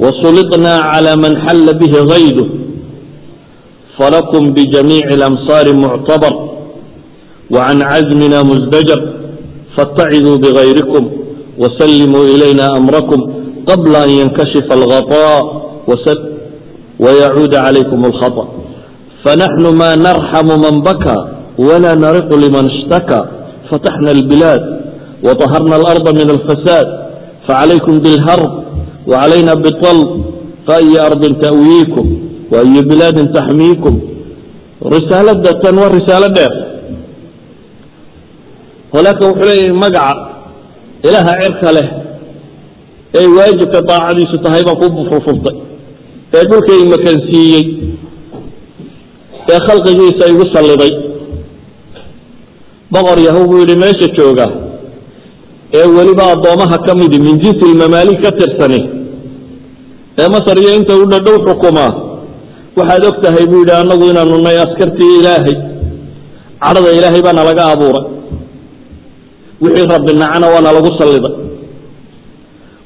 wasuliطnaa 0.02 0.80
calى 0.92 1.12
man 1.24 1.32
xalla 1.46 1.72
bihi 1.80 1.98
hayduh 2.12 2.46
falakum 3.98 4.52
bijamiici 4.56 5.08
اlamsaari 5.16 5.72
muctabar 5.72 6.32
wacan 7.54 7.80
cazmina 7.80 8.44
musdajar 8.44 9.00
faاttaciduu 9.76 10.38
bigayrikum 10.44 11.04
wasallimuu 11.62 12.28
ilayna 12.34 12.72
amrakum 12.78 13.20
qabla 13.68 13.98
an 14.04 14.10
yankashifa 14.20 14.72
اlghaطaa 14.78 15.38
wayacuuda 17.04 17.56
calaykum 17.64 18.00
اlkhaطأ 18.10 18.44
عليكم 19.25 19.41
الخطأ 19.41 19.57
فنحن 19.57 19.75
ما 19.77 19.95
نرحم 19.95 20.45
من 20.45 20.81
بكى 20.81 21.27
ولا 21.57 21.95
نرق 21.95 22.35
لمن 22.35 22.65
اشتكى 22.69 23.25
فتحنا 23.71 24.11
البلاد 24.11 24.81
وطهرنا 25.23 25.75
الأرض 25.75 26.09
من 26.13 26.29
الفساد 26.29 27.07
فعليكم 27.47 27.99
بالهرب 27.99 28.63
وعلينا 29.07 29.53
بالطلب 29.53 30.25
فأي 30.67 31.05
أرض 31.05 31.41
تأويكم 31.41 32.19
وأي 32.51 32.81
بلاد 32.81 33.33
تحميكم 33.33 33.99
رسالة 34.85 35.33
تنوى 35.33 35.87
رسالة 35.87 36.27
دير 36.27 36.67
هناك 38.95 39.21
وحلي 39.21 39.71
مقع 39.71 40.29
إلها 41.05 41.31
عرك 41.31 41.63
له 41.63 42.01
أي 43.19 43.25
واجب 43.27 43.87
طاعدي 43.87 44.21
ستهيبا 44.33 44.71
قب 44.71 45.09
فرفضي 45.09 45.55
يقول 46.35 46.61
كي 46.67 46.89
مكان 46.89 47.33
سيي 47.33 47.84
ee 49.52 49.60
khalqigiisa 49.66 50.24
igu 50.32 50.44
salliday 50.54 50.92
boqor 52.94 53.18
yahow 53.26 53.44
buu 53.50 53.58
yidhi 53.62 53.76
meesha 53.82 54.06
jooga 54.18 54.46
ee 55.78 55.86
weliba 55.96 56.24
addoommaha 56.34 56.76
ka 56.86 56.92
midi 57.00 57.18
min 57.26 57.34
jinsilmamaalik 57.42 58.18
ka 58.24 58.30
tirsani 58.38 58.80
ee 60.20 60.28
masar 60.34 60.56
iyo 60.62 60.70
inta 60.78 60.92
u 61.02 61.04
dhadhow 61.12 61.36
xukumaa 61.46 61.92
waxaad 62.78 63.04
og 63.10 63.16
tahay 63.24 63.44
buu 63.50 63.60
yidhi 63.62 63.74
annagu 63.80 64.04
inaanu 64.10 64.36
nay 64.46 64.56
askartii 64.64 65.12
ilaahay 65.20 65.56
cadhada 66.64 66.90
ilaahay 66.98 67.22
baana 67.26 67.42
laga 67.48 67.64
abuuray. 67.72 68.04
Wixii 69.62 69.86
rabbi 69.94 70.12
nacana 70.22 70.46
waana 70.54 70.70
lagu 70.76 70.90
salliday 71.00 71.34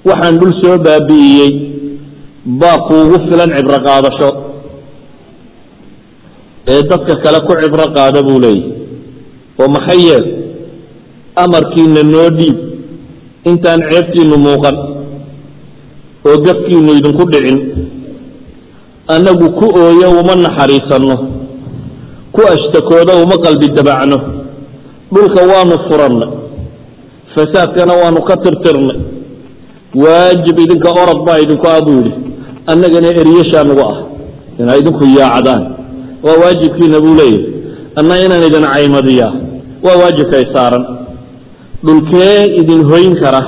waxaan 0.08 0.34
dhul 0.40 0.52
soo 0.62 0.76
baabi'iyey 0.86 1.50
baa 2.60 2.78
kuugu 2.88 3.16
filan 3.28 3.50
cibro 3.56 3.78
qaadasho 3.86 4.28
ee 6.68 6.82
dadka 6.90 7.14
kale 7.22 7.38
ku 7.46 7.52
cibro 7.60 7.86
qaada 7.96 8.22
buu 8.22 8.38
leeyahy 8.44 8.62
oo 9.60 9.68
maxay 9.68 10.00
yeel 10.08 10.24
amarkiina 11.36 12.02
noo 12.02 12.30
dhiib. 12.38 12.58
Intaan 13.48 13.80
ceebtiinnu 13.90 14.36
muuqan. 14.36 14.76
oo 16.28 16.36
gafkiinnu 16.44 16.92
idinku 16.98 17.24
dhicin. 17.32 17.58
Annagu 19.08 19.46
ku 19.58 19.66
ooyo 19.82 20.08
uma 20.20 20.34
naxariisanno. 20.36 21.16
Ku 22.34 22.40
ashtakooda 22.54 23.12
uma 23.24 23.36
qalbi 23.44 23.68
dabacno. 23.76 24.18
Dhulka 25.12 25.40
waanu 25.50 25.76
furannay. 25.88 26.30
Fasaadkana 27.34 27.92
waanu 28.00 28.20
ka 28.28 28.36
tirtirnay. 28.44 28.98
Waajib 30.02 30.56
idinka 30.64 30.90
orod 31.02 31.20
baa 31.26 31.38
idinku 31.44 31.66
ah 31.66 31.80
buu 31.84 31.96
yidhi. 31.98 32.12
Annagana 32.70 33.08
eryashaa 33.20 33.64
nagu 33.64 33.82
ah. 33.92 33.98
Inaa 34.60 34.76
idinku 34.80 35.04
yaacdaan 35.18 35.62
waa 36.24 36.36
waajibkiina 36.42 36.98
buu 37.04 37.14
leeyahy 37.20 37.44
anna 37.98 38.14
inaan 38.24 38.44
idin 38.48 38.64
caymadiyaa 38.74 39.32
waa 39.84 39.96
waajibkay 40.02 40.44
saaran. 40.54 40.84
Dhulkee 41.86 42.60
idin 42.60 42.82
hoyn 42.90 43.12
kara? 43.22 43.40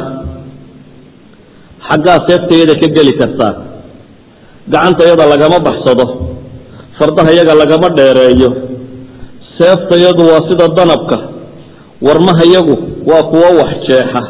Xaggaa 1.89 2.19
seeftayada 2.29 2.75
ka 2.81 2.87
geli 2.97 3.13
kartaa 3.21 3.53
gacantayada 4.73 5.25
lagama 5.33 5.59
baxsado. 5.67 6.07
Fardahayaga 6.99 7.55
lagama 7.63 7.89
dheereeyo. 7.99 8.51
Seeftayadu 9.59 10.23
waa 10.31 10.43
sida 10.49 10.67
danabka. 10.79 11.19
Warmahayagu 12.07 12.75
waa 13.11 13.23
kuwo 13.31 13.49
wax 13.61 13.73
jeexa. 13.89 14.23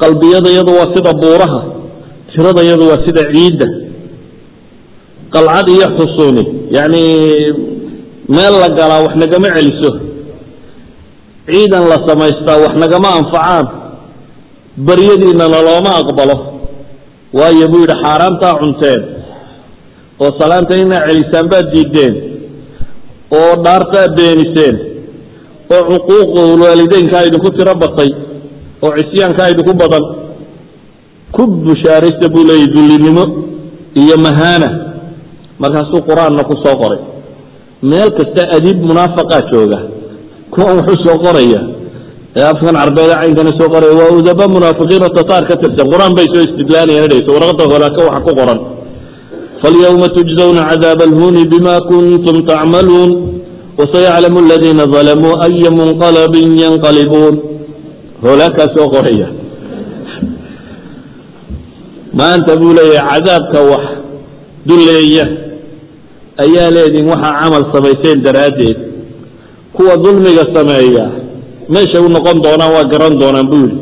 Qalbiyadayadu 0.00 0.70
waa 0.78 0.92
sida 0.94 1.12
buuraha. 1.20 1.60
Tiradayadu 2.32 2.84
waa 2.90 3.00
sida 3.06 3.22
ciidda 3.32 3.66
qalcad 5.34 5.66
iyo 5.74 5.86
xusuuni. 5.98 6.42
Yacni 6.76 7.02
meel 8.34 8.54
la 8.62 8.68
galaa 8.78 9.02
wax 9.04 9.14
nagama 9.22 9.48
celiso. 9.56 9.90
Ciidan 11.50 11.84
la 11.90 11.98
samaystaa 12.08 12.58
wax 12.64 12.74
nagama 12.82 13.08
anfacaan. 13.18 13.66
Baryadiinnana 14.86 15.58
looma 15.66 15.90
aqbalo. 16.00 16.36
Waayo 17.38 17.66
buu 17.70 17.80
yidhi 17.84 17.96
xaaraantaa 18.02 18.54
cunteen. 18.60 19.00
Oo 20.22 20.30
salaanta 20.38 20.74
inaa 20.82 21.06
celisaan 21.08 21.46
baad 21.52 21.66
diideen 21.74 22.14
oo 23.38 23.52
dhaartaa 23.64 24.06
beeniseen. 24.16 24.76
Oo 25.74 25.82
cuquuqul 25.90 26.60
waalideynkaa 26.62 27.26
idinku 27.28 27.50
tiro 27.56 27.74
batay. 27.82 28.10
Oo 28.82 28.92
cisyaankaa 28.98 29.48
idinku 29.52 29.74
badan. 29.82 30.04
Ku 31.34 31.42
bushaaraysta 31.66 32.26
buu 32.34 32.44
leeyahy 32.48 32.68
dullinimo 32.74 33.24
iyo 34.02 34.16
mahaana 34.26 34.68
markaasuu 35.64 36.00
qur'aanna 36.08 36.42
ku 36.50 36.54
soo 36.64 36.76
qoray. 36.82 37.00
Meel 37.90 38.10
kasta 38.18 38.42
adiib 38.56 38.78
munaafaqaa 38.88 39.42
jooga. 39.50 39.78
Kuwan 40.52 40.76
wuxuu 40.78 40.98
soo 41.04 41.16
qoraya. 41.24 41.60
Ee 42.38 42.44
afkan 42.52 42.74
carbeeda 42.80 43.14
caynkana 43.22 43.52
soo 43.58 43.68
qoraya 43.74 43.94
waa 44.00 44.10
udaba 44.18 44.44
munaafiqiin 44.54 45.02
oo 45.06 45.12
tataar 45.18 45.44
ka 45.48 45.54
tirsan. 45.62 45.86
Qur'aan 45.92 46.12
bay 46.16 46.26
soo 46.32 46.42
istidlaalayaan 46.46 47.08
dhayso 47.12 47.30
warqada 47.36 47.64
holaaka 47.72 48.00
waxa 48.08 48.20
ku 48.26 48.32
qoran. 48.38 48.60
Falyawma 49.62 50.08
tujzawna 50.16 50.62
cadaab 50.70 51.00
alhuni 51.08 51.42
bima 51.52 51.74
kuntum 51.90 52.36
tacmaluun 52.48 53.10
wasayaclamu 53.78 54.38
aladiina 54.44 54.84
dalamuu 54.94 55.34
aya 55.46 55.70
munqalabin 55.78 56.48
yanqalibuun. 56.64 57.34
Holaakaa 58.24 58.68
soo 58.76 58.86
qoraya. 58.94 59.28
Maanta 62.18 62.52
buu 62.60 62.72
leeyahay 62.78 63.10
cadaabka 63.20 63.58
wax 63.70 63.84
duleeya 64.66 65.24
ayaa 66.44 66.70
leediin 66.76 67.06
waxaa 67.12 67.34
camal 67.40 67.64
samayseen 67.74 68.18
daraaddeed. 68.26 68.78
Kuwa 69.76 69.96
dulmiga 69.96 70.44
sameeya 70.54 71.04
meeshay 71.68 72.00
u 72.06 72.08
noqon 72.08 72.38
doonaan 72.44 72.72
waa 72.76 72.84
garan 72.92 73.14
doonaan 73.20 73.46
buu 73.50 73.60
yidhi. 73.66 73.78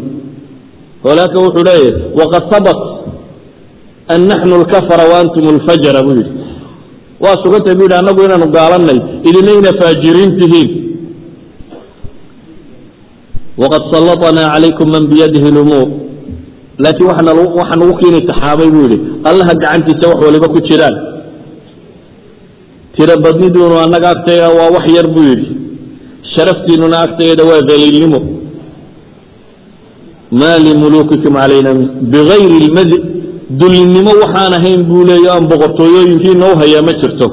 Walaaka 1.05 1.36
wuxuu 1.44 1.64
leeyahy 1.68 1.92
waqad 2.18 2.44
habat 2.53 2.78
an 4.14 4.20
naxnu 4.30 4.55
alkafara 4.61 5.05
wa 5.11 5.16
antum 5.22 5.44
alfajara 5.55 6.00
buu 6.07 6.16
yidhi. 6.18 6.32
Waa 7.22 7.36
sugantay 7.42 7.74
buu 7.74 7.86
yidhi 7.86 7.96
annagu 8.00 8.20
inaanu 8.26 8.46
gaalanay 8.57 8.98
idinayna 9.28 9.70
faajiriin 9.80 10.30
tihiin. 10.38 10.68
Waqad 13.62 13.82
sallaطnaa 13.92 14.53
calaykum 14.55 14.86
man 14.94 15.05
biyadihi 15.12 15.48
lumuur 15.57 15.88
laakiin 16.82 17.07
waxaa 17.11 17.76
nagu 17.80 17.94
kiini 18.00 18.20
taxaabay 18.30 18.68
buu 18.74 18.82
yidhi 18.88 18.98
allaha 19.28 19.53
gacantiisa 19.62 20.05
wax 20.11 20.18
waliba 20.26 20.48
ku 20.55 20.59
jiraan 20.68 20.94
tiro 22.97 23.14
badniduunu 23.24 23.76
annaga 23.84 24.09
agtayda 24.14 24.49
waa 24.59 24.70
wax 24.76 24.86
yar 24.97 25.07
buu 25.14 25.24
yidhi. 25.30 25.49
Sharaftiinuna 26.34 26.97
agtayda 27.07 27.43
waa 27.51 27.61
daliilnimo. 27.68 28.20
Maa 30.40 30.59
limuluukikum 30.64 31.34
calayna 31.40 31.74
bigayri 32.12 32.59
lmadi 32.68 32.97
dulinnimo 33.61 34.11
waxaan 34.22 34.53
ahayn 34.59 34.82
buu 34.88 35.05
leeya 35.09 35.30
aan 35.34 35.45
boqortooyooyinkiina 35.51 36.45
u 36.53 36.57
hayaa 36.61 36.82
ma 36.88 36.93
jirto. 37.01 37.26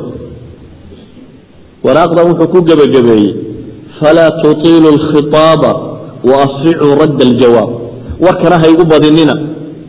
Waraaqdan 1.85 2.25
wuxuu 2.29 2.47
ku 2.53 2.59
gebagabeeyey. 2.67 3.33
Falaa 3.99 4.31
tutiilu 4.41 4.87
alkhitaaba 4.95 5.71
wa 6.29 6.35
asricuu 6.45 6.95
radda 7.01 7.23
aljawaab. 7.29 7.69
Warkana 8.25 8.57
haygu 8.63 8.83
badinina. 8.91 9.35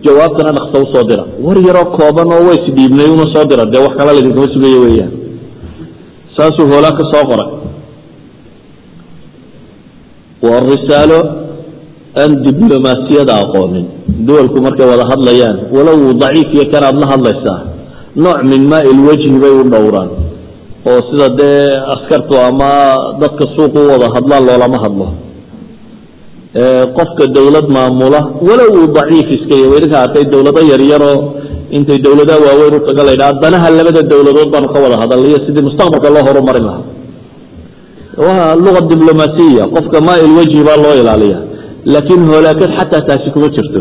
Jawaabtana 0.04 0.52
dhaksa 0.56 0.76
u 0.82 0.86
soo 0.92 1.04
dira. 1.08 1.24
War 1.44 1.58
yaroo 1.66 1.90
kooban 1.96 2.28
oo 2.32 2.42
ways 2.48 2.64
dhiibnay 2.76 3.08
una 3.10 3.26
soo 3.34 3.44
dira. 3.50 3.64
Dee 3.66 3.78
wax 3.84 3.94
kala 3.98 4.12
laidinkama 4.12 4.48
sugaya 4.54 4.78
weeyaan 4.84 5.12
saasuu 6.40 6.66
hoolaa 6.72 6.96
ka 6.98 7.04
soo 7.12 7.24
qoray. 7.30 7.48
Waa 10.44 10.60
risaalo 10.72 11.20
aan 12.16 12.32
diblomaasiyada 12.44 13.34
aqoonin. 13.44 13.86
Duwalku 14.26 14.56
markay 14.64 14.86
wada 14.92 15.04
hadlayaan 15.12 15.56
walow 15.74 16.00
daciif 16.22 16.48
iyo 16.56 16.64
kanaad 16.72 16.96
la 17.02 17.06
hadlaysaa. 17.12 17.60
Nooc 18.16 18.38
min 18.50 18.62
maa 18.72 18.82
ilwajhi 18.92 19.28
bay 19.42 19.52
u 19.60 19.64
dhowraan. 19.72 20.10
Oo 20.88 21.00
sida 21.08 21.28
dee 21.38 21.76
askartu 21.94 22.34
ama 22.48 22.70
dadka 23.20 23.44
suuqu 23.54 23.78
u 23.84 23.88
wada 23.92 24.08
hadlaan 24.16 24.42
loolama 24.48 24.78
hadlo. 24.84 25.06
Qofka 26.96 27.24
dowlad 27.36 27.66
maamula 27.76 28.20
walow 28.48 28.68
uu 28.80 28.86
daciif 28.96 29.28
iska 29.36 29.54
yahy 29.62 29.76
idinka 29.78 29.98
arkay 30.04 30.24
dowlado 30.32 30.60
yaryaroo 30.72 31.18
intay 31.76 31.98
dowladaha 32.04 32.38
waaweyn 32.46 32.74
u 32.78 32.80
danaha 33.42 33.68
labada 33.78 34.02
dowladood 34.12 34.48
baanu 34.54 34.68
ka 34.74 34.78
wada 34.84 34.96
hadalnaiyo 35.02 35.38
sidii 35.46 35.64
mustaqbalka 35.68 36.08
loo 36.14 36.24
horumarin 36.28 36.64
lahaa. 36.68 36.84
Waa 38.24 38.54
luga 38.64 38.80
diblomaasiya 38.90 39.64
qofka 39.74 39.98
maa 40.06 40.18
ilwajhi 40.24 40.60
baa 40.68 40.78
loo 40.84 40.94
ilaaliya 41.00 41.38
laakiin 41.92 42.22
hoolaakad 42.30 42.70
xataa 42.78 43.02
taasi 43.08 43.28
kuma 43.34 43.48
jirto. 43.54 43.80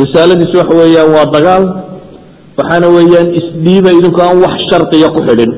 Risaaladiis 0.00 0.52
waxa 0.58 0.74
weeyaan 0.80 1.10
waa 1.16 1.26
dagaal 1.34 1.64
waxaana 2.58 2.86
weeyaan 2.96 3.28
isdhiiba 3.40 3.90
idinku 3.98 4.20
aan 4.26 4.38
wax 4.44 4.54
shardiya 4.70 5.08
ku 5.14 5.20
xidhin. 5.28 5.52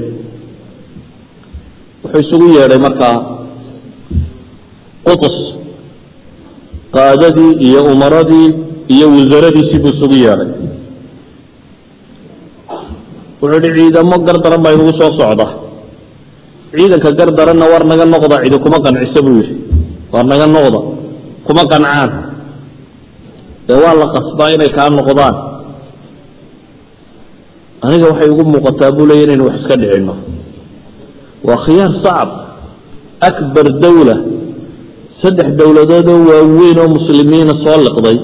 Wuxuu 2.03 2.21
isugu 2.25 2.47
yeedhay 2.57 2.81
markaa 2.87 3.17
qutus 5.07 5.37
qaadadii 6.97 7.53
iyo 7.67 7.81
umaradii 7.93 8.49
iyo 8.95 9.07
wasaradiisii 9.17 9.79
buu 9.83 9.93
isugu 9.95 10.17
yeedhay 10.25 10.51
wuxuu 13.41 13.59
idhi 13.59 13.71
ciidamo 13.77 14.17
gardaran 14.27 14.61
baa 14.65 14.73
inugu 14.77 14.93
soo 15.01 15.13
socda. 15.19 15.47
Ciidanka 16.77 17.11
gardaranna 17.19 17.65
war 17.73 17.83
naga 17.91 18.05
noqda 18.13 18.37
cidi 18.45 18.59
kuma 18.65 18.79
qancisa 18.85 19.21
buu 19.27 19.37
yidhi. 19.41 19.55
War 20.13 20.25
naga 20.31 20.47
noqda 20.55 20.81
kuma 21.47 21.63
qancaan. 21.73 22.11
Dee 23.67 23.79
waa 23.85 23.95
la 24.01 24.07
qasbaa 24.15 24.49
inay 24.55 24.71
kaa 24.77 24.89
noqdaan. 24.99 25.35
Aniga 27.85 28.07
waxay 28.13 28.29
ugu 28.33 28.45
muuqataa 28.53 28.93
buu 28.97 29.07
leeya 29.09 29.25
inaynu 29.27 29.45
wax 29.49 29.57
iska 29.61 29.75
dhicinno 29.81 30.15
waa 31.47 31.59
khiyaar 31.65 31.93
sacab. 32.05 32.31
Akbar 33.29 33.67
dawla. 33.85 34.17
Saddex 35.23 35.49
dowladoodoo 35.59 36.19
waaweyn 36.31 36.79
oo 36.83 36.89
muslimiina 36.97 37.53
soo 37.65 37.79
liqday 37.87 38.17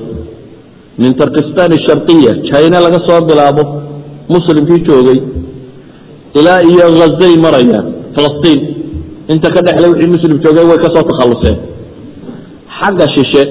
min 1.00 1.12
tarkistan 1.20 1.70
sharqiya 1.86 2.32
china 2.48 2.78
laga 2.84 2.98
soo 3.06 3.20
bilaabo 3.28 3.62
muslimkii 4.34 4.80
joogay 4.88 5.18
ilaa 6.38 6.60
iyo 6.70 6.84
hazay 7.00 7.34
marayaan 7.44 7.86
falastiin 8.16 8.60
inta 9.32 9.48
ka 9.54 9.60
dhexle 9.66 9.86
wixii 9.92 10.10
muslim 10.14 10.32
joogay 10.44 10.64
way 10.70 10.78
ka 10.84 10.88
soo 10.94 11.04
takhalluseen. 11.10 11.56
Xagga 12.78 13.06
shishe 13.14 13.42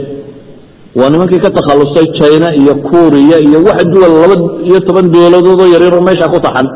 waa 0.99 1.09
nimankii 1.11 1.41
ka 1.45 1.49
takhallusay 1.57 2.05
china 2.19 2.47
iyo 2.61 2.73
kuuriya 2.87 3.37
iyo 3.47 3.59
wax 3.67 3.79
duwal 3.93 4.13
laba 4.21 4.35
iyo 4.67 4.79
toban 4.87 5.07
dowladoodoo 5.13 5.67
yaryaroo 5.73 6.03
meesha 6.07 6.27
ku 6.33 6.39
taxan. 6.45 6.67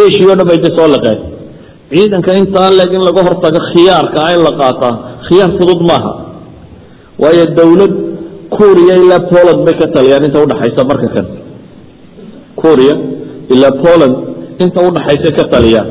Eshiya 0.00 0.32
o 0.32 0.34
dhan 0.38 0.46
ba 0.48 0.54
intay 0.56 0.72
soo 0.76 0.88
liqeen. 0.94 1.18
Ciidanka 1.92 2.30
intaa 2.40 2.70
leeg 2.78 2.90
in 2.96 3.02
laga 3.08 3.20
hortago 3.26 3.60
khiyaarka 3.70 4.20
in 4.34 4.40
la 4.46 4.52
qaataa 4.60 4.94
khiyaar 5.26 5.50
fudud 5.58 5.80
maaha. 5.90 6.12
Waayo 7.22 7.44
dowlad 7.58 7.92
kuuriya 8.56 8.94
ilaa 9.02 9.22
poland 9.32 9.60
bay 9.66 9.74
ka 9.80 9.86
taliyaan 9.94 10.24
inta 10.28 10.38
udhaxaysa 10.44 10.82
marka 10.90 11.08
kan. 11.14 11.26
Kuuriya 12.60 12.94
ilaa 13.54 13.74
poland 13.84 14.14
inta 14.62 14.78
udhaxaysa 14.88 15.30
ka 15.38 15.44
taliyaan 15.52 15.88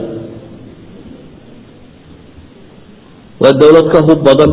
waa 3.42 3.54
dowlad 3.62 3.88
ka 3.94 4.00
hub 4.08 4.20
badan 4.28 4.52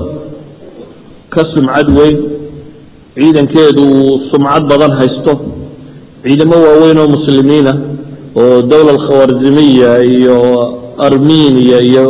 ka 1.34 1.42
sumcad 1.54 1.88
weyn. 1.98 2.16
Ciidankeedu 3.18 3.84
sumcad 4.30 4.62
badan 4.70 4.92
haysto. 4.98 5.32
Ciidamo 6.24 6.56
waaweyn 6.64 6.98
oo 7.02 7.08
muslimiina 7.16 7.72
oo 8.40 8.62
dowla 8.70 8.90
alkhawarzimiya 8.96 9.90
iyo 10.16 10.36
armeniya 11.06 11.78
iyo 11.90 12.06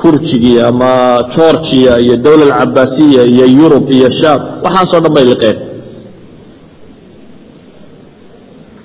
kurjigi 0.00 0.54
ama 0.68 0.90
georgiya 1.34 1.92
iyo 2.04 2.14
dowla 2.24 2.44
alcabaasiya 2.54 3.22
iyo 3.32 3.46
yurub 3.58 3.84
iyo 3.96 4.08
sham 4.20 4.40
waxaasoo 4.64 5.00
dhan 5.04 5.12
bay 5.16 5.24
liqeen 5.30 5.58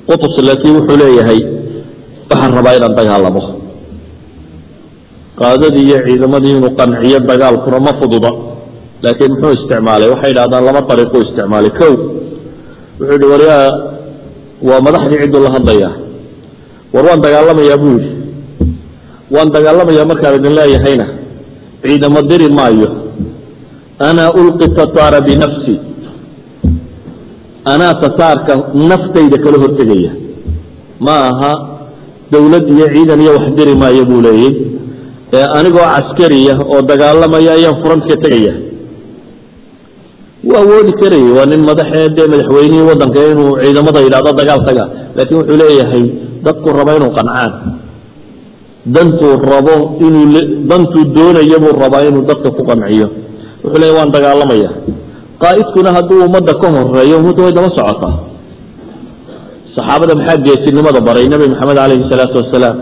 qutus 0.07 0.35
laakiin 0.47 0.75
wuxuu 0.77 0.97
leeyahay 1.01 1.39
waxaan 2.29 2.51
rabaa 2.57 2.75
inaan 2.77 2.95
dagaalamo. 2.99 3.41
Qaadadii 5.39 5.85
iyo 5.89 5.97
ciidamadii 6.07 6.53
inuu 6.57 6.71
qanciyo 6.79 7.19
dagaalkuna 7.29 7.79
ma 7.85 7.91
fududa. 7.99 8.31
Laakiin 9.03 9.31
muxuu 9.33 9.53
isticmaalay? 9.57 10.07
Waxay 10.13 10.31
idhahdaan 10.33 10.63
laba 10.67 10.81
ariiquu 10.93 11.17
isticmaalay. 11.25 11.71
Kow 11.79 11.93
wuxuu 12.99 13.15
yihi 13.15 13.27
waryaa 13.33 13.65
waa 14.67 14.79
madaxdii 14.85 15.19
cidduu 15.23 15.41
la 15.45 15.49
hadlayaa. 15.55 15.93
War 16.93 17.03
waan 17.07 17.21
dagaalamayaa 17.25 17.77
buu 17.81 17.93
yidhi 17.97 18.09
waan 19.33 19.49
dagaalamayaa 19.55 20.05
markaan 20.11 20.35
idin 20.39 20.53
leeyahayna. 20.59 21.05
Ciidamo 21.83 22.19
diri 22.29 22.47
maayo. 22.57 22.89
Ana 24.07 24.23
ulqi 24.39 24.67
tataara 24.77 25.19
binafsi 25.27 25.75
anaa 27.73 27.93
tataarka 28.03 28.53
naftayda 28.89 29.37
kala 29.43 29.57
hortegaya. 29.63 30.11
Ma 31.05 31.15
aha 31.31 31.51
dowlad 32.31 32.65
iyo 32.75 32.87
ciidan 32.93 33.21
iyo 33.23 33.31
wax 33.37 33.45
diri 33.57 33.73
maayo 33.81 34.03
buu 34.09 34.21
leeyey 34.25 34.51
ee 35.37 35.45
anigoo 35.57 35.85
caskariya 35.95 36.53
oo 36.73 36.81
dagaalamaya 36.89 37.51
ayaan 37.57 37.77
furantka 37.81 38.15
tegaya. 38.23 38.53
Wuu 40.47 40.57
awoodi 40.61 40.91
karayay 41.01 41.31
waa 41.37 41.47
nin 41.51 41.61
madaxee 41.69 42.09
dee 42.15 42.27
madaxweynihii 42.33 42.85
waddanka 42.89 43.19
inuu 43.31 43.51
ciidamada 43.63 43.99
yidhahdo 44.05 44.31
dagaal 44.39 44.61
taga 44.67 44.83
laakiin 45.15 45.37
wuxuu 45.39 45.57
leeyahay 45.61 46.03
dadku 46.45 46.67
rabo 46.77 46.91
inuu 46.99 47.11
qancaan 47.17 47.51
dantuu 48.85 49.39
rabo 49.39 49.97
inuu 49.99 50.67
dantuu 50.67 51.05
doonaya 51.15 51.57
buu 51.59 51.73
rabaa 51.83 52.03
inuu 52.09 52.27
dadka 52.27 52.51
ku 52.51 52.61
qanciyo. 52.67 53.07
Wuxuu 53.63 53.79
leeyahy 53.79 53.97
waan 53.97 54.11
dagaalamaya. 54.11 54.69
Qaa'idkuna 55.39 55.89
hadduu 55.95 56.25
ummadda 56.27 56.53
ka 56.61 56.67
horeeyo 56.67 57.15
ummadda 57.21 57.41
way 57.43 57.53
daba 57.53 57.69
socotaa. 57.77 58.15
Saxaabada 59.75 60.15
maxaa 60.19 60.37
geesinimada 60.45 60.99
baray? 61.01 61.27
Nebi 61.31 61.47
maxamed 61.51 61.77
calayhi 61.79 62.09
salaatu 62.11 62.35
wasalaam 62.41 62.77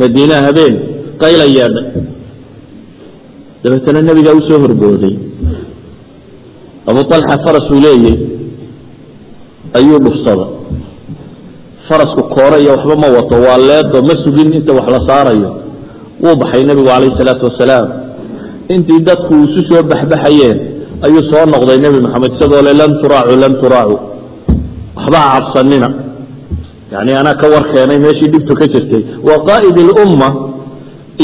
madiinaha 0.00 0.42
habeen 0.48 0.74
qayla 1.22 1.44
yeedhay 1.56 1.86
dabeetana 3.62 4.00
nebigaa 4.02 4.34
u 4.34 4.42
soo 4.48 4.58
horbooday. 4.64 5.14
Abu 6.88 6.98
alxa 6.98 7.36
farasuu 7.44 7.80
leeyey 7.86 8.16
ayuu 9.78 9.98
dhufsada 10.04 10.46
farasku 11.92 12.22
koore 12.34 12.56
iyo 12.62 12.70
waxba 12.76 12.94
ma 13.02 13.08
wato 13.16 13.36
waa 13.46 13.58
leedo 13.68 13.98
ma 14.08 14.14
sugin 14.24 14.48
inta 14.58 14.72
wax 14.78 14.86
la 14.94 15.00
saarayo. 15.08 15.50
Wuu 16.24 16.36
baxay 16.40 16.64
nebigu 16.64 16.88
calayhi 16.88 17.16
salaatu 17.20 17.44
wasalaam. 17.48 17.86
Intii 18.74 19.00
dadku 19.08 19.34
isu 19.46 19.60
soo 19.68 19.82
baxbaxayeen 19.90 20.58
ayuu 21.04 21.22
soo 21.30 21.44
noqday 21.52 21.78
nebi 21.84 21.98
maxamed 22.04 22.32
isagoo 22.36 22.62
le 22.66 22.72
lam 22.80 22.92
turaacu 23.02 23.34
lam 23.42 23.54
turaacu. 23.62 23.96
Waxba 24.96 25.18
ha 25.24 25.28
cabsanina. 25.40 25.88
Yani 26.92 27.12
anaa 27.20 27.34
ka 27.40 27.46
war 27.52 27.64
keenay 27.72 27.98
meeshii 28.04 28.28
dhibtu 28.32 28.54
ka 28.60 28.66
jirtay. 28.72 29.02
Waa 29.26 29.38
qaa'id 29.48 29.76
ilumma 29.82 30.28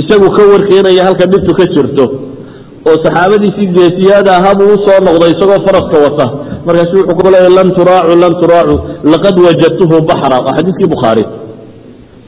isagu 0.00 0.28
ka 0.36 0.42
warkeenaya 0.52 1.02
halka 1.06 1.26
dhibtu 1.32 1.52
ka 1.58 1.64
jirto. 1.74 2.04
Oo 2.88 2.96
saxaabadiisii 3.04 3.66
geesiyaada 3.76 4.30
ahaa 4.38 4.54
buu 4.58 4.76
soo 4.86 4.98
noqday 5.06 5.30
isagoo 5.34 5.60
faraska 5.66 5.96
wata 6.06 6.26
markaasu 6.68 6.94
wuxuu 7.00 7.16
ku 7.18 7.22
leeya 7.34 7.50
lan 7.58 7.68
turaacu 7.78 8.12
lan 8.22 8.32
turaacu 8.42 8.74
laqad 9.12 9.36
wajadtuhu 9.46 9.96
baxra. 10.08 10.36
Waa 10.44 10.54
xadiiskii 10.58 10.88
bukhaari 10.94 11.24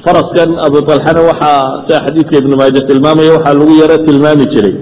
faraskan 0.05 0.51
abu 0.66 0.78
talxana 0.88 1.20
waxaa 1.30 1.61
sida 1.86 1.99
xadiidka 2.07 2.34
ibnu 2.43 2.55
maaja 2.61 2.80
tilmaamaya 2.88 3.30
waxaa 3.36 3.55
lagu 3.61 3.72
yaro 3.82 3.97
tilmaami 4.07 4.45
jiray 4.53 4.74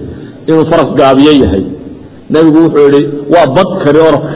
inuu 0.48 0.64
faras 0.70 0.90
gaabiyo 0.98 1.32
yahay. 1.42 1.64
Nebigu 2.32 2.58
wuxuu 2.66 2.88
yihi 2.94 3.00
waa 3.32 3.46
bad 3.56 3.68
kari 3.84 4.00
orodka 4.08 4.34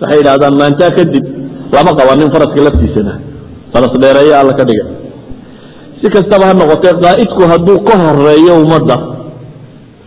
waxay 0.00 0.18
yidhahdaan 0.20 0.54
maantaa 0.60 0.90
kadib 0.98 1.24
lama 1.74 1.90
qaba 1.98 2.12
nin 2.20 2.28
faraska 2.34 2.60
laftiisana. 2.66 3.12
Faras 3.72 3.92
dheereeya 4.02 4.34
alla 4.40 4.52
ka 4.58 4.64
dhiga. 4.68 4.84
Si 6.00 6.06
kastaba 6.14 6.44
ha 6.48 6.54
noqotee 6.60 6.94
qaa'idku 7.04 7.42
hadduu 7.50 7.78
ka 7.88 7.94
horeeyo 8.04 8.52
ummadda 8.64 8.96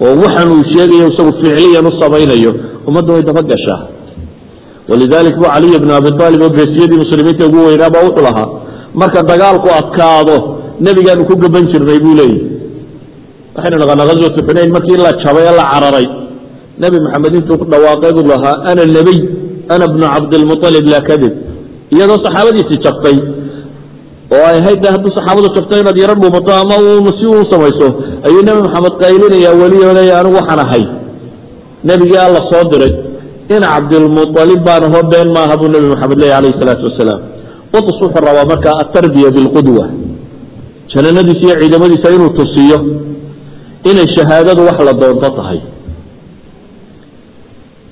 oo 0.05 0.13
waxan 0.23 0.47
uu 0.55 0.63
sheegayo 0.73 1.05
isagu 1.11 1.31
ficliyan 1.39 1.85
u 1.87 1.91
samaynayo 2.01 2.51
ummadda 2.87 3.09
way 3.15 3.23
daba 3.29 3.41
gashaa. 3.51 3.79
Walidalik 4.89 5.35
bu 5.41 5.45
caliy 5.53 5.75
bn 5.83 5.89
abi 5.99 6.09
aalib 6.23 6.41
oo 6.45 6.51
geesiyadii 6.57 6.97
muslimiinta 7.03 7.43
ugu 7.49 7.59
weynaa 7.67 7.89
baa 7.93 8.03
wuxuu 8.07 8.23
lahaa 8.27 8.47
marka 8.99 9.19
dagaalku 9.31 9.67
adkaado 9.79 10.35
nebigaanu 10.85 11.23
ku 11.29 11.33
gaban 11.43 11.63
jirnay 11.71 11.99
buu 12.05 12.13
leeyahy 12.19 12.39
waxaynu 13.55 13.77
naqaanaa 13.81 14.07
ghaswatu 14.09 14.39
xunayn 14.47 14.69
markii 14.75 14.97
la 15.05 15.11
jabay 15.23 15.43
ee 15.49 15.55
la 15.59 15.65
cararay. 15.71 16.07
Nebi 16.81 16.97
maxamed 17.05 17.33
intuu 17.39 17.57
ku 17.61 17.65
dhawaaqay 17.71 18.11
buu 18.17 18.25
lahaa 18.31 18.55
ana 18.69 18.83
nebiy 18.97 19.19
ana 19.73 19.85
bnu 19.93 20.05
cabdilmualib 20.13 20.85
laa 20.93 21.03
kadib. 21.09 21.33
Iyadoo 21.93 22.17
saxaabadiisii 22.25 22.79
jabtay 22.85 23.17
oo 24.35 24.43
ay 24.51 24.57
ahayd 24.61 24.81
hadduu 24.93 25.11
saxaabadu 25.17 25.47
jabto 25.55 25.73
inaad 25.81 25.97
yaro 26.03 26.15
dhuumato 26.21 26.51
ama 26.61 26.75
si 27.17 27.25
uu 27.33 27.43
samayso. 27.51 27.87
Ayuu 28.27 28.41
nebi 28.47 28.59
maxamed 28.67 28.93
qaylinayaa 29.01 29.53
weliyo 29.61 29.89
leeya 29.97 30.13
anigu 30.19 30.35
waxaan 30.39 30.61
ahay 30.65 30.83
nebigii 31.87 32.19
alla 32.27 32.41
soo 32.51 32.63
diray 32.71 32.93
in 33.55 33.61
cabdilmualib 33.71 34.61
baan 34.67 34.83
aho 34.87 34.99
been 35.11 35.29
maaha 35.35 35.53
buu 35.59 35.69
nebi 35.73 35.87
maxamed 35.93 36.17
leeya 36.21 36.37
alayh 36.39 36.53
salaatu 36.59 36.83
wasalaam. 36.89 37.21
Qutus 37.71 37.97
wuxuu 38.01 38.21
rabaa 38.27 38.45
markaa 38.51 38.75
atarbiya 38.83 39.29
bilqudwa 39.35 39.85
jananadiisa 40.91 41.43
iyo 41.47 41.55
ciidamadiisa 41.61 42.07
inuu 42.15 42.31
tusiyo 42.37 42.77
inay 43.89 44.07
shahaadadu 44.15 44.61
wax 44.67 44.77
la 44.87 44.93
doonto 45.01 45.29
tahay. 45.37 45.59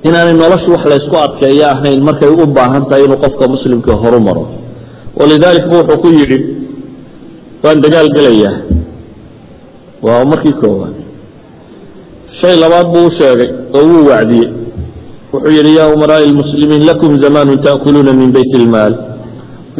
Inaanay 0.07 0.33
noloshu 0.41 0.69
wax 0.75 0.83
laysku 0.91 1.15
adkeeyo 1.25 1.65
ahayn 1.73 1.99
markay 2.07 2.29
u 2.43 2.45
baahan 2.57 2.83
tahay 2.89 3.03
inuu 3.05 3.19
qofka 3.23 3.45
muslimka 3.53 3.91
horu 4.01 4.19
maro 4.27 4.43
walidalik 5.19 5.65
bu 5.69 5.75
wuxuu 5.79 6.01
ku 6.03 6.07
yidhi 6.19 6.39
waan 7.63 7.77
dagaal 7.83 8.09
gelayaa. 8.15 8.55
Waa 10.05 10.25
markii 10.31 10.55
koowaad 10.61 10.95
shay 12.43 12.55
labaad 12.59 12.87
buu 12.93 13.07
u 13.07 13.11
sheegay 13.19 13.49
oo 13.75 13.83
wuu 13.89 14.07
wacdiyey. 14.11 14.49
Wuxuu 15.33 15.51
yidhi 15.57 15.75
yaa 15.77 15.87
umaraa'i 15.95 16.25
اlmuslimiin 16.29 16.85
lakum 16.89 17.21
zamaanun 17.21 17.57
ta'kuluuna 17.65 18.13
min 18.13 18.31
beyt 18.35 18.51
ilmaal 18.59 18.93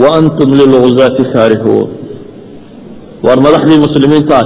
wa 0.02 0.08
antum 0.18 0.50
lilgzaati 0.60 1.24
kaarihuun 1.34 1.88
waar 3.26 3.40
madaxdii 3.46 3.80
muslimiintaah 3.86 4.46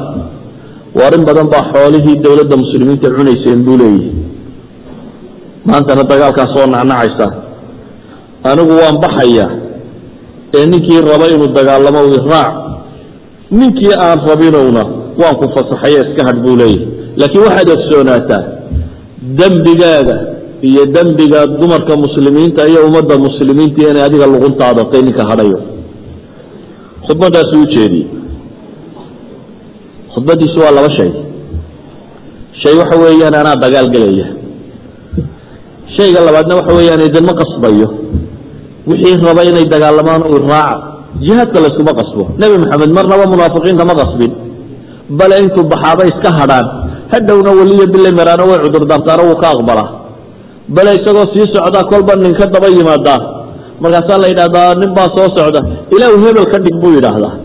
waar 0.99 1.13
in 1.17 1.23
badan 1.29 1.47
baa 1.53 1.63
xoolihii 1.73 2.15
dowladda 2.25 2.55
muslimiinta 2.63 3.07
cunayseen 3.17 3.59
buu 3.65 3.77
leeyihi 3.81 4.11
maantana 5.69 6.03
dagaalkaas 6.11 6.51
oo 6.59 6.67
nacnacaysaa 6.75 7.31
anigu 8.49 8.73
waan 8.81 8.97
baxayaa 9.03 9.49
ee 10.57 10.65
ninkii 10.71 11.01
raba 11.11 11.25
inuu 11.33 11.47
dagaalamo 11.57 11.99
iraac 12.17 12.51
ninkii 13.59 13.93
aan 14.05 14.19
rabinowna 14.29 14.83
waan 15.21 15.35
ku 15.39 15.45
fasaxaye 15.55 15.97
iska 16.05 16.21
hadh 16.27 16.39
buu 16.45 16.55
leeyahi 16.61 16.87
laakiin 17.19 17.43
waxaad 17.47 17.69
ogsoonaataa 17.75 18.43
dembigaaga 19.39 20.15
iyo 20.69 20.83
dembiga 20.95 21.39
dumarka 21.59 21.93
muslimiinta 22.05 22.61
iyo 22.71 22.79
ummadda 22.87 23.15
muslimiinta 23.27 23.79
inay 23.91 24.03
adiga 24.07 24.25
luguntaadatay 24.33 25.01
ninka 25.05 25.23
hadhayo. 25.29 25.59
Khudbadaasuu 27.05 27.61
ujeediyey 27.65 28.07
khudbadiisu 30.13 30.57
waa 30.59 30.71
laba 30.77 30.89
shay. 30.97 31.11
Shay 32.61 32.73
waxa 32.81 32.95
weeyaan 33.03 33.35
anaa 33.41 33.55
dagaal 33.63 33.87
gelaya. 33.93 34.27
Shayga 35.95 36.19
labaadna 36.27 36.53
waxa 36.59 36.73
weeyaan 36.77 37.01
idinma 37.07 37.33
qasbayo. 37.41 37.87
Wixii 38.89 39.17
raba 39.27 39.41
inay 39.49 39.65
dagaalamaan 39.73 40.23
u 40.25 40.37
raaca 40.41 40.75
jihaadka 41.21 41.57
layskuma 41.63 41.93
qasbo. 41.99 42.23
Nebi 42.41 42.55
maxamed 42.63 42.91
marnaba 42.97 43.25
munaafiqiinta 43.33 43.83
ma 43.89 43.93
qasbin. 44.01 44.31
Bale 45.17 45.35
intuu 45.43 45.63
baxaaba 45.71 46.03
iska 46.11 46.29
hadhaan 46.39 46.67
hadhowna 47.13 47.51
weliyo 47.59 47.85
bile 47.93 48.09
maraano 48.19 48.43
way 48.49 48.59
cudurdaartaano 48.65 49.23
wuu 49.29 49.37
ka 49.41 49.47
aqbalaa 49.55 49.89
bale 50.75 50.89
isagoo 50.99 51.25
sii 51.33 51.45
socdaa 51.53 51.83
kolba 51.91 52.13
ninka 52.15 52.45
daba 52.53 52.67
yimaadaa 52.77 53.19
markaasaa 53.81 54.17
la 54.23 54.27
yidhahdaa 54.31 54.69
nin 54.81 54.89
baa 54.97 55.07
soo 55.15 55.27
socda. 55.37 55.61
Ilaahu 55.95 56.17
hebel 56.25 56.45
ka 56.51 56.57
dhig 56.63 56.75
buu 56.81 56.91
yidhaahdaa. 56.97 57.35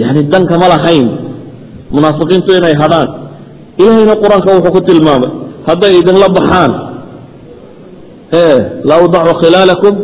Yani 0.00 0.20
dankama 0.32 0.66
lahayn. 0.72 1.08
Munaafiqiintu 1.94 2.50
inay 2.58 2.74
hadhaan. 2.82 3.08
Ilaahayna 3.80 4.14
qur'aanka 4.22 4.48
wuxuu 4.56 4.72
ku 4.76 4.80
tilmaamay 4.88 5.30
hadday 5.68 5.92
idinla 6.00 6.28
baxaan. 6.36 6.72
La 8.88 8.94
awdacu 9.00 9.32
khilaalakum. 9.40 9.94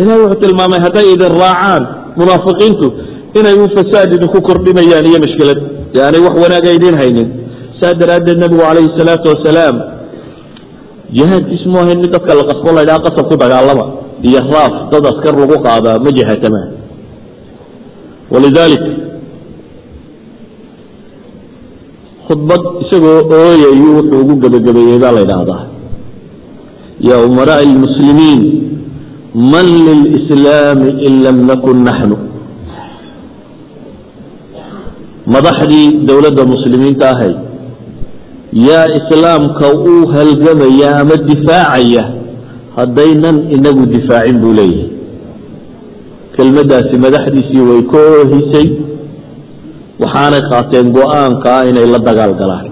Ilahay 0.00 0.18
wuxuu 0.24 0.40
tilmaamay 0.44 0.80
hadday 0.86 1.06
idin 1.14 1.32
raacaan 1.42 1.82
munaafiqiintu 2.20 2.86
inay 3.38 3.54
u 3.62 3.66
fasaad 3.76 4.08
idinku 4.16 4.38
kordhinayaan 4.48 5.04
iyo 5.10 5.18
mashkilad 5.24 5.58
yaani 5.98 6.18
wax 6.26 6.34
wanaaga 6.44 6.70
idiin 6.76 6.96
haynin. 7.00 7.28
Saa 7.80 7.94
daraaddeed 8.00 8.38
nabigu 8.42 8.62
calayhi 8.68 8.90
salaatu 9.00 9.26
wasalaam 9.32 9.76
jihaadkiis 11.16 11.64
mu 11.72 11.76
ahayn 11.82 11.98
mid 12.02 12.10
dadka 12.14 12.32
la 12.38 12.44
qasbo 12.50 12.68
laydhaha 12.76 13.04
qasab 13.06 13.24
ku 13.30 13.36
dagaalama. 13.42 13.86
Iyo 14.28 14.40
raaf 14.54 14.74
dad 14.92 15.04
askar 15.12 15.34
lagu 15.42 15.56
qaadaa 15.66 15.96
ma 16.04 16.10
jihatamaa 16.18 16.66
walidaalik 18.32 18.84
khudbad 22.26 22.62
isagoo 22.82 23.20
ooyayu 23.36 23.88
wuxuu 23.96 24.20
ugu 24.24 24.34
gebagabeeyey 24.42 24.98
baa 25.02 25.12
la 25.16 25.20
ydhaahdaa 25.26 25.62
ya 27.08 27.16
umaraa 27.28 27.60
اlmuslimiin 27.68 28.40
man 29.52 29.66
lilslaami 29.86 30.88
in 31.06 31.14
lam 31.26 31.36
nakun 31.50 31.78
naxnu? 31.88 32.16
Madaxdii 35.26 36.04
dowladda 36.08 36.44
muslimiinta 36.54 37.04
ahayd 37.14 37.36
yaa 38.68 38.86
islaamka 38.98 39.66
u 39.92 39.94
halgamaya 40.14 40.88
ama 41.00 41.16
difaacaya 41.30 42.04
haddaynan 42.76 43.36
inagu 43.56 43.84
difaacin 43.94 44.36
buu 44.42 44.52
leeyahay. 44.58 44.90
Kelmaddaasi 46.36 46.94
madaxdiisii 47.04 47.62
way 47.70 47.80
ka 47.92 47.98
oohisay 48.18 48.66
waxaanay 50.02 50.42
qaateen 50.50 50.86
go'aanka 50.96 51.48
ah 51.58 51.64
inay 51.70 51.86
la 51.94 51.98
dagaal 52.08 52.32
galaan. 52.40 52.66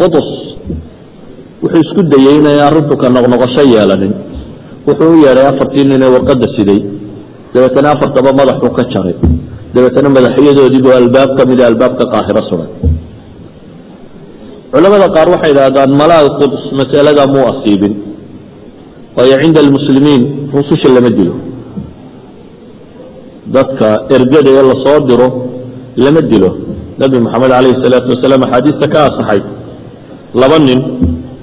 Qutus 0.00 0.28
wuxuu 1.62 1.80
isku 1.84 2.02
dayey 2.12 2.36
inay 2.40 2.58
arrintu 2.68 2.94
ka 3.00 3.06
noqnoqosho 3.16 3.62
yeelanin. 3.72 4.12
Wuxuu 4.86 5.10
u 5.14 5.22
yeedhay 5.24 5.46
afartii 5.52 5.84
nin 5.90 6.02
ee 6.02 6.10
warqadda 6.16 6.46
siday 6.56 6.80
dabeetana 7.54 7.88
afartaba 7.94 8.30
madaxuu 8.40 8.70
ka 8.76 8.82
jaray 8.92 9.16
dabeetana 9.74 10.08
madaxyadoodii 10.16 10.82
buu 10.84 10.94
albaab 11.02 11.30
ka 11.38 11.42
mida 11.50 11.62
albaabka 11.70 12.04
qaahiro 12.12 12.42
suray 12.50 12.70
culamada 14.72 15.06
qaar 15.16 15.28
waxay 15.34 15.50
idhahdaan 15.54 15.90
malaa 16.00 16.22
quds 16.38 16.62
masalada 16.80 17.22
muu 17.34 17.44
asiibin 17.52 17.94
waayo 19.16 19.36
cinda 19.42 19.58
almuslimiin 19.64 20.22
rususha 20.54 20.88
lama 20.96 21.10
dilo. 21.18 21.34
Dadka 23.56 23.88
ergada 24.16 24.50
ee 24.58 24.62
la 24.70 24.74
soo 24.84 24.98
diro 25.08 25.28
lama 26.04 26.20
dilo. 26.30 26.50
Nebi 27.00 27.16
moxamed 27.24 27.50
calayhi 27.54 27.76
salaatu 27.84 28.08
wasalaam 28.14 28.42
axaadiista 28.46 28.86
ka 28.94 28.98
asaxay 29.08 29.40
laba 30.42 30.56
nin 30.68 30.80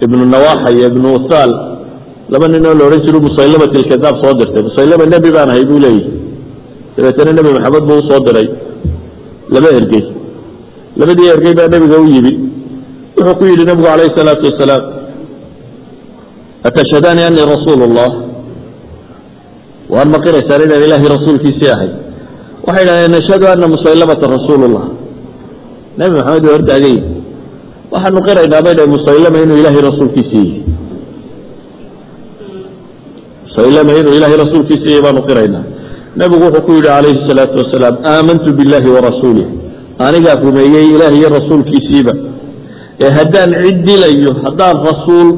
ibnu 0.05 0.23
nawaaxa 0.33 0.69
iyo 0.75 0.85
ibnu 0.91 1.07
usaal 1.19 1.51
laba 2.33 2.45
nin 2.53 2.63
oo 2.69 2.73
la 2.79 2.83
odhan 2.87 3.01
jiru 3.05 3.19
musaylamat 3.27 3.71
ilkadaab 3.79 4.15
soo 4.23 4.33
dirtay. 4.39 4.61
Musaylama 4.69 5.05
nebi 5.15 5.29
baan 5.35 5.49
ahay 5.51 5.63
buu 5.69 5.79
leeyahy 5.85 6.01
dabeetana 6.97 7.31
nebi 7.37 7.49
maxamed 7.57 7.83
buu 7.89 7.97
u 8.01 8.03
soo 8.09 8.19
diray 8.27 8.47
laba 9.53 9.69
ergey 9.79 10.03
labadii 10.99 11.29
ergey 11.35 11.53
baa 11.59 11.67
nebiga 11.73 11.97
u 12.05 12.07
yimi. 12.15 12.33
Wuxuu 13.17 13.35
ku 13.39 13.43
yidhi 13.51 13.63
nebigu 13.69 13.87
calayhi 13.91 14.13
salaatu 14.19 14.43
wasalaam 14.49 14.83
atashhadaani 16.67 17.21
anii 17.29 17.45
rasuulu 17.53 17.83
اllah 17.89 18.09
waan 19.93 20.09
maqiraysaan 20.15 20.61
inaan 20.65 20.83
ilaahay 20.87 21.09
rasuulkiisii 21.15 21.69
ahay. 21.75 21.91
Waxay 22.67 22.83
idhahdeen 22.85 23.11
nashhadu 23.17 23.45
ana 23.53 23.65
musaylamata 23.75 24.25
rasuulu 24.35 24.63
اllah 24.69 24.85
nebi 25.99 26.13
maxamed 26.19 26.43
waa 26.47 26.53
hortaagay. 26.57 26.97
Waxaanu 27.93 28.19
qiraynaa 28.27 28.61
bay 28.65 28.73
dhahay 28.77 28.89
musaylama 28.95 29.37
inuu 29.43 29.57
ilaahay 29.61 29.81
rasuulkiisii 29.89 30.45
yihi 30.47 30.59
musaylama 33.45 33.91
inuu 33.99 34.13
ilaahay 34.17 34.37
rasuulkiisii 34.43 34.91
yahy 34.93 35.01
baanu 35.07 35.21
qiraynaa 35.29 35.63
nebigu 36.20 36.44
wuxuu 36.46 36.64
ku 36.66 36.70
yidhi 36.76 36.88
calayhi 36.94 37.16
الsalaatu 37.20 37.54
wasalaam 37.62 37.94
aamantu 38.12 38.48
biاllahi 38.58 38.88
warasuulih 38.96 39.46
anigaa 40.06 40.36
rumeeyey 40.46 40.86
ilaah 40.94 41.12
iyo 41.18 41.28
rasuulkiisiiba 41.38 42.12
ee 43.04 43.10
haddaan 43.18 43.50
cid 43.64 43.78
dilayo 43.88 44.30
haddaan 44.44 44.76
rasuul 44.90 45.28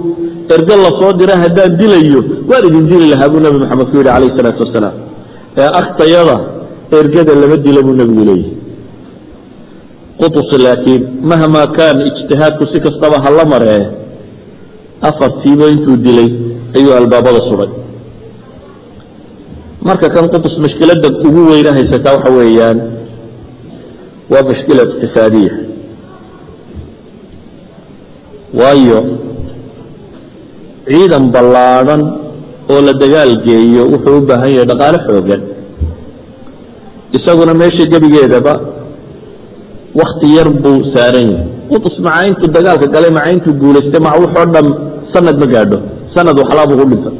ergo 0.55 0.75
lasoo 0.85 1.13
dira 1.21 1.35
haddaan 1.45 1.73
dilayo 1.81 2.21
waan 2.51 2.65
idin 2.69 2.85
dili 2.93 3.07
lahaa 3.13 3.29
buu 3.33 3.41
nebi 3.47 3.59
maxamed 3.63 3.87
ku 3.91 3.97
yidhi 3.99 4.11
calayh 4.15 4.29
الsalaatu 4.33 4.61
wasalaam 4.67 4.95
ee 5.63 5.69
agtayada 5.81 6.37
ergada 7.01 7.33
lama 7.43 7.57
dila 7.67 7.81
buu 7.87 7.95
nebigu 8.01 8.23
leeyahy 8.31 8.53
qutus 10.21 10.49
laakiin 10.65 11.03
mahmaa 11.31 11.67
kaan 11.79 11.97
ijtihaadku 12.09 12.65
si 12.73 12.79
kastaba 12.87 13.17
hala 13.25 13.45
maree 13.53 13.83
afartiiba 15.09 15.67
intuu 15.75 15.97
dilay 16.07 16.29
ayuu 16.77 16.93
albaabada 17.01 17.41
suray 17.49 17.71
marka 19.88 20.08
kan 20.16 20.26
qutus 20.34 20.56
mashkiladda 20.64 21.08
ugu 21.28 21.42
weyna 21.52 21.72
haysataa 21.78 22.14
waxa 22.18 22.32
weeyaan 22.40 22.78
waa 24.32 24.44
mashkila 24.50 24.82
iqtisaadiya 24.88 25.54
waayo 28.60 29.00
ciidan 30.90 31.26
ballaadhan 31.36 32.02
oo 32.72 32.80
la 32.88 32.94
dagaal 33.04 33.32
geeyo 33.48 33.84
wuxuu 33.94 34.18
u 34.20 34.26
baahan 34.30 34.52
yahay 34.56 34.66
dhaqaale 34.72 35.00
xoogan. 35.08 35.42
Isaguna 37.18 37.54
meesha 37.62 37.86
gebigeedaba 37.92 38.54
wakti 40.00 40.28
yar 40.38 40.50
buu 40.64 40.78
saaran 40.94 41.28
yahay. 41.34 41.48
Qutus 41.72 41.96
maca 42.06 42.22
intuu 42.30 42.50
dagaalka 42.56 42.88
galay 42.94 43.12
maca 43.18 43.30
intuu 43.36 43.54
guulaystay 43.62 44.02
maca 44.06 44.18
wuxoo 44.24 44.46
dham 44.54 44.68
sanad 45.14 45.36
ma 45.42 45.48
gaadho 45.54 45.78
sanad 46.16 46.36
waxlaabuu 46.42 46.78
ku 46.82 46.86
dhinta 46.92 47.12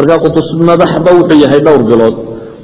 marka 0.00 0.16
qutus 0.24 0.48
madaxba 0.68 1.10
wuxuu 1.18 1.38
yahay 1.44 1.60
dhowr 1.66 1.82
bilood. 1.90 2.16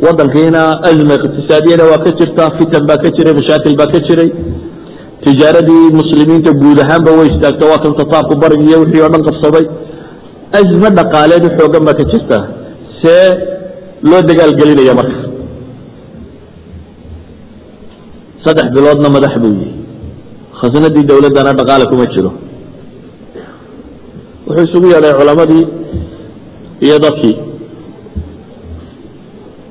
Waddankiina 0.05 0.63
azma 0.91 1.15
iqtisaadiyana 1.19 1.85
waa 1.91 2.01
ka 2.05 2.11
jirta 2.19 2.45
fitan 2.59 2.83
baa 2.89 2.99
ka 3.03 3.09
jiray 3.17 3.35
mashaakil 3.39 3.75
baa 3.81 3.91
ka 3.93 3.99
jiray. 4.09 4.31
Tijaaradii 5.25 5.87
muslimiinta 6.01 6.51
guud 6.61 6.79
ahaanba 6.85 7.11
way 7.19 7.29
istaagta 7.33 7.65
waa 7.71 7.81
kan 7.85 7.93
tataarku 8.01 8.35
barig 8.43 8.61
iyo 8.69 8.77
wixii 8.83 9.03
oo 9.05 9.11
dhan 9.13 9.23
qabsaday 9.29 9.65
azmo 10.59 10.89
dhaqaaleed 10.99 11.45
xoogan 11.59 11.83
baa 11.89 11.97
ka 12.01 12.05
jirta 12.13 12.39
see 13.01 13.25
loo 14.09 14.21
dagaalgelinaya 14.29 14.95
marka. 15.01 15.19
Saddex 18.45 18.69
biloodna 18.75 19.09
madax 19.17 19.35
buu 19.43 19.53
yihi 19.61 19.71
khasnadii 20.61 21.05
dowladdana 21.11 21.53
dhaqaale 21.59 21.85
kuma 21.91 22.07
jiro. 22.15 22.31
Wuxuu 24.47 24.65
isugu 24.69 24.87
yeedhay 24.95 25.15
culamadii 25.21 25.65
iyo 26.85 26.97
dadkii. 27.05 27.37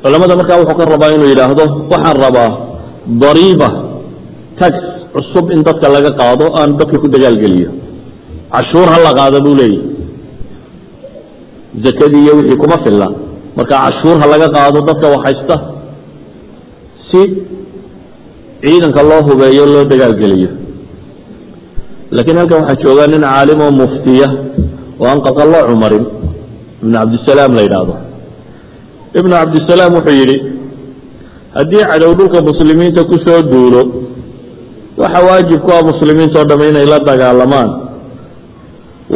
Culamada 0.03 0.35
markaa 0.39 0.57
wuxuu 0.61 0.77
ka 0.79 0.85
rabaa 0.93 1.11
inuu 1.15 1.29
yidhaahdo 1.33 1.63
waxaan 1.91 2.17
rabaa 2.25 2.49
dariiba 3.21 3.69
tax 4.59 4.73
cusub 5.13 5.45
in 5.55 5.59
dadka 5.67 5.87
laga 5.95 6.11
qaado 6.19 6.45
aan 6.59 6.69
dadka 6.79 6.97
ku 7.03 7.07
dagaalgeliyo 7.15 7.69
cashuur 8.53 8.87
ha 8.93 8.97
la 9.05 9.11
qaado 9.19 9.37
buu 9.45 9.55
leeyahy 9.59 9.81
zakadii 11.85 12.21
iyo 12.25 12.33
wixii 12.39 12.57
kuma 12.61 12.77
filla. 12.83 13.07
Marka 13.57 13.75
cashuur 13.85 14.17
ha 14.21 14.25
laga 14.33 14.47
qaado 14.55 14.79
dadka 14.89 15.05
waxhaysta 15.15 15.55
si 17.09 17.21
ciidanka 18.63 19.01
loo 19.09 19.21
hubeeyo 19.27 19.63
loo 19.73 19.83
dagaalgeliyo 19.91 20.49
laakiin 22.15 22.37
halkan 22.39 22.57
waxaa 22.61 22.81
joogaa 22.83 23.07
nin 23.13 23.23
caalim 23.25 23.59
oo 23.65 23.71
muftiya 23.81 24.27
oo 25.01 25.07
aan 25.11 25.19
qaqaloo 25.25 25.63
cumarin 25.69 26.05
ibnu 26.85 26.93
cabdisalaam 26.97 27.51
la 27.57 27.61
yidhaahdo. 27.65 27.93
Ibnu 29.19 29.33
cabdisalaam 29.39 29.91
wuxuu 29.97 30.15
yidhi 30.21 30.37
haddii 31.57 31.83
cadow 31.91 32.11
dhulka 32.19 32.39
muslimiinta 32.49 33.01
ku 33.09 33.15
soo 33.25 33.41
duulo 33.51 33.81
waxa 35.01 35.19
waajib 35.27 35.59
ku 35.65 35.69
ah 35.77 35.81
muslimiinta 35.91 36.39
oo 36.39 36.45
dhamme 36.49 36.65
inay 36.71 36.85
la 36.93 36.99
dagaalamaan. 37.09 37.69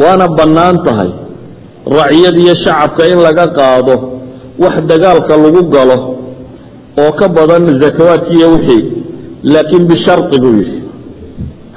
Waana 0.00 0.26
bannaan 0.38 0.76
tahay 0.86 1.10
raciyad 1.98 2.36
iyo 2.38 2.54
shacabka 2.64 3.02
in 3.12 3.18
laga 3.26 3.46
qaado 3.58 3.94
wax 4.62 4.74
dagaalka 4.90 5.34
lagu 5.44 5.62
galo 5.74 5.96
oo 7.00 7.10
ka 7.18 7.26
badan 7.36 7.64
zakawaadki 7.82 8.32
iyo 8.38 8.48
wixii 8.54 8.82
laakiin 9.52 9.84
bishardi 9.90 10.36
buu 10.42 10.54
yidhi. 10.60 10.78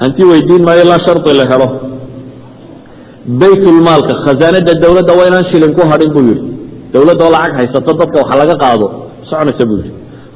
Hanti 0.02 0.22
weydiin 0.30 0.64
maayo 0.66 0.84
ilaa 0.86 1.02
shardi 1.06 1.32
la 1.40 1.46
helo 1.52 1.68
baytulmaalka 3.28 4.14
khasaanada 4.26 4.74
dowladda 4.84 5.14
waa 5.20 5.28
inaan 5.30 5.46
shilin 5.52 5.72
ku 5.78 5.82
hadhin 5.92 6.10
buu 6.16 6.24
yidhi. 6.30 6.44
Dowladda 6.94 7.22
oo 7.26 7.32
lacag 7.36 7.54
haysato 7.60 7.92
dadka 8.00 8.18
wax 8.22 8.30
laga 8.42 8.56
qaado 8.64 8.88
soconaysa 9.30 9.64
buu 9.70 9.78
yidhi. 9.80 9.92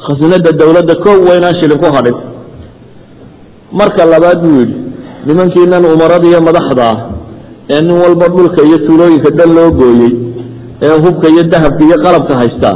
Khasnada 0.06 0.52
dowladda 0.62 0.94
kow 1.06 1.18
waa 1.28 1.38
inaan 1.40 1.56
shilin 1.60 1.78
ku 1.84 1.88
hadhin. 1.96 2.16
Marka 3.80 4.02
labaad 4.14 4.40
buu 4.44 4.56
yidhi 4.62 4.76
nimankiinan 5.28 5.84
umarada 5.94 6.28
iyo 6.32 6.40
madaxda 6.48 6.84
ah 6.92 6.98
ee 7.74 7.82
nin 7.82 7.96
walba 8.04 8.26
dhulka 8.36 8.62
iyo 8.68 8.78
tuulooyinka 8.88 9.30
dhan 9.38 9.50
loo 9.58 9.70
gooyey 9.80 10.12
ee 10.86 10.96
hubka 11.04 11.28
iyo 11.34 11.44
dahabka 11.52 11.84
iyo 11.88 11.98
qalabka 12.06 12.34
haystaa 12.42 12.76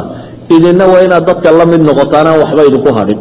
idinna 0.56 0.84
waa 0.92 1.02
inaad 1.08 1.24
dadka 1.30 1.48
la 1.60 1.66
mid 1.72 1.82
noqotaan 1.90 2.28
aan 2.28 2.38
waxba 2.44 2.62
idinku 2.70 2.92
hadhin. 2.98 3.20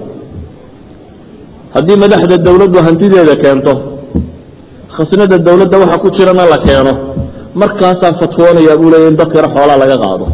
Haddii 1.74 1.96
madaxda 2.04 2.36
dowladdu 2.46 2.78
hantideeda 2.86 3.34
keento 3.44 3.72
khasnada 4.96 5.36
dowladda 5.46 5.76
waxa 5.82 5.98
ku 6.02 6.08
jirana 6.16 6.44
la 6.52 6.58
keeno. 6.66 6.92
Markaasaan 7.60 8.14
fatwoonayaa 8.20 8.76
buu 8.80 8.90
leeya 8.92 9.08
in 9.10 9.16
dadka 9.20 9.36
yar 9.40 9.48
xoolaa 9.54 9.78
laga 9.82 9.96
qaado. 10.04 10.26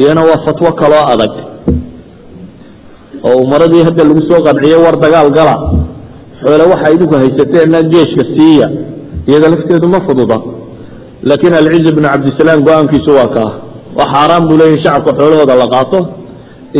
Iyana 0.00 0.22
waa 0.28 0.38
fatwo 0.46 0.68
kaloo 0.80 1.04
adag. 1.12 1.32
Oo 3.26 3.36
umaradii 3.44 3.82
hadda 3.88 4.02
lagu 4.08 4.22
soo 4.28 4.40
qanciye 4.46 4.76
war 4.84 4.96
dagaal 5.04 5.28
gala. 5.38 5.54
Xoole 6.42 6.64
waxa 6.72 6.86
idinku 6.94 7.14
haysateenna 7.20 7.78
geeshka 7.92 8.24
siiya. 8.34 8.66
Iyada 9.28 9.46
lafteedu 9.52 9.86
ma 9.94 9.98
fududa. 10.06 10.38
Laakiin 11.28 11.54
alciz 11.60 11.86
bnu 11.96 12.06
cabdisalaam 12.12 12.60
go'aankiisu 12.66 13.10
waa 13.18 13.28
kaa 13.36 13.50
waa 13.96 14.06
xaaraan 14.12 14.42
buu 14.48 14.56
leeyahy 14.60 14.78
shacabka 14.84 15.10
xoolahooda 15.18 15.54
la 15.62 15.66
qaato 15.74 15.98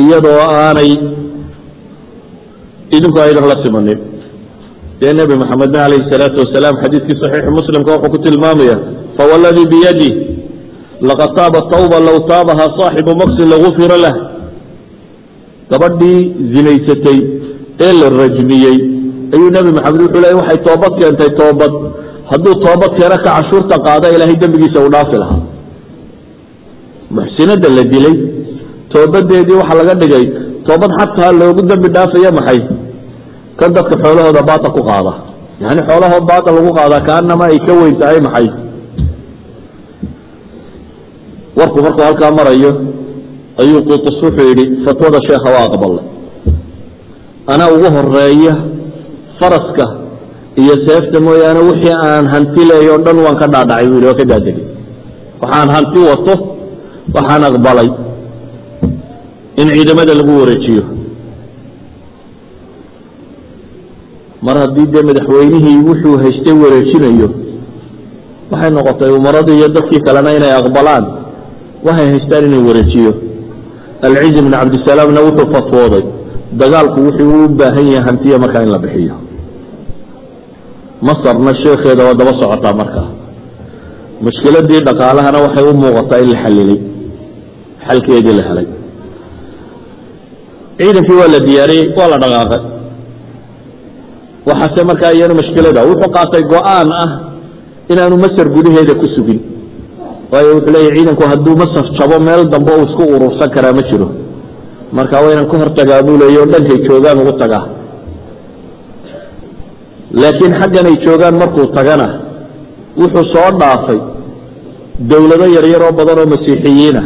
iyadoo 0.01 0.39
aanay 0.57 0.91
idinku 2.97 3.19
aydan 3.25 3.47
la 3.51 3.57
simanin 3.65 3.99
dee 5.01 5.13
nebi 5.21 5.35
maxamedna 5.43 5.79
calayhi 5.85 6.07
salaatu 6.13 6.37
wasalaam 6.43 6.75
xadiidkii 6.83 7.17
saxiixi 7.23 7.51
muslimka 7.59 7.91
wuxuu 7.95 8.11
ku 8.15 8.19
tilmaamaya 8.25 8.77
fawaladii 9.19 9.67
biyadi 9.73 10.11
laqad 11.09 11.31
taaba 11.39 11.59
tawba 11.73 11.97
low 12.09 12.19
taabaha 12.31 12.65
saaxibu 12.79 13.13
maksin 13.23 13.47
lagufira 13.53 13.97
lah. 14.05 14.15
Gabadhii 15.71 16.21
zinaysatay 16.55 17.19
ee 17.87 17.93
la 18.01 18.07
rajmiyey 18.23 18.77
ayuu 19.35 19.51
nebi 19.57 19.71
maxamed 19.77 20.01
wuxuu 20.05 20.23
leey 20.25 20.35
waxay 20.41 20.59
toobad 20.67 20.93
keentay 21.01 21.31
toobad. 21.41 21.73
Hadduu 22.31 22.55
toobad 22.65 22.91
keeno 22.99 23.17
ka 23.25 23.31
cashuurta 23.37 23.77
qaada 23.87 24.07
ilaahay 24.15 24.37
dembigiisa 24.43 24.79
uu 24.85 24.91
dhaafi 24.95 25.17
lahaa. 25.23 25.41
Muxsinadda 27.17 27.69
la 27.77 27.83
dilay 27.93 28.17
toobadeedii 28.93 29.57
waxaa 29.61 29.79
laga 29.81 29.95
dhigay 30.03 30.25
toobad 30.67 30.91
xataa 30.99 31.31
loogu 31.41 31.63
dembi 31.71 31.89
dhaafaya 31.97 32.31
maxay 32.39 32.61
kan 33.59 33.71
dadka 33.77 33.95
xoolahooda 34.03 34.43
baata 34.51 34.69
ku 34.77 34.81
qaada. 34.89 35.13
Yani 35.63 35.81
xoolahoo 35.89 36.21
baata 36.31 36.51
lagu 36.57 36.71
qaada 36.79 36.99
kaanama 37.09 37.45
ay 37.51 37.59
ka 37.67 37.73
weyn 37.81 37.95
tahay 38.01 38.19
maxay? 38.27 38.47
Warku 41.59 41.79
markuu 41.85 42.03
halkaa 42.05 42.31
marayo 42.39 42.71
ayuu 43.63 43.83
qutus 43.89 44.17
wuxuu 44.23 44.47
yidhi 44.51 44.65
fatwada 44.85 45.19
sheekha 45.27 45.49
waa 45.55 45.65
aqbalay 45.71 46.05
anaa 47.53 47.71
ugu 47.75 47.89
horreeya 47.97 48.55
faraska 49.39 49.87
iyo 50.63 50.75
seefta 50.87 51.21
mooyaane 51.27 51.61
wixii 51.71 51.95
aan 52.07 52.27
hanti 52.33 52.63
leeyo 52.71 52.95
o 52.95 52.99
dhan 53.07 53.19
waan 53.25 53.37
ka 53.43 53.47
dhaadhacay 53.55 53.87
buu 53.87 53.95
yidhi 54.03 54.07
waa 54.11 54.19
ka 54.21 54.25
daadegay 54.33 54.65
waxaan 55.43 55.69
hanti 55.77 55.99
wato 56.11 56.35
waxaan 57.17 57.43
aqbalay. 57.51 57.89
In 59.63 59.69
ciidamada 59.75 60.13
lagu 60.19 60.33
wareejiyo 60.41 60.83
mar 64.47 64.57
haddii 64.63 64.87
dee 64.95 65.03
madaxweynihii 65.11 65.79
wuxuu 65.89 66.17
haystay 66.23 66.55
wareejinayo 66.63 67.29
waxay 68.51 68.71
noqotay 68.77 69.11
umaradii 69.19 69.57
iyo 69.61 69.69
dadkii 69.77 70.01
kalena 70.07 70.31
inay 70.39 70.53
aqbalaan 70.61 71.05
waxay 71.87 72.07
haystaan 72.13 72.45
inay 72.49 72.63
wareejiyo. 72.69 73.13
Alciz 74.07 74.37
bn 74.45 74.53
cabdisalaamna 74.61 75.21
wuxuu 75.27 75.49
fatwooday 75.55 76.05
dagaalku 76.61 76.99
wuxuu 77.07 77.33
u 77.45 77.49
baahan 77.59 77.87
yahay 77.95 78.05
hantiya 78.09 78.39
markaa 78.45 78.63
in 78.67 78.71
la 78.75 78.79
bixiyo. 78.85 79.15
Masarna 81.09 81.53
sheekeeda 81.63 82.03
waa 82.07 82.15
daba 82.21 82.33
socotaa 82.41 82.75
markaa 82.81 83.09
mushkiladii 84.25 84.81
dhaqaalahana 84.89 85.39
waxay 85.45 85.65
u 85.71 85.75
muuqataa 85.83 86.21
in 86.25 86.29
la 86.33 86.39
xalilay 86.43 86.79
xalkeedii 87.87 88.35
la 88.39 88.45
helay. 88.49 88.67
Ciidankii 90.79 91.17
waa 91.21 91.31
la 91.35 91.39
diyaariyey 91.47 91.87
waa 91.99 92.09
la 92.13 92.19
dhaqaaqay 92.25 92.61
waxaase 94.49 94.81
markaa 94.91 95.13
iyana 95.17 95.35
mashkilada 95.41 95.81
wuxuu 95.91 96.11
qaatay 96.17 96.43
go'aan 96.53 96.89
ah 97.05 97.11
inaanu 97.93 98.17
masar 98.25 98.47
gudaheeda 98.57 98.95
ku 99.01 99.07
sugin. 99.15 99.41
Waayo 100.33 100.51
wuxuu 100.57 100.73
leeyahy 100.75 100.95
ciidanku 100.97 101.25
hadduu 101.31 101.55
masaf 101.63 101.87
jabo 101.99 102.17
meel 102.27 102.43
dambe 102.53 102.71
uu 102.79 102.85
isku 102.89 103.03
urursan 103.15 103.49
karaa 103.55 103.73
ma 103.79 103.83
jiro. 103.89 104.07
Marka 104.97 105.17
waa 105.23 105.33
inaan 105.35 105.49
ka 105.51 105.57
hortagaa 105.63 106.03
buu 106.07 106.17
leeya 106.23 106.41
o 106.43 106.47
dhankay 106.53 106.79
joogaan 106.87 107.19
ugu 107.23 107.33
tagaa. 107.43 107.65
Laakiin 110.21 110.53
xaggan 110.61 110.87
ay 110.91 110.97
joogaan 111.05 111.35
markuu 111.41 111.67
tagana 111.77 112.09
wuxuu 113.01 113.25
soo 113.35 113.51
dhaafay 113.61 113.99
dowlado 115.11 115.47
yaryar 115.57 115.83
oo 115.87 115.93
badan 115.99 116.19
oo 116.23 116.27
masiixiyiina 116.35 117.03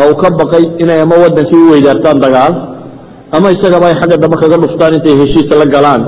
oo 0.00 0.04
uu 0.10 0.16
ka 0.22 0.28
baqay 0.40 0.64
inay 0.82 1.00
ama 1.04 1.16
waddankii 1.24 1.62
u 1.66 1.70
weydaartaan 1.72 2.18
dagaal 2.24 2.52
ama 3.36 3.46
isagaba 3.54 3.86
ay 3.90 3.96
xagga 4.00 4.16
dambe 4.22 4.36
kaga 4.42 4.56
dhuftaan 4.62 4.92
intay 4.98 5.14
heshiis 5.20 5.48
la 5.60 5.66
galaan 5.74 6.02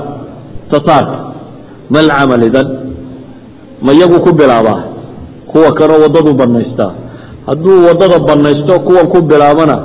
tataarka 0.71 1.17
mal 1.93 2.07
camal 2.15 2.43
idan? 2.49 2.67
Ma 3.85 3.91
iyagu 3.93 4.17
ku 4.25 4.31
bilaabaa 4.39 4.81
kuwa 5.51 5.69
kanoo 5.77 6.01
waddadu 6.05 6.33
bannaystaa? 6.33 6.91
Hadduu 7.47 7.85
waddada 7.87 8.17
bannaysto 8.27 8.73
kuwan 8.87 9.07
ku 9.13 9.21
bilaabana 9.21 9.77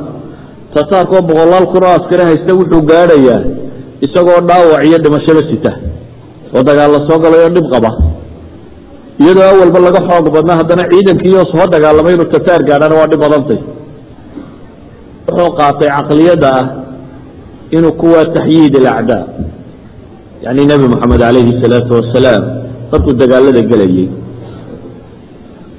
tataarkoo 0.75 1.23
boqolaal 1.29 1.67
kun 1.73 1.83
oo 1.85 1.93
askari 1.99 2.23
haysta 2.29 2.53
wuxuu 2.59 2.83
gaadhayaa 2.91 3.41
isagoo 4.07 4.41
dhaawac 4.49 4.81
iyo 4.89 4.99
dhimashaba 5.05 5.43
sita. 5.51 5.73
Oo 6.55 6.63
dagaal 6.69 6.91
la 6.95 7.01
soo 7.09 7.19
galay 7.23 7.41
oo 7.45 7.53
dhib 7.57 7.67
qaba. 7.73 7.91
Iyadoo 9.21 9.45
awalba 9.53 9.79
laga 9.87 10.01
xoog 10.09 10.27
badnaa 10.35 10.57
haddana 10.61 10.85
ciidankiioo 10.93 11.45
soo 11.53 11.67
dagaalamay 11.75 12.15
inuu 12.17 12.29
tataar 12.35 12.63
gaadhana 12.69 12.95
waa 13.01 13.09
dhib 13.13 13.21
badantay. 13.25 13.61
Wuxuu 15.29 15.51
qaatay 15.59 15.89
caqliyadda 15.97 16.49
ah 16.61 16.67
inuu 17.77 17.93
kuwa 18.01 18.25
taxyiid 18.37 18.75
alacdaa 18.81 19.23
yacni 20.45 20.63
nebi 20.71 20.87
moxamed 20.93 21.21
calayhi 21.25 21.53
salaatu 21.63 21.91
wasalaam 21.99 22.43
markuu 22.91 23.15
dagaalada 23.23 23.63
gelayey 23.71 24.09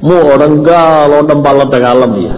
muu 0.08 0.22
odhan 0.34 0.54
gaal 0.68 1.12
oo 1.18 1.24
dhan 1.30 1.40
baa 1.46 1.56
la 1.60 1.66
dagaalamaya. 1.76 2.36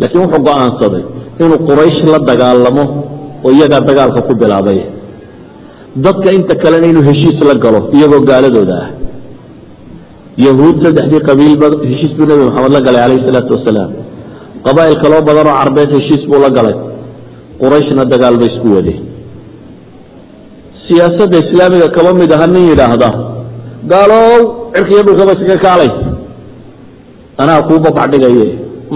Laakiin 0.00 0.22
wuxuu 0.24 0.42
go'aansaday 0.46 1.04
inuu 1.42 1.60
quraysh 1.68 2.00
la 2.12 2.18
dagaalamo 2.30 2.84
oo 3.44 3.50
iyagaa 3.56 3.86
dagaalka 3.88 4.20
ku 4.28 4.32
bilaabay. 4.40 4.80
Dadka 6.04 6.28
inta 6.36 6.54
kalena 6.62 6.86
inuu 6.92 7.04
heshiis 7.08 7.38
la 7.48 7.54
galo 7.64 7.80
iyagoo 7.96 8.22
gaaladooda 8.30 8.76
ah. 8.84 8.88
Yahuud 10.46 10.76
saddexdii 10.84 11.22
qabiilba 11.28 11.66
heshiis 11.90 12.12
buu 12.16 12.26
nebi 12.30 12.42
moxamed 12.48 12.72
la 12.76 12.80
galay 12.86 13.00
calayhi 13.04 13.26
salaatu 13.28 13.50
wasalaam 13.56 13.90
qabaa'il 14.66 14.96
kaloo 15.02 15.22
badan 15.28 15.46
oo 15.50 15.56
carbeed 15.60 15.90
heshiis 15.96 16.22
buu 16.30 16.40
la 16.44 16.50
galay. 16.56 16.76
Qurayshna 17.60 18.02
dagaal 18.12 18.34
bay 18.40 18.48
isku 18.52 18.68
wadeen 18.76 19.07
siyaasadda 20.88 21.36
islaamiga 21.44 21.88
kaba 21.96 22.10
mid 22.20 22.30
aha 22.36 22.46
nin 22.54 22.64
yidhaahda 22.70 23.08
gaalow 23.92 24.38
cirkiiyo 24.74 25.02
dhulkaba 25.06 25.32
iskaga 25.36 25.58
kaalay. 25.66 25.90
Anaa 27.42 27.62
kuu 27.68 27.78
babacdhigaye 27.84 28.46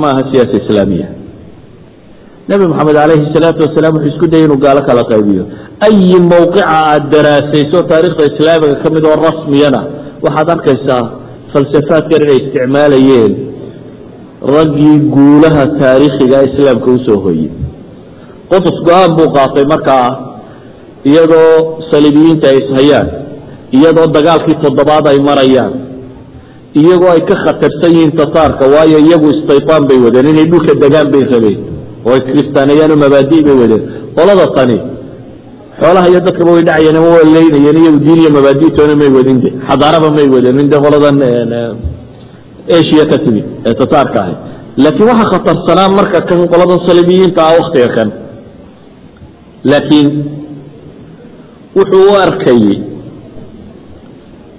ma 0.01 0.07
aha 0.13 0.23
siyaasa 0.31 0.55
islaamiya. 0.63 1.07
Nebi 2.49 2.65
moxamed 2.71 2.95
calayhi 3.01 3.27
salaatu 3.35 3.61
wasalaam 3.67 3.95
wuxuu 3.97 4.11
isku 4.13 4.27
dayay 4.33 4.45
inuu 4.47 4.61
gaalo 4.65 4.81
kala 4.89 5.03
qaybiyo. 5.13 5.45
Ayi 5.87 6.17
mawqica 6.33 6.63
aad 6.79 7.05
daraasayso 7.15 7.79
taariikhda 7.91 8.25
islaamiga 8.31 8.75
ka 8.83 8.89
mid 8.95 9.05
oo 9.11 9.17
rasmiyana 9.29 9.81
waxaad 10.25 10.49
arkaysaa 10.55 11.03
falsafaadkan 11.53 12.21
inay 12.25 12.39
isticmaalayeen 12.43 13.33
raggii 14.57 14.97
guulaha 15.15 15.63
taariikhiga 15.81 16.39
islaamka 16.49 16.89
u 16.97 16.99
soo 17.07 17.19
hoyey 17.25 17.49
qotos 18.51 18.79
go'aan 18.87 19.11
buu 19.19 19.29
qaatay 19.37 19.65
markaa 19.73 20.07
iyadoo 21.11 21.55
saliibiyiinta 21.91 22.47
ay 22.53 22.59
ishayaan 22.65 23.09
iyadoo 23.77 24.07
dagaalkii 24.17 24.57
toddobaad 24.65 25.05
ay 25.13 25.19
marayaan 25.29 25.73
iyagoo 26.81 27.11
ay 27.17 27.23
ka 27.31 27.35
khatarsan 27.45 27.91
yihiin 27.95 28.13
tataarka 28.21 28.65
waayo 28.75 28.99
iyagu 29.07 29.27
istaytaan 29.35 29.83
bay 29.89 29.99
wadeen 30.05 30.27
inay 30.33 30.47
dhulka 30.53 30.73
degaan 30.83 31.09
bay 31.13 31.23
rabeen 31.33 31.59
oo 32.07 32.13
ay 32.17 32.21
kiristaaneeyaan 32.27 32.91
oo 32.95 32.99
mabaadi' 33.05 33.43
bay 33.47 33.57
wadeen. 33.63 33.83
Qolada 34.17 34.47
tani 34.57 34.77
xoolaha 35.81 36.07
iyo 36.11 36.21
dadkaba 36.27 36.51
way 36.57 36.63
dhacayeen 36.69 36.97
ama 37.01 37.09
waa 37.15 37.25
leynayeen 37.37 37.77
iyagu 37.83 37.99
diin 38.07 38.19
iyo 38.23 38.31
mabaadi'toona 38.39 38.95
may 39.01 39.11
wadin 39.17 39.39
de 39.45 39.49
xadaaraba 39.69 40.09
may 40.17 40.27
wadeen 40.35 40.57
inde 40.65 40.77
qoladan 40.85 41.17
asia 42.79 43.05
ka 43.11 43.17
timid 43.25 43.47
ee 43.69 43.75
tataarka 43.81 44.19
ahay 44.23 44.35
laakiin 44.85 45.09
waxaa 45.11 45.31
khatarsanaa 45.33 45.89
marka 45.99 46.19
kan 46.29 46.41
qoladan 46.53 46.79
saliibiyiinta 46.87 47.41
ah 47.49 47.55
waktiga 47.61 47.89
kan. 47.97 48.09
Laakiin 49.71 50.09
wuxuu 51.77 52.05
u 52.13 52.17
arkayey 52.27 52.79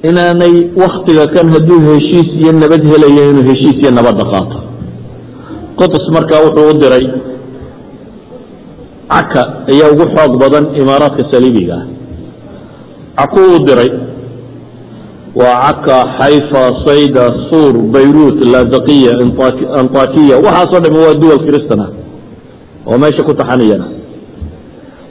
inaanay 0.04 0.56
waktiga 0.84 1.28
kan 1.36 1.48
hadduu 1.56 1.80
heshiis 1.90 2.30
iyo 2.42 2.52
nabad 2.52 2.84
helayo 2.92 3.30
inuu 3.32 3.46
heshiis 3.50 3.78
iyo 3.82 3.92
nabadda 3.92 4.24
qaato 4.32 4.58
qotos 5.80 6.06
markaa 6.16 6.44
wuxuu 6.46 6.70
u 6.72 6.80
diray 6.82 7.06
caka 9.14 9.42
ayaa 9.72 9.92
ugu 9.94 10.06
xoog 10.16 10.34
badan 10.44 10.66
imaaraadka 10.82 11.24
saliibiga 11.32 11.76
ah. 11.76 11.86
Caku 13.18 13.40
u 13.56 13.60
diray 13.68 13.92
waa 15.36 15.74
caka 15.74 15.98
xayfa 16.20 16.64
sayda 16.86 17.24
suur 17.50 17.74
bayruut 17.94 18.38
lazaqiya 18.54 19.12
antakiya 19.80 20.36
waxaasoo 20.46 20.82
dhami 20.84 21.00
waa 21.06 21.14
duwal 21.22 21.42
kristan 21.46 21.82
oo 22.86 22.98
meesha 22.98 23.24
ku 23.24 23.34
taxaniyana 23.34 24.03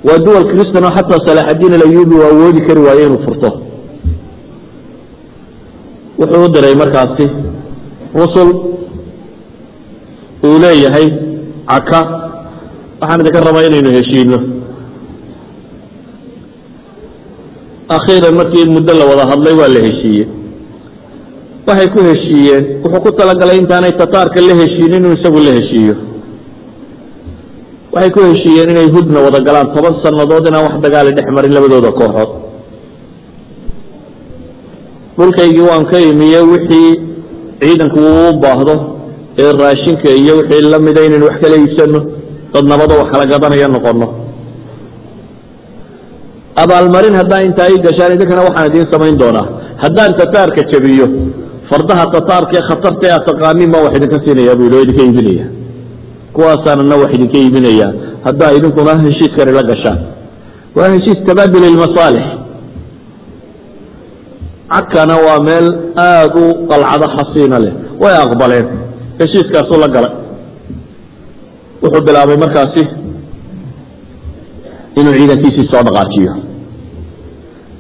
waa 0.07 0.19
duwal 0.25 0.45
kristan 0.53 0.85
oo 0.85 0.93
xataa 0.97 1.25
salaaxadiin 1.27 1.75
alayubi 1.79 2.15
uu 2.17 2.25
awoodi 2.31 2.61
kari 2.67 2.81
waaye 2.87 3.07
inuu 3.07 3.23
furto. 3.27 3.51
Wuxuu 6.19 6.45
u 6.47 6.49
diray 6.55 6.75
markaasi 6.83 7.27
rusul 8.21 8.49
uu 10.47 10.57
leeyahay 10.65 11.07
caka 11.71 12.01
waxaan 13.01 13.21
idinka 13.23 13.41
rabaa 13.47 13.67
inaynu 13.69 13.91
heshiino 13.99 14.39
akhiiran 17.97 18.35
markii 18.41 18.67
muddo 18.75 18.93
la 18.99 19.05
wada 19.11 19.25
hadlay 19.31 19.55
waa 19.61 19.69
la 19.75 19.81
heshiiyey. 19.87 20.27
Waxay 21.67 21.89
ku 21.95 21.99
heshiiyeen 22.11 22.65
wuxuu 22.85 23.03
ku 23.05 23.11
talagalay 23.19 23.59
intaanay 23.63 23.93
tataarka 24.01 24.41
la 24.49 24.55
heshiin 24.61 24.93
inuu 24.99 25.13
isagu 25.19 25.39
la 25.47 25.53
heshiiyo 25.59 25.95
waxay 27.95 28.11
ku 28.15 28.21
heshiiyeen 28.31 28.71
inay 28.75 28.89
hudna 28.97 29.19
wada 29.27 29.39
galaan 29.49 29.69
toban 29.75 29.95
sannadood 30.05 30.45
inaan 30.49 30.65
wax 30.67 30.75
dagaali 30.85 31.11
dhex 31.17 31.29
marin 31.37 31.53
labadooda 31.57 31.91
kooxood 32.01 32.31
dhulkaygii 35.19 35.67
waan 35.71 35.85
ka 35.91 35.99
imiye 36.11 36.41
wixii 36.53 36.91
ciidanku 37.63 37.99
uu 38.13 38.31
baahdo 38.45 38.75
ee 39.43 39.51
raashinka 39.63 40.09
iyo 40.21 40.33
wixii 40.41 40.63
la 40.73 40.79
mida 40.87 41.01
inaynu 41.07 41.25
wax 41.29 41.37
kala 41.43 41.57
iibsano 41.63 42.01
dad 42.55 42.65
nabado 42.73 42.95
wax 43.01 43.09
kala 43.13 43.25
gadanaya 43.33 43.69
noqono 43.75 44.07
abaalmarin 46.63 47.15
haddaa 47.21 47.41
intaa 47.49 47.69
ii 47.75 47.81
gashaan 47.87 48.13
idinkana 48.17 48.43
waxaan 48.49 48.67
idiin 48.71 48.87
samayn 48.93 49.17
doonaa. 49.23 49.47
Haddaan 49.83 50.13
tataarka 50.21 50.63
jabiyo 50.73 51.07
fardaha 51.71 52.05
tataarka 52.15 52.53
ee 52.59 52.65
khatarta 52.69 53.05
ee 53.09 53.13
aad 53.17 53.25
taqaanin 53.29 53.69
baan 53.73 53.85
wax 53.87 53.93
idinka 53.99 54.19
siinaya 54.25 54.55
buu 54.59 54.69
oo 54.77 54.81
idinka 54.85 55.03
iibinaya 55.07 55.47
kuwaasaanana 56.35 56.97
wax 57.03 57.11
idinka 57.15 57.39
iibinaya. 57.39 57.89
Haddaa 58.25 58.53
idinkuna 58.57 58.93
heshiis 59.05 59.33
kani 59.37 59.53
la 59.59 59.63
gashaan. 59.71 59.99
Waa 60.77 60.89
heshiis 60.95 61.19
tabaadul 61.27 61.65
ilmasaalix 61.71 62.27
cagkana 64.73 65.15
waa 65.27 65.41
meel 65.47 65.67
aada 65.97 66.35
u 66.41 66.67
qalcado 66.71 67.07
xasiina 67.17 67.59
leh. 67.65 67.73
Way 68.03 68.15
aqbaleen. 68.25 68.67
Heshiiskaasuu 69.19 69.79
la 69.81 69.89
galay. 69.95 70.15
Wuxuu 71.83 72.03
bilaabay 72.07 72.37
markaasi 72.45 72.83
inuu 74.99 75.13
ciidankiisii 75.19 75.67
soo 75.73 75.83
dhaqaajiyo. 75.87 76.33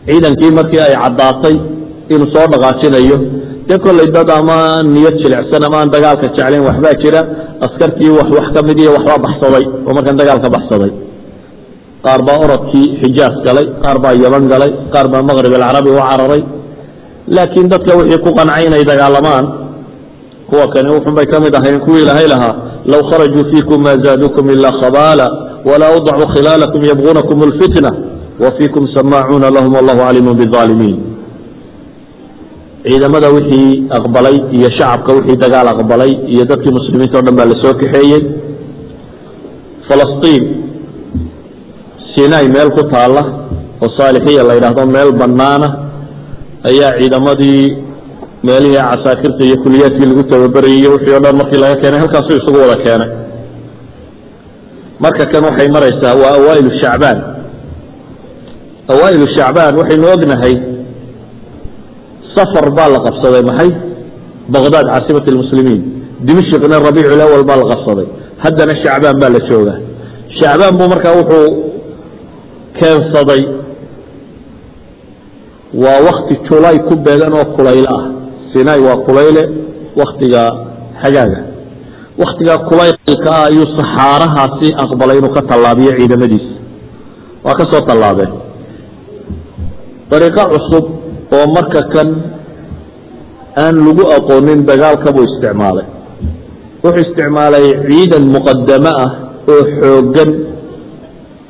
Ciidankii 0.06 0.50
markii 0.58 0.80
ay 0.86 0.94
caddaatay 1.02 1.56
inuu 2.12 2.28
soo 2.34 2.46
dhaqaajinayo 2.52 3.16
dee 3.72 3.78
kollay 3.84 4.08
dad 4.16 4.28
ama 4.30 4.82
niyad 4.94 5.16
jilicsan 5.22 5.62
ama 5.68 5.78
dagaalka 5.94 6.26
jeclayn 6.36 6.62
waxbaa 6.68 6.94
jira. 7.02 7.20
Askartii 7.66 8.10
wax 8.18 8.46
ka 8.54 8.60
mid 8.68 8.78
waxbaa 8.96 9.18
baxsaday. 9.24 9.64
Oo 9.86 9.92
markan 9.96 10.16
dagaalka 10.20 10.48
baxsaday. 10.56 10.92
Qaar 12.04 12.20
baa 12.26 12.38
orodkii 12.44 12.86
xijaas 13.00 13.34
galay 13.46 13.66
qaar 13.84 13.98
baa 14.04 14.14
yaman 14.24 14.44
galay 14.52 14.70
qaar 14.92 15.06
baa 15.12 15.22
maqrib 15.28 15.52
alcarabi 15.58 15.90
u 15.90 16.00
cararay. 16.08 16.42
Laakiin 17.34 17.66
dadka 17.72 17.92
wixii 17.98 18.22
ku 18.24 18.30
qancay 18.38 18.66
inay 18.66 18.84
dagaalamaan 18.90 19.46
kuwa 20.48 20.66
kani 20.72 20.90
wuxun 20.96 21.14
bay 21.14 21.26
ka 21.32 21.40
mid 21.40 21.54
ahayn 21.54 21.80
kuwii 21.84 22.02
ilahay 22.02 22.26
lahaa 22.32 22.54
low 22.92 23.02
kharajuu 23.10 23.44
fiikum 23.50 23.78
ma 23.86 23.92
zaaduukum 24.04 24.50
ilaa 24.50 24.74
khabaala 24.80 25.26
walaa 25.68 25.92
awdacuu 25.94 26.28
khilaalakum 26.34 26.80
yabguunakum 26.90 27.38
اlfitna 27.48 27.90
wa 28.42 28.50
fiikum 28.58 28.84
samaacuuna 28.96 29.50
lahum 29.56 29.72
wallahu 29.78 30.00
caliimu 30.06 30.34
biaalimiin 30.34 31.11
ciidamada 32.86 33.28
wixii 33.36 33.70
aqbalay 33.98 34.36
iyo 34.56 34.68
shacabka 34.78 35.10
wixii 35.16 35.36
dagaal 35.44 35.68
aqbalay 35.74 36.12
iyo 36.32 36.44
dadkii 36.50 36.72
muslimiinta 36.78 37.18
o 37.18 37.22
dhan 37.26 37.36
baa 37.38 37.48
la 37.50 37.56
soo 37.62 37.74
kaxeeyey. 37.80 38.22
Falastiin 39.88 40.42
sinai 42.14 42.46
meel 42.54 42.70
ku 42.76 42.82
taalla 42.92 43.22
oo 43.82 43.88
saalixiya 43.98 44.42
la 44.48 44.54
yidhaahdo 44.56 44.82
meel 44.94 45.10
bannaana 45.20 45.68
ayaa 46.70 46.90
ciidamadii 46.98 47.62
meelihii 48.46 48.82
casaakirta 48.90 49.42
iyo 49.48 49.56
kuliyaadkii 49.62 50.06
lagu 50.10 50.22
tababerayay 50.30 50.78
iyo 50.80 50.90
wixii 50.94 51.14
o 51.18 51.20
dhan 51.24 51.36
markii 51.40 51.60
laga 51.62 51.76
keenay 51.82 52.00
halkaasuu 52.02 52.36
isugu 52.40 52.58
wada 52.64 52.76
keenay. 52.84 53.10
Marka 55.02 55.24
kan 55.32 55.42
waxay 55.48 55.68
maraysaa 55.74 56.14
waa 56.22 56.34
awaa'ilu 56.38 56.70
shacbaan. 56.82 57.18
Awaa'ilu 58.92 59.26
shacbaan 59.36 59.74
waxaynu 59.80 60.06
ognahay 60.14 60.54
safar 62.36 62.66
baa 62.78 62.88
la 62.94 62.98
qabsaday 63.06 63.42
maxay 63.50 63.70
baqdaad 64.54 64.86
caasimat 64.92 65.26
almuslimiin 65.32 65.82
dimashqna 66.26 66.76
rabiicu 66.88 67.14
lawal 67.22 67.44
baa 67.50 67.58
la 67.62 67.66
qabsaday 67.72 68.06
haddana 68.44 68.72
shacbaan 68.82 69.16
baa 69.22 69.30
la 69.36 69.40
joogaa 69.48 69.78
shacbaan 70.38 70.72
buu 70.78 70.88
markaa 70.92 71.14
wuxuu 71.20 71.48
keensaday 72.78 73.42
waa 75.82 75.98
wakti 76.08 76.34
julay 76.48 76.76
ku 76.88 76.94
beegan 77.04 77.32
oo 77.40 77.46
kulayl 77.56 77.86
ah 77.96 78.04
sinai 78.52 78.80
waa 78.86 78.98
kulayle 79.06 79.42
waktiga 80.00 80.42
xagaaga 81.02 81.40
waktigaa 82.22 82.58
kulaylka 82.68 83.30
ah 83.38 83.44
ayuu 83.50 83.66
saxaarahaasi 83.78 84.68
aqbalay 84.84 85.16
inuu 85.20 85.32
ka 85.36 85.42
tallaabiyo 85.50 85.92
ciidamadiisa 85.98 86.54
waa 87.44 87.54
ka 87.60 87.64
soo 87.72 87.82
tallaabeen 87.88 88.32
dariiqo 90.10 90.42
cusub 90.52 90.84
oo 91.36 91.44
marka 91.56 91.80
kan 91.94 92.08
aan 93.64 93.76
lagu 93.86 94.04
aqoonin 94.16 94.60
dagaalka 94.68 95.08
buu 95.14 95.24
isticmaalay. 95.28 95.86
Wuxuu 96.82 97.02
isticmaalay 97.06 97.66
ciidan 97.88 98.24
muqadamo 98.34 98.92
ah 99.04 99.10
oo 99.52 99.62
xooggan 99.80 100.30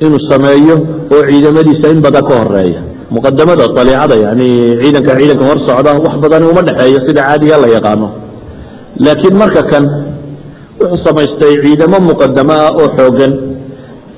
inuu 0.05 0.21
sameeyo 0.31 0.77
oo 1.15 1.23
ciidamadiisa 1.29 1.87
in 1.95 2.01
badan 2.05 2.25
ka 2.29 2.35
horreeya 2.41 2.81
muqadamada 3.15 3.65
aliicada 3.81 4.17
yani 4.27 4.49
ciidanka 4.83 5.13
ciidanka 5.19 5.45
hor 5.49 5.59
socda 5.69 5.91
wax 6.05 6.15
badani 6.25 6.45
uma 6.53 6.63
dhexeeyo 6.69 6.99
sida 7.07 7.23
caadiga 7.29 7.57
la 7.63 7.69
yaqaano. 7.77 8.09
Laakiin 9.05 9.35
marka 9.43 9.63
kan 9.71 9.85
wuxuu 10.81 10.99
samaystay 11.07 11.55
ciidamo 11.65 11.97
muqadamo 12.11 12.55
ah 12.67 12.71
oo 12.81 12.89
xooggan. 12.99 13.33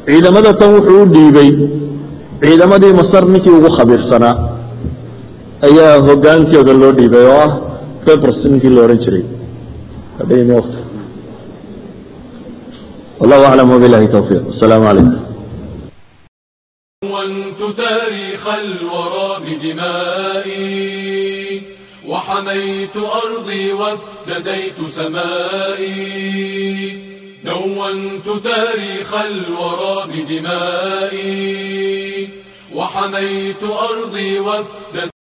Ciidamada 0.09 0.51
tan 0.61 0.71
wuxuu 0.77 1.03
u 1.03 1.07
dhiibay 1.15 1.51
ciidamadii 2.45 2.93
masar 3.01 3.25
ninkii 3.33 3.55
ugu 3.59 3.71
khabiirsanaa 3.77 4.35
ayaa 5.67 5.95
hogaankooda 6.09 6.73
loo 6.81 6.93
dhiibay 6.99 7.27
oo 7.33 7.39
ah 7.47 7.51
febrs 8.05 8.39
ninkii 8.51 8.73
la 8.77 8.81
odhan 8.87 9.01
jiray. 9.05 9.25
Wallahu 13.21 13.45
aclam 13.49 13.69
wbilahi 13.77 14.09
towfiiq 14.17 14.43
asalaamu 14.55 14.85
calaykum 14.89 15.25
ونت 17.15 17.61
تاريخ 17.77 18.45
الورى 18.65 19.31
بدمائي 19.47 20.73
وحميت 22.09 22.97
أرضي 23.25 23.65
وافتديت 23.73 24.79
سمائي 24.87 25.95
دونت 27.45 28.27
تاريخ 28.51 29.11
الورى 29.31 29.97
بدمائي 30.13 31.39
وحميت 32.75 33.63
أرضي 33.91 34.31
وافتديت 34.41 35.14